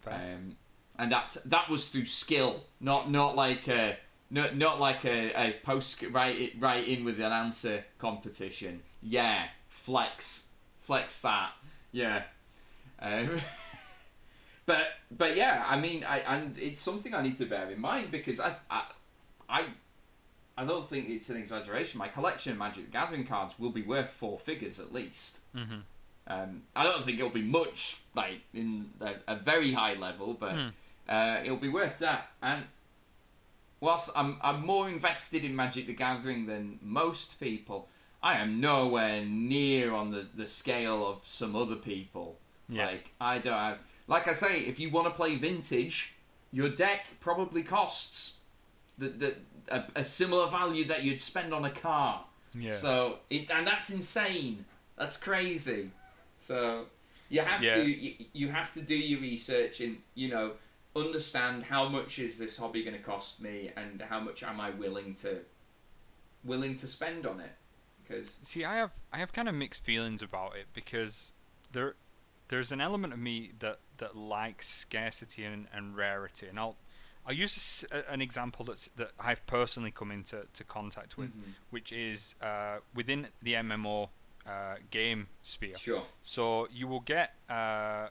um, 0.08 0.56
and 0.98 1.12
that's 1.12 1.34
that 1.36 1.70
was 1.70 1.90
through 1.90 2.06
skill, 2.06 2.64
not 2.80 3.10
not 3.12 3.36
like 3.36 3.68
uh, 3.68 3.94
no, 4.30 4.50
not 4.54 4.80
like 4.80 5.04
a, 5.04 5.34
a 5.34 5.54
post 5.64 6.02
write 6.12 6.40
it 6.40 6.54
right 6.60 6.88
in 6.88 7.04
with 7.04 7.20
an 7.20 7.34
answer 7.34 7.84
competition. 8.00 8.82
Yeah, 9.02 9.48
flex, 9.68 10.48
flex 10.80 11.22
that. 11.24 11.52
Yeah. 11.92 12.24
Um, 13.02 13.42
but 14.72 14.88
but 15.22 15.32
yeah, 15.36 15.56
I 15.68 15.76
mean, 15.86 16.00
I 16.16 16.18
and 16.34 16.58
it's 16.58 16.82
something 16.82 17.14
I 17.14 17.22
need 17.28 17.38
to 17.38 17.46
bear 17.46 17.70
in 17.72 17.80
mind 17.82 18.12
because 18.12 18.40
I 18.40 18.52
I 18.70 18.82
I, 19.50 19.62
I 20.58 20.66
don't 20.66 20.86
think 20.92 21.10
it's 21.10 21.30
an 21.30 21.38
exaggeration. 21.38 21.98
My 22.06 22.08
collection 22.08 22.52
of 22.54 22.58
Magic 22.58 22.86
the 22.86 22.92
Gathering 22.92 23.26
cards 23.26 23.54
will 23.60 23.72
be 23.72 23.82
worth 23.82 24.10
four 24.10 24.40
figures 24.40 24.80
at 24.80 24.94
least. 24.94 25.40
Mm-hmm. 25.56 25.80
Um, 26.28 26.62
I 26.76 26.84
don't 26.84 27.04
think 27.04 27.18
it'll 27.20 27.40
be 27.44 27.50
much 27.62 27.98
like 28.16 28.40
in 28.54 28.92
a, 29.02 29.14
a 29.28 29.36
very 29.36 29.72
high 29.74 29.96
level, 29.96 30.34
but 30.40 30.54
Hmm. 30.54 30.70
uh, 31.10 31.40
it'll 31.44 31.58
be 31.58 31.74
worth 31.82 31.98
that. 32.00 32.28
And 32.42 32.64
whilst 33.80 34.10
I'm 34.16 34.38
I'm 34.42 34.66
more 34.66 34.88
invested 34.88 35.44
in 35.44 35.56
Magic 35.56 35.88
the 35.88 35.94
Gathering 35.94 36.46
than 36.46 36.80
most 36.82 37.40
people, 37.40 37.90
I 38.24 38.34
am 38.36 38.60
nowhere 38.62 39.26
near 39.26 39.94
on 39.94 40.12
the, 40.12 40.28
the 40.42 40.48
scale 40.48 41.06
of 41.12 41.18
some 41.26 41.56
other 41.56 41.76
people. 41.76 42.38
Yeah. 42.70 42.86
Like 42.86 43.12
I 43.20 43.40
don't 43.40 43.54
have, 43.68 43.80
like 44.12 44.28
I 44.28 44.34
say, 44.34 44.60
if 44.62 44.80
you 44.80 44.90
want 44.92 45.08
to 45.08 45.12
play 45.12 45.38
vintage, 45.38 46.14
your 46.52 46.70
deck 46.70 47.06
probably 47.22 47.64
costs 47.64 48.42
the, 48.98 49.08
the 49.10 49.36
a, 49.70 49.84
a 49.96 50.04
similar 50.04 50.48
value 50.50 50.84
that 50.86 51.04
you'd 51.04 51.22
spend 51.22 51.54
on 51.54 51.64
a 51.66 51.72
car. 51.72 52.26
Yeah. 52.54 52.72
So 52.74 53.20
it 53.30 53.50
and 53.50 53.66
that's 53.66 53.90
insane. 53.90 54.66
That's 54.98 55.18
crazy. 55.18 55.92
So 56.38 56.86
you 57.30 57.42
have 57.42 57.64
Yeah. 57.64 57.76
to 57.76 57.84
you, 57.90 58.14
you 58.34 58.50
have 58.50 58.74
to 58.74 58.82
do 58.82 58.96
your 58.96 59.22
research 59.22 59.80
and 59.80 59.98
you 60.14 60.28
know 60.30 60.54
understand 60.94 61.64
how 61.64 61.88
much 61.88 62.20
is 62.20 62.38
this 62.38 62.58
hobby 62.58 62.84
going 62.84 62.98
to 62.98 63.02
cost 63.02 63.42
me 63.42 63.72
and 63.78 64.02
how 64.02 64.20
much 64.20 64.44
am 64.44 64.60
I 64.60 64.72
willing 64.72 65.14
to 65.24 65.40
willing 66.44 66.76
to 66.76 66.88
spend 66.88 67.26
on 67.26 67.40
it 67.40 67.54
because 68.04 68.40
See, 68.44 68.66
I 68.66 68.76
have 68.76 68.92
I 69.14 69.20
have 69.20 69.32
kind 69.32 69.48
of 69.48 69.56
mixed 69.56 69.86
feelings 69.86 70.22
about 70.22 70.58
it 70.58 70.66
because 70.74 71.32
there 71.72 71.96
there's 72.50 72.74
an 72.74 72.82
element 72.82 73.14
of 73.14 73.20
me 73.20 73.52
that 73.60 73.80
that 74.02 74.16
likes 74.18 74.68
scarcity 74.68 75.44
and, 75.46 75.68
and 75.74 75.96
rarity, 75.96 76.48
and 76.48 76.60
I'll 76.60 76.76
I'll 77.26 77.34
use 77.46 77.86
a- 77.92 78.12
an 78.12 78.20
example 78.22 78.66
that's 78.66 78.90
that 78.98 79.12
I've 79.20 79.46
personally 79.46 79.92
come 79.92 80.12
into 80.12 80.48
to 80.54 80.64
contact 80.64 81.18
with, 81.18 81.32
Mhm. 81.38 81.54
which 81.70 81.92
is 81.94 82.36
uh, 82.42 82.80
within 82.96 83.28
the 83.42 83.54
MMO 83.54 84.10
uh, 84.46 84.78
game 84.90 85.28
sphere. 85.44 85.78
sure 85.78 86.04
So 86.24 86.68
you 86.72 86.88
will 86.88 87.00
get 87.16 87.36
uh, 87.48 88.10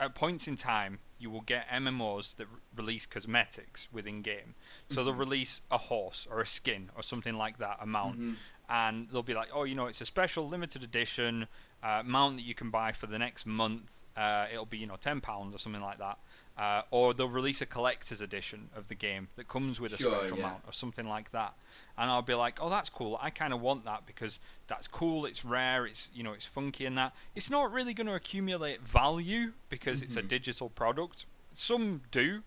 at 0.00 0.14
points 0.14 0.48
in 0.48 0.56
time 0.56 1.00
you 1.18 1.28
will 1.30 1.42
get 1.42 1.68
MMOs 1.68 2.34
that 2.36 2.46
re- 2.46 2.60
release 2.74 3.04
cosmetics 3.04 3.88
within 3.92 4.22
game. 4.22 4.54
So 4.88 5.04
they'll 5.04 5.12
release 5.26 5.60
a 5.70 5.76
horse 5.76 6.26
or 6.30 6.40
a 6.40 6.46
skin 6.46 6.90
or 6.96 7.02
something 7.02 7.36
like 7.36 7.58
that, 7.58 7.76
a 7.78 7.84
mount, 7.86 8.18
Mhm. 8.18 8.36
And 8.70 9.08
they'll 9.10 9.22
be 9.22 9.34
like, 9.34 9.48
oh, 9.52 9.64
you 9.64 9.74
know, 9.74 9.86
it's 9.86 10.00
a 10.00 10.06
special 10.06 10.48
limited 10.48 10.82
edition 10.84 11.48
uh, 11.82 12.02
mount 12.04 12.36
that 12.36 12.42
you 12.42 12.54
can 12.54 12.70
buy 12.70 12.92
for 12.92 13.06
the 13.06 13.18
next 13.18 13.44
month. 13.46 14.02
Uh, 14.16 14.46
it'll 14.52 14.66
be 14.66 14.78
you 14.78 14.86
know 14.86 14.96
ten 15.00 15.20
pounds 15.20 15.54
or 15.54 15.58
something 15.58 15.82
like 15.82 15.98
that. 15.98 16.18
Uh, 16.58 16.82
or 16.90 17.14
they'll 17.14 17.26
release 17.28 17.62
a 17.62 17.66
collector's 17.66 18.20
edition 18.20 18.68
of 18.76 18.88
the 18.88 18.94
game 18.94 19.28
that 19.36 19.48
comes 19.48 19.80
with 19.80 19.94
a 19.94 19.96
Sure, 19.96 20.10
special 20.10 20.36
yeah. 20.36 20.42
mount 20.48 20.62
or 20.66 20.72
something 20.72 21.08
like 21.08 21.30
that. 21.30 21.54
And 21.96 22.10
I'll 22.10 22.20
be 22.20 22.34
like, 22.34 22.58
oh, 22.60 22.68
that's 22.68 22.90
cool. 22.90 23.18
I 23.22 23.30
kind 23.30 23.54
of 23.54 23.62
want 23.62 23.84
that 23.84 24.04
because 24.06 24.38
that's 24.66 24.86
cool. 24.86 25.24
It's 25.24 25.42
rare. 25.42 25.86
It's 25.86 26.10
you 26.14 26.22
know, 26.22 26.32
it's 26.34 26.44
funky 26.46 26.84
and 26.84 26.98
that. 26.98 27.14
It's 27.34 27.50
not 27.50 27.72
really 27.72 27.94
going 27.94 28.08
to 28.08 28.14
accumulate 28.14 28.82
value 28.82 29.52
because 29.70 30.02
it's 30.02 30.16
a 30.16 30.22
Mhm. 30.22 30.28
digital 30.28 30.68
product. 30.68 31.24
Some 31.54 32.02
do, 32.10 32.42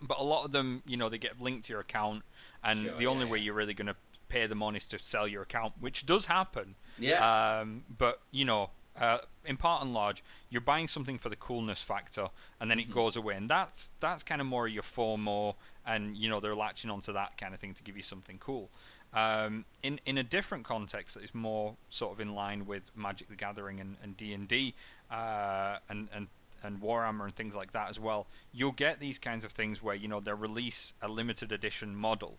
but 0.00 0.18
a 0.18 0.24
lot 0.24 0.44
of 0.44 0.50
them, 0.50 0.82
you 0.84 0.96
know, 0.96 1.08
they 1.08 1.18
get 1.18 1.40
linked 1.40 1.66
to 1.68 1.72
your 1.74 1.80
account, 1.80 2.24
and 2.64 2.86
Sure, 2.86 2.96
the 2.98 3.06
only 3.06 3.24
yeah, 3.26 3.30
way 3.32 3.38
yeah. 3.38 3.44
you're 3.44 3.54
really 3.54 3.74
going 3.74 3.86
to 3.86 3.96
pay 4.32 4.46
them 4.46 4.62
on 4.62 4.74
is 4.76 4.86
to 4.88 4.98
sell 4.98 5.26
your 5.28 5.42
account, 5.42 5.72
which 5.80 5.98
does 6.12 6.24
happen. 6.26 6.74
yeah 6.98 7.20
Um, 7.60 7.84
but 8.04 8.16
you 8.30 8.44
know, 8.50 8.70
uh, 9.04 9.18
in 9.44 9.56
part 9.56 9.82
and 9.82 9.92
large, 9.92 10.22
you're 10.50 10.60
buying 10.72 10.88
something 10.88 11.18
for 11.18 11.30
the 11.30 11.36
coolness 11.48 11.82
factor, 11.82 12.26
and 12.60 12.66
then 12.70 12.78
Mhm. 12.78 12.82
it 12.84 12.90
goes 12.90 13.16
away, 13.16 13.34
and 13.40 13.48
that's 13.48 13.78
that's 14.04 14.22
kind 14.30 14.40
of 14.40 14.46
more 14.46 14.66
your 14.68 14.82
FOMO, 14.96 15.54
and 15.84 16.16
you 16.16 16.28
know 16.30 16.40
they're 16.40 16.60
latching 16.66 16.90
onto 16.90 17.12
that 17.20 17.32
kind 17.40 17.52
of 17.54 17.60
thing 17.60 17.74
to 17.74 17.82
give 17.82 17.96
you 17.96 18.02
something 18.14 18.38
cool. 18.38 18.66
Um, 19.14 19.64
in 19.82 19.94
in 20.10 20.16
a 20.18 20.22
different 20.36 20.64
context 20.64 21.14
that 21.14 21.24
is 21.24 21.34
more 21.34 21.76
sort 21.88 22.12
of 22.14 22.20
in 22.20 22.30
line 22.34 22.60
with 22.72 22.84
Magic 22.96 23.26
the 23.28 23.36
Gathering 23.44 23.80
and 23.80 23.96
and 24.02 24.16
D 24.16 24.32
and 24.34 24.46
D, 24.48 24.74
uh, 25.10 25.78
and 25.88 26.08
and 26.12 26.28
and 26.64 26.80
Warhammer 26.80 27.24
and 27.24 27.34
things 27.34 27.54
like 27.56 27.72
that 27.72 27.88
as 27.90 27.98
well. 27.98 28.26
You'll 28.52 28.78
get 28.86 29.00
these 29.00 29.18
kinds 29.18 29.44
of 29.44 29.52
things 29.52 29.82
where 29.82 29.96
you 30.02 30.08
know 30.08 30.20
they 30.20 30.32
release 30.48 30.94
a 31.00 31.08
limited 31.08 31.50
edition 31.52 31.96
model, 31.96 32.38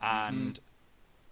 and 0.00 0.60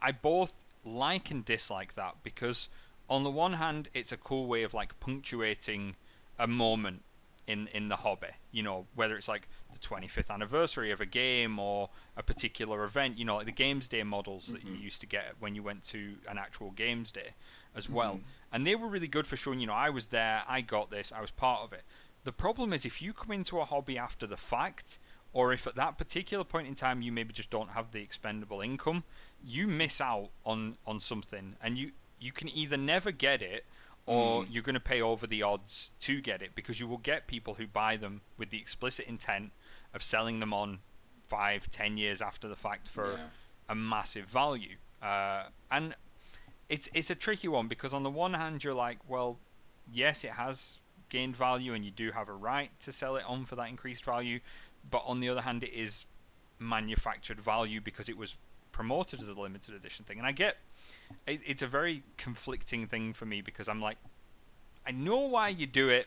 I 0.03 0.13
both 0.13 0.65
like 0.85 1.31
and 1.31 1.45
dislike 1.45 1.95
that 1.95 2.17
because 2.23 2.69
on 3.09 3.23
the 3.25 3.31
one 3.31 3.55
hand 3.55 3.89
it's 3.95 4.13
a 4.13 4.17
cool 4.17 4.47
way 4.47 4.63
of 4.65 4.75
like 4.75 4.99
punctuating 5.01 5.95
a 6.39 6.47
moment 6.47 7.03
in 7.47 7.67
in 7.69 7.89
the 7.89 7.97
hobby 7.97 8.29
you 8.53 8.63
know 8.63 8.87
whether 8.95 9.17
it's 9.17 9.27
like 9.29 9.49
the 9.73 9.79
25th 9.79 10.31
anniversary 10.31 10.91
of 10.93 11.01
a 11.01 11.07
game 11.07 11.59
or 11.59 11.91
a 12.17 12.23
particular 12.23 12.85
event 12.85 13.19
you 13.19 13.25
know 13.25 13.37
like 13.37 13.47
the 13.47 13.53
games 13.53 13.89
day 13.89 14.03
models 14.05 14.47
that 14.53 14.65
you 14.65 14.73
Mhm. 14.73 14.81
used 14.83 15.01
to 15.01 15.07
get 15.07 15.35
when 15.41 15.55
you 15.57 15.63
went 15.63 15.83
to 15.85 16.19
an 16.29 16.39
actual 16.39 16.71
games 16.71 17.11
day 17.11 17.35
as 17.75 17.89
well 17.89 18.17
Mhm. 18.17 18.23
and 18.53 18.67
they 18.67 18.77
were 18.77 18.89
really 18.89 19.09
good 19.09 19.27
for 19.27 19.37
showing 19.37 19.59
you 19.61 19.67
know 19.67 19.75
I 19.75 19.91
was 19.91 20.07
there 20.07 20.45
I 20.49 20.61
got 20.61 20.91
this 20.91 21.11
I 21.13 21.21
was 21.21 21.31
part 21.33 21.63
of 21.63 21.73
it 21.73 21.85
the 22.25 22.33
problem 22.33 22.73
is 22.73 22.85
if 22.87 23.03
you 23.03 23.13
come 23.13 23.33
into 23.33 23.59
a 23.61 23.65
hobby 23.65 23.99
after 23.99 24.27
the 24.27 24.37
fact 24.37 24.99
or 25.33 25.53
if 25.53 25.66
at 25.66 25.74
that 25.74 25.97
particular 25.99 26.45
point 26.45 26.66
in 26.68 26.74
time 26.74 27.03
you 27.03 27.11
maybe 27.12 27.33
just 27.33 27.51
don't 27.51 27.70
have 27.70 27.91
the 27.93 28.03
expendable 28.03 28.61
income 28.61 29.05
you 29.45 29.66
miss 29.66 30.01
out 30.01 30.28
on 30.45 30.76
on 30.87 31.01
something 31.01 31.57
and 31.62 31.78
you 31.78 31.93
you 32.18 32.33
can 32.33 32.49
either 32.49 32.76
never 32.76 33.11
get 33.11 33.43
it 33.43 33.64
or 34.05 34.43
Mm. 34.43 34.47
you're 34.51 34.62
going 34.64 34.74
to 34.74 34.80
pay 34.80 35.01
over 35.01 35.26
the 35.28 35.43
odds 35.43 35.93
to 36.01 36.20
get 36.20 36.43
it 36.43 36.55
because 36.57 36.80
you 36.80 36.89
will 36.89 36.99
get 36.99 37.26
people 37.28 37.55
who 37.55 37.66
buy 37.68 37.97
them 37.97 38.20
with 38.37 38.51
the 38.51 38.59
explicit 38.59 39.07
intent 39.07 39.53
of 39.95 40.03
selling 40.03 40.41
them 40.41 40.53
on 40.53 40.80
five 41.26 41.70
ten 41.70 41.97
years 41.97 42.20
after 42.20 42.49
the 42.49 42.57
fact 42.57 42.89
for 42.89 43.12
yeah. 43.12 43.18
a 43.68 43.74
massive 43.74 44.26
value 44.26 44.76
uh, 45.03 45.45
and 45.70 45.95
it's 46.68 46.89
it's 46.95 47.11
a 47.11 47.14
tricky 47.14 47.49
one 47.49 47.68
because 47.68 47.95
on 47.95 48.03
the 48.03 48.11
one 48.11 48.35
hand 48.35 48.62
you're 48.64 48.74
like 48.74 48.99
well 49.09 49.39
yes 49.93 50.24
it 50.24 50.33
has 50.33 50.80
gained 51.09 51.37
value 51.37 51.72
and 51.74 51.85
you 51.85 51.91
do 51.91 52.11
have 52.11 52.28
a 52.28 52.33
right 52.33 52.70
to 52.80 52.91
sell 52.91 53.16
it 53.16 53.24
on 53.28 53.45
for 53.45 53.55
that 53.57 53.68
increased 53.68 54.05
value 54.05 54.41
but 54.89 55.03
on 55.07 55.20
the 55.20 55.28
other 55.28 55.43
hand 55.43 55.62
it 55.62 55.72
is 55.72 56.07
manufactured 56.59 57.41
value 57.41 57.80
because 57.80 58.09
it 58.09 58.16
was 58.16 58.37
promoted 58.70 59.20
as 59.20 59.28
a 59.28 59.39
limited 59.39 59.74
edition 59.74 60.05
thing 60.05 60.18
and 60.18 60.26
i 60.26 60.33
get 60.33 60.59
it, 61.26 61.41
it's 61.45 61.62
a 61.62 61.66
very 61.66 62.03
conflicting 62.16 62.87
thing 62.87 63.12
for 63.12 63.26
me 63.26 63.41
because 63.41 63.68
i'm 63.68 63.80
like 63.80 63.99
i 64.87 64.91
know 64.91 65.18
why 65.18 65.49
you 65.49 65.66
do 65.66 65.89
it 65.89 66.07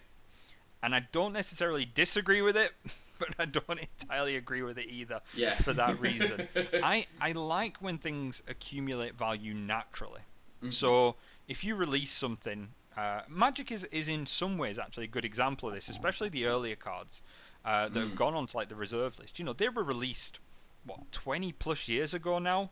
and 0.81 0.95
i 0.95 1.05
don't 1.11 1.33
necessarily 1.33 1.85
disagree 1.85 2.41
with 2.41 2.55
it 2.57 2.71
but 3.19 3.29
i 3.39 3.45
don't 3.45 3.79
entirely 3.79 4.35
agree 4.35 4.61
with 4.61 4.77
it 4.77 4.87
either 4.89 5.19
yeah 5.35 5.55
for 5.55 5.73
that 5.73 5.99
reason. 6.07 6.47
I, 6.83 7.05
I 7.21 7.31
like 7.33 7.77
when 7.81 7.97
things 7.97 8.43
accumulate 8.47 9.15
value 9.17 9.53
naturally. 9.53 10.21
Mhm. 10.63 10.73
So 10.73 11.15
if 11.47 11.63
you 11.63 11.75
release 11.75 12.11
something, 12.11 12.69
uh, 12.97 13.21
Magic 13.29 13.71
is, 13.71 13.85
is 13.85 14.09
in 14.09 14.25
some 14.25 14.57
ways 14.57 14.77
actually 14.79 15.05
a 15.05 15.07
good 15.07 15.23
example 15.25 15.69
of 15.69 15.75
this, 15.75 15.87
especially 15.89 16.27
the 16.29 16.45
earlier 16.45 16.75
cards 16.75 17.21
uh, 17.65 17.89
that 17.89 17.99
have 17.99 18.11
Mm. 18.13 18.15
gone 18.15 18.33
onto 18.35 18.57
like 18.57 18.69
the 18.69 18.75
reserve 18.75 19.19
list. 19.19 19.39
You 19.39 19.45
know, 19.45 19.53
they 19.53 19.67
were 19.69 19.83
released 19.83 20.39
what 20.85 21.11
twenty 21.11 21.51
plus 21.51 21.87
years 21.89 22.13
ago 22.13 22.39
now. 22.39 22.69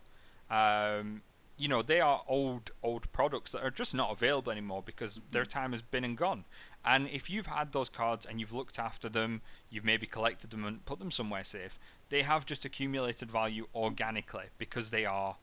Um, 0.50 1.24
you 1.58 1.68
know, 1.68 1.82
they 1.82 2.00
are 2.02 2.24
old 2.28 2.72
old 2.82 3.12
products 3.12 3.52
that 3.52 3.64
are 3.64 3.72
just 3.72 3.94
not 3.96 4.12
available 4.12 4.52
anymore 4.52 4.82
because 4.84 5.20
their 5.32 5.46
time 5.46 5.72
has 5.72 5.82
been 5.82 6.04
and 6.04 6.18
gone. 6.18 6.46
And 6.86 7.08
if 7.08 7.30
you've 7.30 7.48
had 7.48 7.72
those 7.72 7.90
cards 7.90 8.26
and 8.26 8.40
you've 8.40 8.54
looked 8.54 8.78
after 8.78 9.08
them, 9.10 9.42
you've 9.70 9.86
maybe 9.86 10.06
collected 10.06 10.50
them 10.50 10.66
and 10.66 10.84
put 10.86 11.00
them 11.00 11.12
somewhere 11.12 11.44
safe, 11.44 11.80
they 12.10 12.24
have 12.24 12.46
just 12.46 12.66
accumulated 12.66 13.32
value 13.32 13.68
organically 13.74 14.46
because 14.58 14.90
they 14.90 15.06
are 15.06 15.38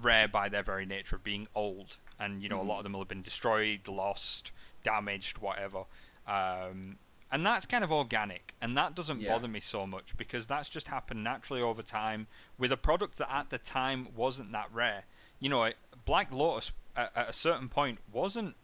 rare 0.00 0.26
by 0.26 0.48
their 0.48 0.62
very 0.62 0.86
nature 0.86 1.16
of 1.16 1.22
being 1.22 1.46
old. 1.54 1.98
And 2.18 2.42
you 2.42 2.48
know, 2.48 2.60
a 2.60 2.64
lot 2.64 2.78
of 2.78 2.82
them 2.84 2.92
will 2.94 3.00
have 3.02 3.08
been 3.08 3.22
destroyed, 3.22 3.86
lost, 3.88 4.52
damaged, 4.82 5.38
whatever. 5.38 5.84
Um, 6.26 6.98
and 7.32 7.44
that's 7.44 7.66
kind 7.66 7.82
of 7.82 7.90
organic, 7.90 8.54
and 8.60 8.76
that 8.76 8.94
doesn't 8.94 9.20
Yeah. 9.20 9.32
bother 9.32 9.48
me 9.48 9.58
so 9.58 9.86
much 9.86 10.16
because 10.16 10.46
that's 10.46 10.68
just 10.68 10.88
happened 10.88 11.24
naturally 11.24 11.62
over 11.62 11.82
time 11.82 12.28
with 12.58 12.70
a 12.70 12.76
product 12.76 13.18
that 13.18 13.32
at 13.34 13.50
the 13.50 13.58
time 13.58 14.14
wasn't 14.14 14.52
that 14.52 14.70
rare. 14.70 15.04
You 15.40 15.48
know, 15.48 15.72
Black 16.04 16.30
Lotus 16.30 16.72
at, 16.94 17.16
at 17.16 17.28
a 17.30 17.32
certain 17.32 17.68
point 17.68 17.98
wasn't 18.12 18.54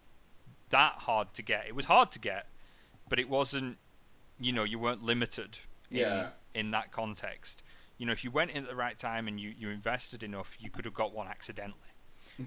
that 0.68 0.92
hard 1.00 1.32
to 1.34 1.42
get. 1.42 1.66
It 1.66 1.74
was 1.74 1.86
hard 1.86 2.10
to 2.12 2.18
get, 2.18 2.46
but 3.08 3.18
it 3.18 3.28
wasn't. 3.28 3.78
You 4.38 4.52
know, 4.52 4.62
you 4.64 4.78
weren't 4.78 5.02
limited 5.02 5.58
in, 5.90 5.96
Yeah. 5.96 6.30
in 6.54 6.70
that 6.70 6.92
context. 6.92 7.62
You 7.96 8.06
know, 8.06 8.12
if 8.12 8.22
you 8.22 8.30
went 8.30 8.52
in 8.52 8.62
at 8.64 8.68
the 8.70 8.76
right 8.76 8.96
time 8.96 9.26
and 9.26 9.40
you, 9.40 9.50
you 9.58 9.70
invested 9.70 10.22
enough, 10.22 10.56
you 10.60 10.70
could 10.70 10.84
have 10.84 10.94
got 10.94 11.12
one 11.12 11.26
accidentally. 11.26 11.90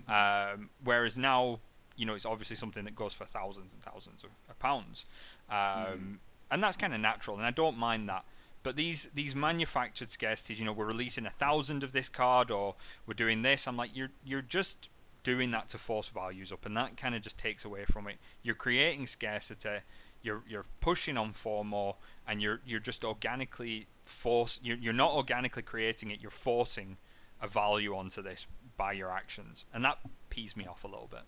Um, 0.07 0.69
whereas 0.81 1.17
now, 1.17 1.59
you 1.95 2.05
know, 2.05 2.15
it's 2.15 2.25
obviously 2.25 2.55
something 2.55 2.85
that 2.85 2.95
goes 2.95 3.13
for 3.13 3.25
thousands 3.25 3.73
and 3.73 3.81
thousands 3.81 4.23
of, 4.23 4.59
pounds. 4.59 5.05
Um, 5.49 6.19
And 6.51 6.61
that's 6.61 6.75
kind 6.75 6.93
of 6.93 6.99
natural, 6.99 7.37
and 7.37 7.45
I 7.45 7.51
don't 7.51 7.77
mind 7.77 8.09
that. 8.09 8.25
But 8.63 8.75
these 8.75 9.09
these 9.13 9.35
manufactured 9.35 10.09
scarcities, 10.09 10.59
you 10.59 10.65
know, 10.65 10.73
we're 10.73 10.85
releasing 10.85 11.25
a 11.25 11.29
thousand 11.29 11.83
of 11.83 11.93
this 11.93 12.09
card, 12.09 12.51
or 12.51 12.75
we're 13.05 13.13
doing 13.13 13.41
this. 13.41 13.67
I'm 13.67 13.77
like, 13.77 13.95
you're 13.95 14.11
you're 14.23 14.41
just 14.41 14.89
doing 15.23 15.51
that 15.51 15.69
to 15.69 15.77
force 15.77 16.09
values 16.09 16.51
up, 16.51 16.65
and 16.65 16.75
that 16.75 16.97
kind 16.97 17.15
of 17.15 17.21
just 17.21 17.37
takes 17.37 17.63
away 17.65 17.85
from 17.85 18.07
it. 18.07 18.17
You're 18.43 18.55
creating 18.55 19.07
scarcity. 19.07 19.79
You're 20.21 20.43
you're 20.47 20.65
pushing 20.81 21.17
on 21.17 21.31
for 21.33 21.63
more, 21.65 21.95
and 22.27 22.41
you're 22.41 22.59
you're 22.65 22.79
just 22.85 23.03
organically 23.05 23.87
force. 24.03 24.59
You're 24.61 24.77
you're 24.77 24.93
not 24.93 25.13
organically 25.13 25.63
creating 25.63 26.11
it. 26.11 26.19
You're 26.21 26.31
forcing 26.31 26.97
a 27.41 27.47
value 27.47 27.95
onto 27.95 28.21
this 28.21 28.47
by 28.77 28.91
your 28.91 29.09
actions, 29.09 29.65
and 29.73 29.83
that 29.85 29.97
pees 30.29 30.55
me 30.55 30.67
off 30.67 30.83
a 30.83 30.87
little 30.87 31.07
bit. 31.09 31.23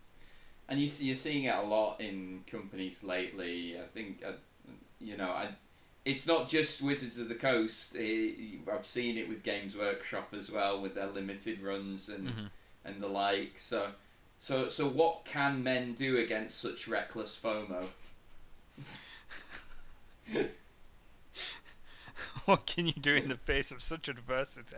And 0.73 0.81
you 0.81 0.87
see, 0.87 1.05
you're 1.05 1.13
seeing 1.13 1.43
it 1.43 1.53
a 1.53 1.61
lot 1.61 2.01
in 2.01 2.43
companies 2.49 3.03
lately. 3.03 3.77
I 3.77 3.83
think, 3.93 4.23
uh, 4.25 4.31
you 4.99 5.15
know, 5.15 5.29
I, 5.29 5.49
it's 6.03 6.25
not 6.25 6.49
just 6.49 6.81
Wizards 6.81 7.19
of 7.19 7.29
the 7.29 7.35
Coast. 7.35 7.95
It, 7.95 8.59
I've 8.73 8.83
seen 8.83 9.19
it 9.19 9.29
with 9.29 9.43
Games 9.43 9.77
Workshop 9.77 10.29
as 10.35 10.49
well, 10.51 10.81
with 10.81 10.95
their 10.95 11.05
limited 11.05 11.61
runs 11.61 12.09
and 12.09 12.27
Mhm. 12.27 12.49
and 12.85 12.99
the 13.03 13.07
like. 13.07 13.59
So, 13.59 13.89
so, 14.39 14.67
so, 14.67 14.89
what 14.89 15.25
can 15.25 15.61
men 15.61 15.93
do 15.93 16.17
against 16.17 16.59
such 16.59 16.87
reckless 16.87 17.37
FOMO? 17.39 17.85
what 22.45 22.65
can 22.65 22.87
you 22.87 22.93
do 22.93 23.13
in 23.13 23.29
the 23.29 23.37
face 23.37 23.69
of 23.71 23.83
such 23.83 24.09
adversity? 24.09 24.77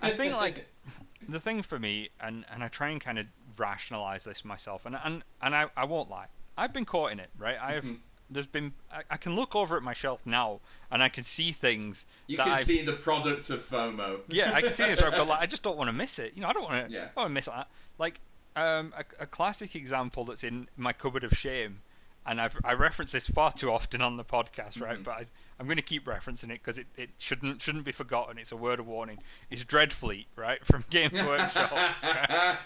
I 0.00 0.08
think 0.08 0.32
like 0.34 0.66
the 1.28 1.40
thing 1.40 1.62
for 1.62 1.78
me, 1.78 2.10
and, 2.20 2.44
and 2.52 2.62
I 2.64 2.68
try 2.68 2.88
and 2.90 3.00
kind 3.00 3.18
of 3.18 3.26
rationalize 3.58 4.24
this 4.24 4.44
myself, 4.44 4.86
and 4.86 4.96
and 5.04 5.22
and 5.42 5.54
I, 5.54 5.66
I 5.76 5.84
won't 5.84 6.10
lie, 6.10 6.26
I've 6.56 6.72
been 6.72 6.84
caught 6.84 7.12
in 7.12 7.20
it, 7.20 7.30
right? 7.38 7.56
I 7.60 7.72
have. 7.72 7.84
Mhm. 7.84 7.98
There's 8.30 8.46
been 8.46 8.72
I, 8.90 9.02
I 9.10 9.16
can 9.18 9.36
look 9.36 9.54
over 9.54 9.76
at 9.76 9.82
my 9.82 9.92
shelf 9.92 10.22
now, 10.24 10.60
and 10.90 11.02
I 11.02 11.08
can 11.10 11.22
see 11.24 11.52
things 11.52 12.06
You 12.26 12.38
that 12.38 12.44
can 12.44 12.52
I've 12.54 12.64
see 12.64 12.82
the 12.82 12.94
product 12.94 13.50
of 13.50 13.60
FOMO. 13.68 14.20
yeah, 14.28 14.52
I 14.54 14.62
can 14.62 14.70
see 14.70 14.86
this, 14.86 15.02
right? 15.02 15.12
But 15.12 15.28
like, 15.28 15.40
I 15.40 15.46
just 15.54 15.62
don't 15.62 15.76
want 15.76 15.88
to 15.88 15.92
miss 15.92 16.18
it. 16.18 16.32
You 16.34 16.40
know, 16.42 16.48
I 16.48 16.52
don't 16.54 16.64
want 16.64 16.88
to. 16.88 16.92
Yeah. 16.92 17.00
I 17.02 17.04
don't 17.04 17.16
want 17.16 17.30
to 17.30 17.34
miss 17.34 17.44
that. 17.46 17.68
Like, 17.98 18.20
um, 18.56 18.94
a, 18.96 19.04
a 19.24 19.26
classic 19.26 19.76
example 19.76 20.24
that's 20.24 20.42
in 20.42 20.68
my 20.76 20.92
cupboard 20.94 21.22
of 21.22 21.32
shame, 21.36 21.82
and 22.24 22.40
I've 22.40 22.56
I 22.64 22.72
reference 22.72 23.12
this 23.12 23.28
far 23.28 23.52
too 23.52 23.70
often 23.70 24.00
on 24.00 24.16
the 24.16 24.24
podcast, 24.24 24.80
right? 24.80 24.98
Mhm. 24.98 25.04
But 25.04 25.12
I, 25.14 25.26
I'm 25.58 25.66
going 25.66 25.76
to 25.76 25.82
keep 25.82 26.04
referencing 26.06 26.44
it 26.50 26.60
because 26.62 26.78
it, 26.78 26.86
it 26.96 27.10
shouldn't 27.18 27.62
shouldn't 27.62 27.84
be 27.84 27.92
forgotten. 27.92 28.38
It's 28.38 28.52
a 28.52 28.56
word 28.56 28.80
of 28.80 28.86
warning. 28.86 29.18
It's 29.50 29.64
Dreadfleet, 29.64 30.26
right, 30.36 30.64
from 30.64 30.84
Games 30.90 31.22
Workshop. 31.26 31.70
right? 31.72 32.58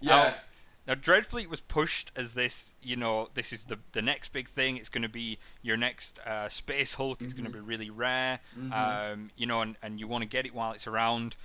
yeah. 0.00 0.34
Now, 0.86 0.94
Dreadfleet 0.94 1.46
was 1.46 1.62
pushed 1.62 2.12
as 2.14 2.34
this, 2.34 2.74
you 2.82 2.94
know, 2.94 3.30
this 3.32 3.54
is 3.54 3.64
the 3.64 3.78
the 3.92 4.02
next 4.02 4.34
big 4.34 4.46
thing. 4.46 4.76
It's 4.76 4.90
going 4.90 5.02
to 5.02 5.08
be 5.08 5.38
your 5.62 5.78
next 5.78 6.18
uh, 6.26 6.50
Space 6.50 6.94
Hulk. 6.94 7.22
It's 7.22 7.32
going 7.32 7.46
to 7.46 7.50
be 7.50 7.60
really 7.60 7.88
rare, 7.88 8.40
um, 8.70 9.30
you 9.34 9.46
know, 9.46 9.62
and, 9.62 9.76
and 9.82 9.98
you 9.98 10.06
want 10.06 10.22
to 10.22 10.28
get 10.28 10.44
it 10.44 10.54
while 10.54 10.72
it's 10.72 10.86
around. 10.86 11.36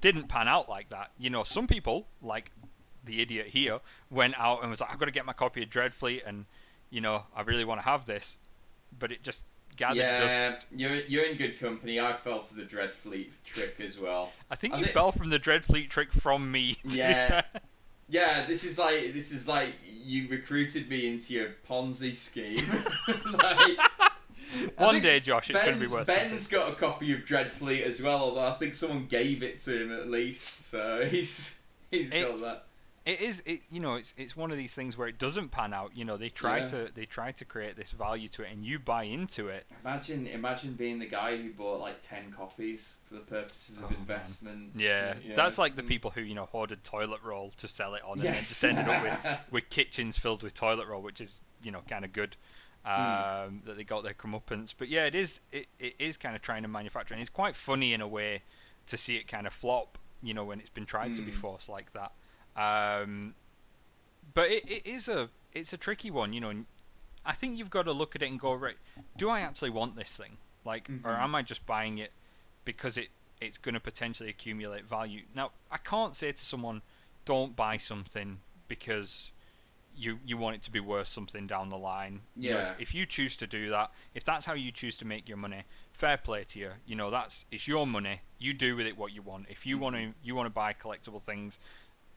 Didn't 0.00 0.28
pan 0.28 0.46
out 0.46 0.68
like 0.68 0.88
that. 0.90 1.10
You 1.18 1.30
know, 1.30 1.42
some 1.42 1.66
people, 1.66 2.06
like 2.22 2.52
the 3.04 3.20
idiot 3.20 3.48
here, 3.48 3.80
went 4.08 4.34
out 4.38 4.60
and 4.62 4.70
was 4.70 4.80
like, 4.80 4.92
I've 4.92 4.98
got 5.00 5.06
to 5.06 5.12
get 5.12 5.26
my 5.26 5.32
copy 5.32 5.64
of 5.64 5.68
Dreadfleet, 5.68 6.20
and, 6.24 6.44
you 6.90 7.00
know, 7.00 7.24
I 7.34 7.42
really 7.42 7.64
want 7.64 7.80
to 7.80 7.84
have 7.86 8.04
this. 8.04 8.36
But 8.96 9.10
it 9.10 9.22
just 9.24 9.46
gathered 9.80 9.96
yeah, 9.98 10.20
dust. 10.20 10.66
you're 10.76 10.94
you're 11.08 11.24
in 11.24 11.36
good 11.36 11.58
company. 11.58 11.98
I 11.98 12.12
fell 12.12 12.40
for 12.40 12.54
the 12.54 12.62
Dreadfleet 12.62 13.32
trick 13.44 13.80
as 13.80 13.98
well. 13.98 14.30
I 14.50 14.54
think 14.54 14.74
I 14.74 14.78
you 14.78 14.84
thi- 14.84 14.90
fell 14.92 15.10
from 15.10 15.30
the 15.30 15.40
Dreadfleet 15.40 15.88
trick 15.88 16.12
from 16.12 16.52
me. 16.52 16.76
Yeah. 16.84 17.42
Yeah, 18.08 18.44
this 18.46 18.64
is 18.64 18.78
like 18.78 19.12
this 19.12 19.30
is 19.32 19.46
like 19.48 19.74
you 19.86 20.28
recruited 20.28 20.88
me 20.90 21.06
into 21.06 21.32
your 21.34 21.50
Ponzi 21.68 22.14
scheme. 22.14 22.56
like, 23.32 23.78
One 24.76 25.00
day, 25.00 25.20
Josh, 25.20 25.48
it's 25.50 25.62
going 25.62 25.74
to 25.74 25.80
be 25.80 25.86
Ben's- 25.86 25.92
worth 25.92 26.06
Ben's 26.08 26.42
something. 26.48 26.58
got 26.68 26.72
a 26.72 26.74
copy 26.74 27.12
of 27.12 27.20
Dreadfleet 27.20 27.82
as 27.82 28.02
well, 28.02 28.18
although 28.20 28.46
I 28.46 28.54
think 28.54 28.74
someone 28.74 29.06
gave 29.06 29.42
it 29.44 29.60
to 29.60 29.82
him 29.84 29.92
at 29.92 30.10
least, 30.10 30.62
so 30.62 31.04
he's 31.10 31.60
he's 31.90 32.10
got 32.10 32.36
that. 32.38 32.64
It 33.06 33.20
is, 33.22 33.42
it 33.46 33.60
you 33.70 33.80
know, 33.80 33.94
it's 33.94 34.12
it's 34.18 34.36
one 34.36 34.50
of 34.50 34.58
these 34.58 34.74
things 34.74 34.98
where 34.98 35.08
it 35.08 35.18
doesn't 35.18 35.48
pan 35.50 35.72
out. 35.72 35.96
You 35.96 36.04
know, 36.04 36.18
they 36.18 36.28
try 36.28 36.58
Yeah. 36.58 36.66
to 36.66 36.90
they 36.94 37.06
try 37.06 37.32
to 37.32 37.44
create 37.46 37.74
this 37.76 37.92
value 37.92 38.28
to 38.28 38.42
it, 38.42 38.52
and 38.52 38.64
you 38.64 38.78
buy 38.78 39.04
into 39.04 39.48
it. 39.48 39.66
Imagine 39.82 40.26
imagine 40.26 40.74
being 40.74 40.98
the 40.98 41.06
guy 41.06 41.36
who 41.38 41.50
bought 41.50 41.80
like 41.80 42.02
ten 42.02 42.30
copies 42.30 42.96
for 43.06 43.14
the 43.14 43.20
purposes 43.20 43.78
of 43.78 43.84
Oh, 43.90 43.94
investment. 43.94 44.72
Yeah, 44.76 45.14
Yeah. 45.24 45.34
that's 45.34 45.56
like 45.56 45.76
the 45.76 45.82
people 45.82 46.10
who 46.10 46.20
you 46.20 46.34
know 46.34 46.44
hoarded 46.44 46.84
toilet 46.84 47.22
roll 47.22 47.50
to 47.56 47.68
sell 47.68 47.94
it 47.94 48.02
on, 48.04 48.12
and 48.20 48.22
Yes. 48.22 48.48
just 48.48 48.64
ended 48.64 48.86
up 48.86 49.02
with, 49.02 49.38
with 49.50 49.70
kitchens 49.70 50.18
filled 50.18 50.42
with 50.42 50.52
toilet 50.52 50.86
roll, 50.86 51.00
which 51.00 51.22
is 51.22 51.40
you 51.62 51.70
know 51.70 51.80
kind 51.88 52.04
of 52.04 52.12
good 52.12 52.36
um, 52.84 53.62
that 53.64 53.76
they 53.76 53.84
got 53.84 54.02
their 54.04 54.14
comeuppance. 54.14 54.74
But 54.76 54.88
yeah, 54.88 55.06
it 55.06 55.14
is 55.14 55.40
it, 55.52 55.68
it 55.78 55.94
is 55.98 56.18
kind 56.18 56.36
of 56.36 56.42
trying 56.42 56.62
to 56.62 56.68
manufacture, 56.68 57.14
and 57.14 57.20
it's 57.22 57.30
quite 57.30 57.56
funny 57.56 57.94
in 57.94 58.02
a 58.02 58.08
way 58.08 58.42
to 58.86 58.98
see 58.98 59.16
it 59.16 59.26
kind 59.26 59.46
of 59.46 59.54
flop. 59.54 59.96
You 60.22 60.34
know, 60.34 60.44
when 60.44 60.60
it's 60.60 60.68
been 60.68 60.84
tried 60.84 61.14
to 61.14 61.22
be 61.22 61.30
Mm. 61.32 61.36
forced 61.36 61.68
like 61.70 61.92
that. 61.92 62.12
Um, 62.60 63.34
but 64.34 64.50
it, 64.50 64.64
it 64.68 64.86
is 64.86 65.08
a 65.08 65.30
it's 65.52 65.72
a 65.72 65.76
tricky 65.78 66.10
one, 66.10 66.32
you 66.32 66.40
know. 66.40 66.52
I 67.24 67.32
think 67.32 67.58
you've 67.58 67.70
got 67.70 67.82
to 67.84 67.92
look 67.92 68.16
at 68.16 68.22
it 68.22 68.30
and 68.30 68.40
go, 68.40 68.54
right, 68.54 68.76
do 69.16 69.28
I 69.28 69.40
actually 69.40 69.70
want 69.70 69.94
this 69.94 70.16
thing? 70.16 70.38
Like, 70.64 70.88
or 71.04 71.12
Mhm. 71.12 71.22
am 71.22 71.34
I 71.34 71.42
just 71.42 71.66
buying 71.66 71.98
it 71.98 72.12
because 72.64 72.96
it 72.96 73.08
it's 73.40 73.58
going 73.58 73.74
to 73.74 73.80
potentially 73.80 74.28
accumulate 74.28 74.84
value? 74.86 75.22
Now, 75.34 75.52
I 75.70 75.78
can't 75.78 76.14
say 76.16 76.32
to 76.32 76.44
someone, 76.44 76.82
don't 77.24 77.54
buy 77.56 77.76
something 77.76 78.40
because 78.68 79.32
you 79.94 80.20
you 80.24 80.36
want 80.38 80.56
it 80.56 80.62
to 80.62 80.70
be 80.70 80.80
worth 80.80 81.08
something 81.08 81.46
down 81.46 81.68
the 81.68 81.76
line. 81.78 82.22
You 82.36 82.50
know, 82.50 82.58
Yeah. 82.58 82.70
if, 82.72 82.80
if 82.80 82.94
you 82.94 83.04
choose 83.06 83.36
to 83.38 83.46
do 83.46 83.70
that, 83.70 83.90
if 84.14 84.22
that's 84.24 84.46
how 84.46 84.54
you 84.54 84.70
choose 84.72 84.96
to 84.98 85.04
make 85.04 85.28
your 85.28 85.36
money, 85.38 85.64
fair 85.92 86.16
play 86.16 86.44
to 86.44 86.58
you. 86.58 86.72
You 86.86 86.96
know, 86.96 87.10
that's 87.10 87.44
it's 87.50 87.66
your 87.68 87.86
money. 87.86 88.20
You 88.38 88.54
do 88.54 88.76
with 88.76 88.86
it 88.86 88.96
what 88.96 89.12
you 89.12 89.20
want. 89.22 89.46
If 89.50 89.66
you 89.66 89.76
want 89.78 89.96
to 89.96 90.14
you 90.22 90.34
want 90.34 90.46
to 90.46 90.50
buy 90.50 90.72
collectible 90.74 91.20
things, 91.22 91.58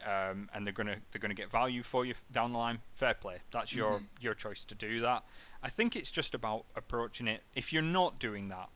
um, 0.05 0.49
and 0.53 0.65
they're 0.65 0.73
gonna 0.73 0.97
they're 1.11 1.19
gonna 1.19 1.33
get 1.33 1.49
value 1.51 1.83
for 1.83 2.05
you 2.05 2.13
down 2.31 2.51
the 2.53 2.57
line. 2.57 2.79
Fair 2.95 3.13
play. 3.13 3.39
That's 3.51 3.75
your 3.75 3.99
Mhm. 3.99 4.07
your 4.21 4.33
choice 4.33 4.65
to 4.65 4.75
do 4.75 4.99
that. 5.01 5.23
I 5.61 5.69
think 5.69 5.95
it's 5.95 6.11
just 6.11 6.33
about 6.35 6.65
approaching 6.75 7.27
it. 7.27 7.43
If 7.55 7.71
you're 7.73 7.81
not 7.81 8.19
doing 8.19 8.49
that, 8.49 8.69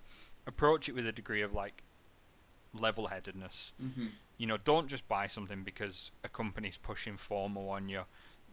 approach 0.45 0.87
it 0.89 0.93
with 0.95 1.05
a 1.07 1.11
degree 1.11 1.41
of 1.41 1.53
like 1.53 1.83
level-headedness. 2.73 3.73
hmm 3.79 4.07
You 4.39 4.45
know, 4.45 4.57
don't 4.57 4.87
just 4.87 5.07
buy 5.07 5.25
something 5.25 5.63
because 5.63 6.11
a 6.23 6.29
company's 6.29 6.77
pushing 6.77 7.15
FOMO 7.15 7.69
on 7.71 7.89
you. 7.89 8.03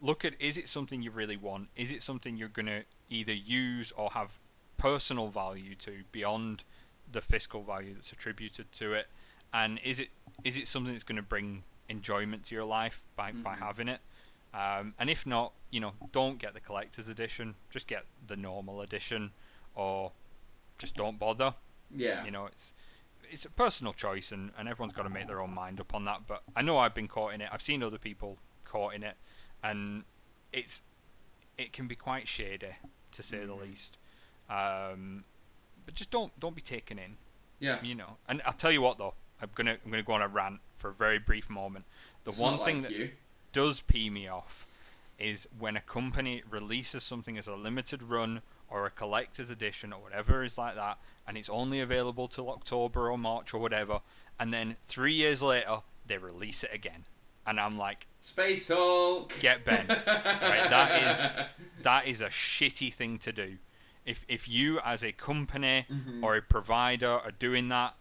Look 0.01 0.25
at 0.25 0.33
is 0.41 0.57
it 0.57 0.67
something 0.67 1.01
you 1.03 1.11
really 1.11 1.37
want? 1.37 1.69
Is 1.75 1.91
it 1.91 2.01
something 2.01 2.37
you're 2.37 2.49
gonna 2.49 2.85
either 3.09 3.33
use 3.33 3.91
or 3.91 4.09
have 4.11 4.39
personal 4.77 5.27
value 5.29 5.75
to 5.75 6.03
beyond 6.11 6.63
the 7.09 7.21
fiscal 7.21 7.63
value 7.63 7.93
that's 7.93 8.11
attributed 8.11 8.71
to 8.73 8.93
it? 8.93 9.09
And 9.53 9.79
is 9.83 9.99
it 9.99 10.09
is 10.43 10.57
it 10.57 10.67
something 10.67 10.91
that's 10.91 11.03
going 11.03 11.15
to 11.17 11.21
bring 11.21 11.63
enjoyment 11.89 12.43
to 12.45 12.55
your 12.55 12.65
life 12.65 13.03
by, 13.15 13.31
by 13.31 13.55
Mhm. 13.55 13.59
having 13.59 13.87
it? 13.87 14.01
Um, 14.53 14.93
and 14.97 15.09
if 15.09 15.25
not, 15.25 15.51
you 15.69 15.79
know, 15.79 15.93
don't 16.11 16.37
get 16.39 16.53
the 16.53 16.59
collector's 16.61 17.07
edition. 17.07 17.55
Just 17.69 17.87
get 17.87 18.05
the 18.25 18.37
normal 18.37 18.81
edition, 18.81 19.31
or 19.75 20.13
just 20.77 20.95
don't 20.95 21.19
bother. 21.19 21.55
Yeah. 21.91 22.23
You 22.23 22.31
know, 22.31 22.45
it's 22.45 22.73
it's 23.29 23.43
a 23.43 23.49
personal 23.49 23.91
choice, 23.91 24.31
and, 24.31 24.51
and 24.57 24.69
everyone's 24.69 24.93
got 24.93 25.03
to 25.03 25.09
make 25.09 25.27
their 25.27 25.41
own 25.41 25.53
mind 25.53 25.79
up 25.81 25.93
on 25.95 26.05
that. 26.05 26.27
But 26.27 26.43
I 26.55 26.61
know 26.61 26.77
I've 26.77 26.93
been 26.93 27.07
caught 27.07 27.33
in 27.33 27.41
it. 27.41 27.49
I've 27.51 27.61
seen 27.61 27.81
other 27.83 27.97
people 27.97 28.37
caught 28.63 28.93
in 28.93 29.03
it, 29.03 29.17
and 29.63 30.05
it's 30.53 30.81
it 31.57 31.73
can 31.73 31.87
be 31.87 31.95
quite 31.95 32.27
shady 32.27 32.75
to 33.11 33.23
say 33.23 33.39
the 33.45 33.53
Mhm. 33.53 33.61
least. 33.61 33.97
Um, 34.49 35.25
but 35.85 35.95
just 35.95 36.11
don't 36.11 36.37
don't 36.39 36.55
be 36.55 36.61
taken 36.61 36.97
in 36.99 37.17
yeah. 37.59 37.81
you 37.83 37.95
know. 37.95 38.17
And 38.27 38.41
I'll 38.45 38.53
tell 38.53 38.71
you 38.71 38.81
what 38.81 38.97
though, 38.97 39.15
I'm 39.41 39.49
gonna 39.55 39.77
I'm 39.83 39.91
gonna 39.91 40.03
go 40.03 40.13
on 40.13 40.21
a 40.21 40.27
rant 40.27 40.59
for 40.73 40.89
a 40.89 40.93
very 40.93 41.19
brief 41.19 41.49
moment. 41.49 41.85
The 42.23 42.31
It's 42.31 42.39
one 42.39 42.59
thing 42.59 42.81
like 42.83 42.89
that 42.89 42.97
you. 42.97 43.11
does 43.51 43.81
pee 43.81 44.09
me 44.09 44.27
off 44.27 44.65
is 45.19 45.47
when 45.57 45.77
a 45.77 45.81
company 45.81 46.43
releases 46.49 47.03
something 47.03 47.37
as 47.37 47.47
a 47.47 47.55
limited 47.55 48.03
run 48.03 48.41
or 48.69 48.85
a 48.85 48.89
collector's 48.89 49.49
edition 49.49 49.93
or 49.93 50.01
whatever 50.01 50.43
is 50.43 50.57
like 50.57 50.75
that, 50.75 50.97
and 51.27 51.37
it's 51.37 51.49
only 51.49 51.79
available 51.79 52.27
till 52.27 52.49
October 52.49 53.09
or 53.11 53.17
March 53.17 53.53
or 53.53 53.59
whatever, 53.59 54.01
and 54.39 54.53
then 54.53 54.75
three 54.85 55.13
years 55.13 55.41
later 55.41 55.77
they 56.05 56.17
release 56.17 56.63
it 56.63 56.71
again, 56.73 57.05
and 57.47 57.59
I'm 57.59 57.77
like, 57.77 58.07
Space 58.21 58.67
Hulk. 58.69 59.33
Get 59.39 59.63
Ben. 59.63 59.85
Right, 59.89 60.69
that 60.69 61.01
is- 61.11 61.29
that 61.83 62.07
is 62.07 62.19
a 62.21 62.27
shitty 62.29 62.91
thing 62.91 63.17
to 63.19 63.31
do. 63.31 63.57
If 64.05 64.25
if 64.27 64.47
you 64.47 64.79
as 64.83 65.03
a 65.03 65.11
company 65.11 65.85
Mhm. 65.91 66.23
or 66.23 66.35
a 66.35 66.41
provider 66.41 67.09
are 67.11 67.31
doing 67.31 67.69
that, 67.69 67.95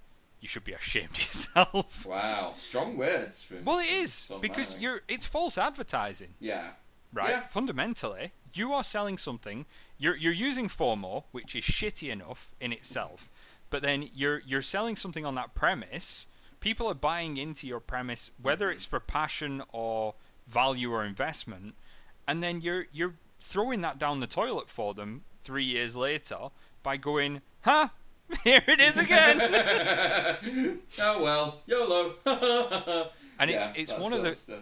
you 0.44 0.48
should 0.48 0.62
be 0.62 0.74
ashamed 0.74 1.12
of 1.12 1.20
yourself. 1.20 2.04
Wow, 2.14 2.52
strong 2.54 2.98
words. 2.98 3.42
From 3.42 3.64
Well, 3.64 3.78
it 3.78 3.90
is 3.90 4.30
because 4.42 4.76
you're 4.78 5.00
it's 5.08 5.24
false 5.24 5.56
advertising, 5.56 6.34
Yeah. 6.38 6.72
right? 7.14 7.30
Yeah. 7.30 7.46
Fundamentally, 7.46 8.32
you 8.52 8.74
are 8.74 8.84
selling 8.84 9.16
something. 9.16 9.64
You're 9.96 10.16
you're 10.16 10.34
using 10.34 10.68
FOMO, 10.68 11.24
which 11.32 11.56
is 11.56 11.64
shitty 11.64 12.10
enough 12.12 12.54
in 12.60 12.74
itself, 12.74 13.30
but 13.70 13.80
then 13.80 14.10
you're 14.14 14.42
you're 14.46 14.60
selling 14.60 14.96
something 14.96 15.24
on 15.24 15.34
that 15.36 15.54
premise. 15.54 16.26
People 16.60 16.88
are 16.88 16.94
buying 17.10 17.38
into 17.38 17.66
your 17.66 17.80
premise, 17.80 18.30
whether 18.40 18.66
mm-hmm. 18.66 18.74
it's 18.74 18.84
for 18.84 19.00
passion 19.00 19.62
or 19.72 20.14
value 20.46 20.92
or 20.92 21.06
investment, 21.06 21.74
and 22.28 22.42
then 22.42 22.60
you're 22.60 22.84
you're 22.92 23.14
throwing 23.40 23.80
that 23.80 23.98
down 23.98 24.20
the 24.20 24.26
toilet 24.26 24.68
for 24.68 24.92
them 24.92 25.24
three 25.40 25.64
years 25.64 25.96
later 25.96 26.50
by 26.82 26.98
going, 26.98 27.40
huh? 27.62 27.88
Here 28.44 28.62
it 28.66 28.80
is 28.80 28.98
again. 28.98 29.40
oh 31.00 31.22
well, 31.22 31.60
YOLO. 31.66 32.14
And 33.38 33.50
it's 33.50 33.62
Yeah, 33.64 33.72
it's 33.74 33.92
one 33.92 34.12
of 34.12 34.22
the 34.22 34.32
stuff. 34.34 34.60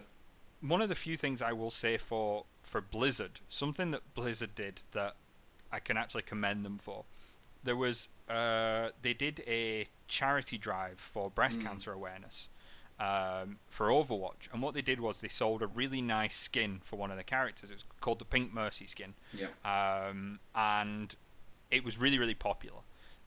one 0.63 0.81
of 0.81 0.89
the 0.89 0.95
few 0.95 1.17
things 1.17 1.43
I 1.43 1.53
will 1.53 1.71
say 1.71 1.97
for 1.99 2.45
for 2.63 2.81
Blizzard, 2.81 3.41
something 3.49 3.91
that 3.91 4.15
Blizzard 4.15 4.55
did 4.55 4.81
that 4.93 5.17
I 5.71 5.79
can 5.79 5.97
actually 5.99 6.23
commend 6.23 6.65
them 6.65 6.79
for. 6.79 7.05
There 7.63 7.77
was 7.77 8.09
uh, 8.31 8.89
they 9.03 9.13
did 9.15 9.43
a 9.47 9.89
charity 10.09 10.57
drive 10.59 10.99
for 10.99 11.31
breast 11.31 11.61
Mm. 11.61 11.65
cancer 11.65 11.93
awareness 11.93 12.49
um, 12.99 13.59
for 13.69 13.89
Overwatch, 13.89 14.49
and 14.53 14.63
what 14.63 14.73
they 14.75 14.83
did 14.83 15.01
was 15.01 15.21
they 15.21 15.29
sold 15.29 15.61
a 15.63 15.67
really 15.67 16.01
nice 16.01 16.35
skin 16.35 16.81
for 16.83 16.97
one 16.97 17.11
of 17.11 17.17
the 17.19 17.25
characters. 17.25 17.71
It 17.71 17.75
was 17.75 17.85
called 18.01 18.21
the 18.21 18.25
Pink 18.25 18.55
Mercy 18.55 18.87
skin, 18.87 19.15
Yeah. 19.35 19.49
um, 19.65 20.39
and 20.55 21.15
it 21.71 21.85
was 21.85 21.99
really 21.99 22.19
really 22.19 22.35
popular. 22.35 22.81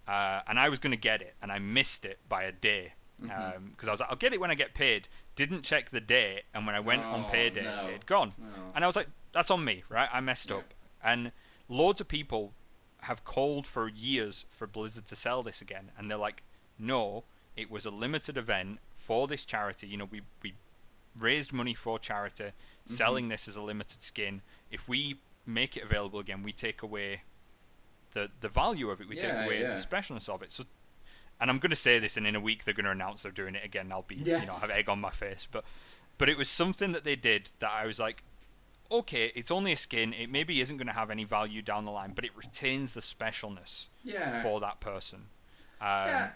Uh, 0.07 0.41
and 0.47 0.59
I 0.59 0.69
was 0.69 0.79
going 0.79 0.91
to 0.91 0.97
get 0.97 1.21
it, 1.21 1.35
and 1.41 1.51
I 1.51 1.59
missed 1.59 2.05
it 2.05 2.19
by 2.29 2.43
a 2.43 2.51
day 2.51 2.93
because 3.19 3.31
Mhm. 3.39 3.87
I 3.87 3.91
was 3.91 3.99
like, 4.01 4.09
I'll 4.09 4.15
get 4.15 4.33
it 4.33 4.39
when 4.39 4.51
I 4.51 4.55
get 4.55 4.73
paid. 4.73 5.07
Didn't 5.35 5.63
check 5.63 5.89
the 5.89 6.01
date, 6.01 6.43
and 6.53 6.65
when 6.65 6.75
I 6.75 6.79
went 6.79 7.03
on 7.03 7.25
Oh, 7.25 7.29
payday, 7.29 7.63
no. 7.63 7.87
it 7.87 7.91
had 7.93 8.05
gone. 8.05 8.33
Oh. 8.41 8.71
And 8.75 8.83
I 8.83 8.87
was 8.87 8.95
like, 8.95 9.07
that's 9.31 9.49
on 9.51 9.63
me, 9.65 9.83
right? 9.89 10.09
I 10.11 10.19
messed 10.21 10.49
Yeah. 10.49 10.57
up. 10.57 10.73
And 11.03 11.31
loads 11.67 11.99
of 12.01 12.07
people 12.07 12.53
have 13.03 13.23
called 13.23 13.65
for 13.67 13.87
years 13.87 14.45
for 14.49 14.67
Blizzard 14.67 15.05
to 15.07 15.15
sell 15.15 15.43
this 15.43 15.61
again, 15.61 15.91
and 15.97 16.09
they're 16.09 16.17
like, 16.17 16.43
no, 16.77 17.23
it 17.55 17.69
was 17.71 17.85
a 17.85 17.91
limited 17.91 18.37
event 18.37 18.79
for 18.93 19.27
this 19.27 19.45
charity. 19.45 19.87
You 19.87 19.97
know, 19.97 20.05
we 20.05 20.21
we 20.41 20.53
raised 21.17 21.53
money 21.53 21.73
for 21.73 21.97
charity, 21.97 22.43
Mm-hmm. 22.45 22.93
selling 22.93 23.29
this 23.29 23.47
as 23.47 23.55
a 23.55 23.61
limited 23.61 24.01
skin. 24.01 24.41
If 24.69 24.87
we 24.89 25.19
make 25.45 25.77
it 25.77 25.83
available 25.83 26.19
again, 26.19 26.43
we 26.43 26.51
take 26.51 26.81
away 26.81 27.21
the 28.15 28.31
the 28.39 28.49
value 28.49 28.89
of 28.89 28.99
it. 28.99 29.07
We 29.07 29.15
Yeah, 29.15 29.21
take 29.21 29.45
away 29.45 29.61
yeah. 29.61 29.67
the 29.75 29.75
specialness 29.75 30.27
of 30.27 30.41
it. 30.41 30.51
So. 30.51 30.63
And 31.37 31.49
I'm 31.51 31.59
going 31.59 31.69
to 31.71 31.75
say 31.75 31.99
this, 31.99 32.15
and 32.15 32.25
in 32.25 32.33
a 32.33 32.39
week 32.39 32.63
they're 32.63 32.73
going 32.73 32.85
to 32.85 32.91
announce 32.91 33.23
they're 33.23 33.31
doing 33.43 33.55
it 33.55 33.65
again. 33.65 33.91
I'll 33.91 34.03
be, 34.03 34.15
you 34.15 34.23
know, 34.23 34.53
have 34.61 34.69
egg 34.69 34.87
on 34.87 35.01
my 35.01 35.09
face. 35.09 35.45
But, 35.51 35.65
but 36.17 36.29
it 36.29 36.37
was 36.37 36.49
something 36.49 36.93
that 36.93 37.03
they 37.03 37.17
did 37.17 37.49
that 37.59 37.71
I 37.73 37.85
was 37.85 37.99
like, 37.99 38.23
okay, 38.89 39.33
it's 39.35 39.51
only 39.51 39.73
a 39.73 39.77
skin. 39.77 40.13
It 40.13 40.31
maybe 40.31 40.61
isn't 40.61 40.77
going 40.77 40.87
to 40.87 40.93
have 40.93 41.11
any 41.11 41.25
value 41.25 41.61
down 41.61 41.83
the 41.83 41.91
line, 41.91 42.13
but 42.15 42.23
it 42.23 42.31
retains 42.37 42.93
the 42.93 43.01
specialness 43.01 43.89
Yeah. 44.05 44.41
for 44.41 44.61
that 44.61 44.79
person. 44.79 45.25
Um, 45.81 46.07
yeah. 46.07 46.29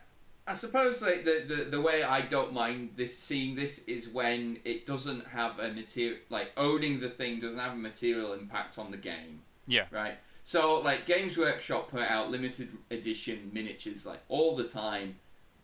I 0.46 0.52
suppose 0.52 1.02
like 1.02 1.24
the, 1.24 1.46
the 1.48 1.64
the 1.76 1.80
way 1.80 2.04
I 2.04 2.20
don't 2.22 2.52
mind 2.52 2.90
this 2.98 3.18
seeing 3.18 3.56
this 3.56 3.80
is 3.88 4.10
when 4.10 4.58
it 4.66 4.86
doesn't 4.86 5.28
have 5.28 5.60
a 5.60 5.70
material 5.72 6.18
like 6.30 6.52
owning 6.58 7.00
the 7.00 7.08
thing 7.10 7.40
doesn't 7.40 7.60
have 7.60 7.72
a 7.74 7.78
material 7.78 8.34
impact 8.34 8.78
on 8.78 8.92
the 8.92 8.98
game. 8.98 9.44
Yeah. 9.66 9.86
Right. 9.92 10.18
So 10.50 10.80
like 10.80 11.06
Games 11.06 11.38
Workshop 11.38 11.92
put 11.92 12.02
out 12.02 12.32
limited 12.32 12.70
edition 12.90 13.52
miniatures 13.54 14.04
like 14.04 14.22
all 14.30 14.56
the 14.56 14.64
time. 14.64 15.18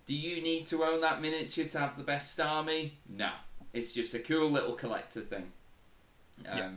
Do 0.05 0.13
you 0.13 0.43
need 0.43 0.67
to 0.67 0.83
own 0.83 1.01
that 1.01 1.23
miniature 1.23 1.65
to 1.65 1.79
have 1.79 1.97
the 1.97 2.03
best 2.03 2.39
army? 2.39 2.93
No. 3.09 3.31
It's 3.73 3.93
just 3.93 4.13
a 4.13 4.19
cool 4.19 4.51
little 4.51 4.73
collector 4.73 5.21
thing. 5.21 5.51
Um, 6.47 6.57
Yeah. 6.57 6.69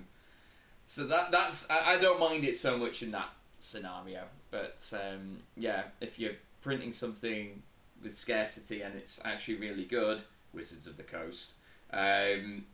So 0.86 1.06
that 1.06 1.30
that's 1.32 1.70
I, 1.70 1.96
I 1.96 2.00
don't 2.00 2.18
mind 2.18 2.46
it 2.46 2.56
so 2.56 2.78
much 2.78 3.02
in 3.02 3.11
that 3.11 3.28
scenario, 3.59 4.22
but 4.50 4.90
um, 4.94 5.40
yeah, 5.54 5.82
if 6.00 6.18
you're 6.18 6.38
printing 6.62 6.92
something 6.92 7.62
with 8.02 8.16
scarcity 8.16 8.80
and 8.80 8.94
it's 8.96 9.20
actually 9.22 9.56
really 9.56 9.84
good, 9.84 10.22
Wizards 10.54 10.86
of 10.86 10.96
the 10.96 11.02
Coast, 11.02 11.56
um, 11.92 12.64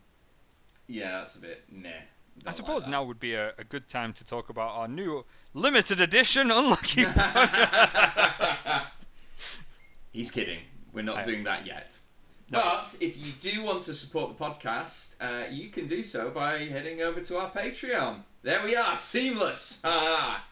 yeah, 0.87 1.11
that's 1.11 1.35
a 1.35 1.41
bit 1.41 1.65
meh. 1.69 2.03
I 2.45 2.51
suppose 2.51 2.83
like 2.83 2.91
now 2.91 3.03
would 3.03 3.19
be 3.19 3.33
a, 3.33 3.53
a 3.57 3.63
good 3.63 3.87
time 3.87 4.13
to 4.13 4.25
talk 4.25 4.49
about 4.49 4.71
our 4.71 4.87
new 4.87 5.25
limited 5.53 5.99
edition 6.01 6.51
Unlucky. 6.51 7.05
He's 10.11 10.31
kidding. 10.31 10.59
We're 10.93 11.01
not 11.03 11.17
I- 11.17 11.23
doing 11.23 11.43
that 11.45 11.65
yet. 11.65 11.97
No. 12.51 12.61
But 12.61 12.97
if 13.01 13.17
you 13.17 13.31
do 13.41 13.63
want 13.63 13.83
to 13.83 13.93
support 13.93 14.37
the 14.37 14.43
podcast, 14.43 15.15
uh, 15.19 15.47
you 15.49 15.69
can 15.69 15.87
do 15.87 16.03
so 16.03 16.29
by 16.29 16.59
heading 16.59 17.01
over 17.01 17.19
to 17.21 17.37
our 17.39 17.49
Patreon. 17.49 18.19
There 18.43 18.63
we 18.63 18.75
are, 18.75 18.95
seamless. 18.95 19.81
Ah. 19.85 20.45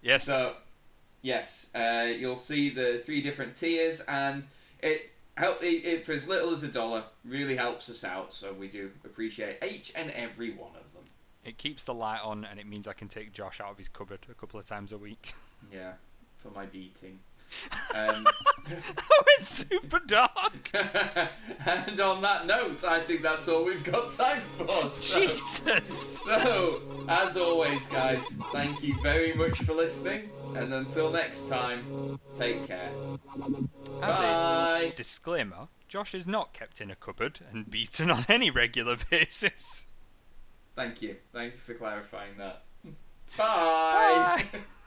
yes. 0.00 0.24
So, 0.24 0.54
yes, 1.20 1.70
uh, 1.74 2.06
you'll 2.16 2.36
see 2.36 2.70
the 2.70 3.02
three 3.04 3.20
different 3.20 3.54
tiers, 3.54 4.00
and 4.00 4.44
it 4.82 5.10
help 5.36 5.62
it, 5.62 5.84
it 5.84 6.06
for 6.06 6.12
as 6.12 6.26
little 6.28 6.50
as 6.50 6.62
a 6.62 6.68
dollar 6.68 7.04
really 7.26 7.56
helps 7.56 7.90
us 7.90 8.04
out. 8.04 8.32
So 8.32 8.52
we 8.54 8.68
do 8.68 8.90
appreciate 9.04 9.58
each 9.62 9.92
and 9.94 10.10
every 10.12 10.52
one 10.52 10.70
of 10.82 10.90
them. 10.91 10.91
It 11.44 11.58
keeps 11.58 11.84
the 11.84 11.94
light 11.94 12.20
on, 12.22 12.44
and 12.44 12.60
it 12.60 12.66
means 12.66 12.86
I 12.86 12.92
can 12.92 13.08
take 13.08 13.32
Josh 13.32 13.60
out 13.60 13.70
of 13.70 13.78
his 13.78 13.88
cupboard 13.88 14.20
a 14.30 14.34
couple 14.34 14.58
of 14.60 14.66
times 14.66 14.92
a 14.92 14.98
week. 14.98 15.32
Yeah, 15.72 15.92
for 16.38 16.50
my 16.50 16.66
beating. 16.66 17.20
Um, 17.94 18.26
oh, 18.26 19.22
it's 19.38 19.48
super 19.68 20.00
dark. 20.06 20.70
and 20.74 22.00
on 22.00 22.22
that 22.22 22.46
note, 22.46 22.82
I 22.84 23.00
think 23.00 23.22
that's 23.22 23.46
all 23.48 23.64
we've 23.64 23.84
got 23.84 24.08
time 24.10 24.42
for. 24.56 24.90
So, 24.94 25.20
Jesus. 25.20 26.22
so, 26.24 26.80
as 27.06 27.36
always, 27.36 27.86
guys, 27.86 28.26
thank 28.50 28.82
you 28.82 28.98
very 29.02 29.34
much 29.34 29.58
for 29.62 29.74
listening, 29.74 30.30
and 30.56 30.72
until 30.72 31.10
next 31.10 31.48
time, 31.48 32.18
take 32.34 32.66
care. 32.66 32.90
As 34.02 34.18
a 34.18 34.22
Bye. 34.22 34.92
disclaimer, 34.96 35.68
Josh 35.88 36.14
is 36.14 36.26
not 36.26 36.54
kept 36.54 36.80
in 36.80 36.90
a 36.90 36.96
cupboard 36.96 37.40
and 37.52 37.70
beaten 37.70 38.10
on 38.10 38.24
any 38.28 38.50
regular 38.50 38.96
basis. 39.10 39.86
Thank 40.74 41.02
you. 41.02 41.16
Thank 41.32 41.54
you 41.54 41.58
for 41.60 41.74
clarifying 41.74 42.36
that. 42.38 42.62
Bye. 43.36 44.42
Bye. 44.52 44.60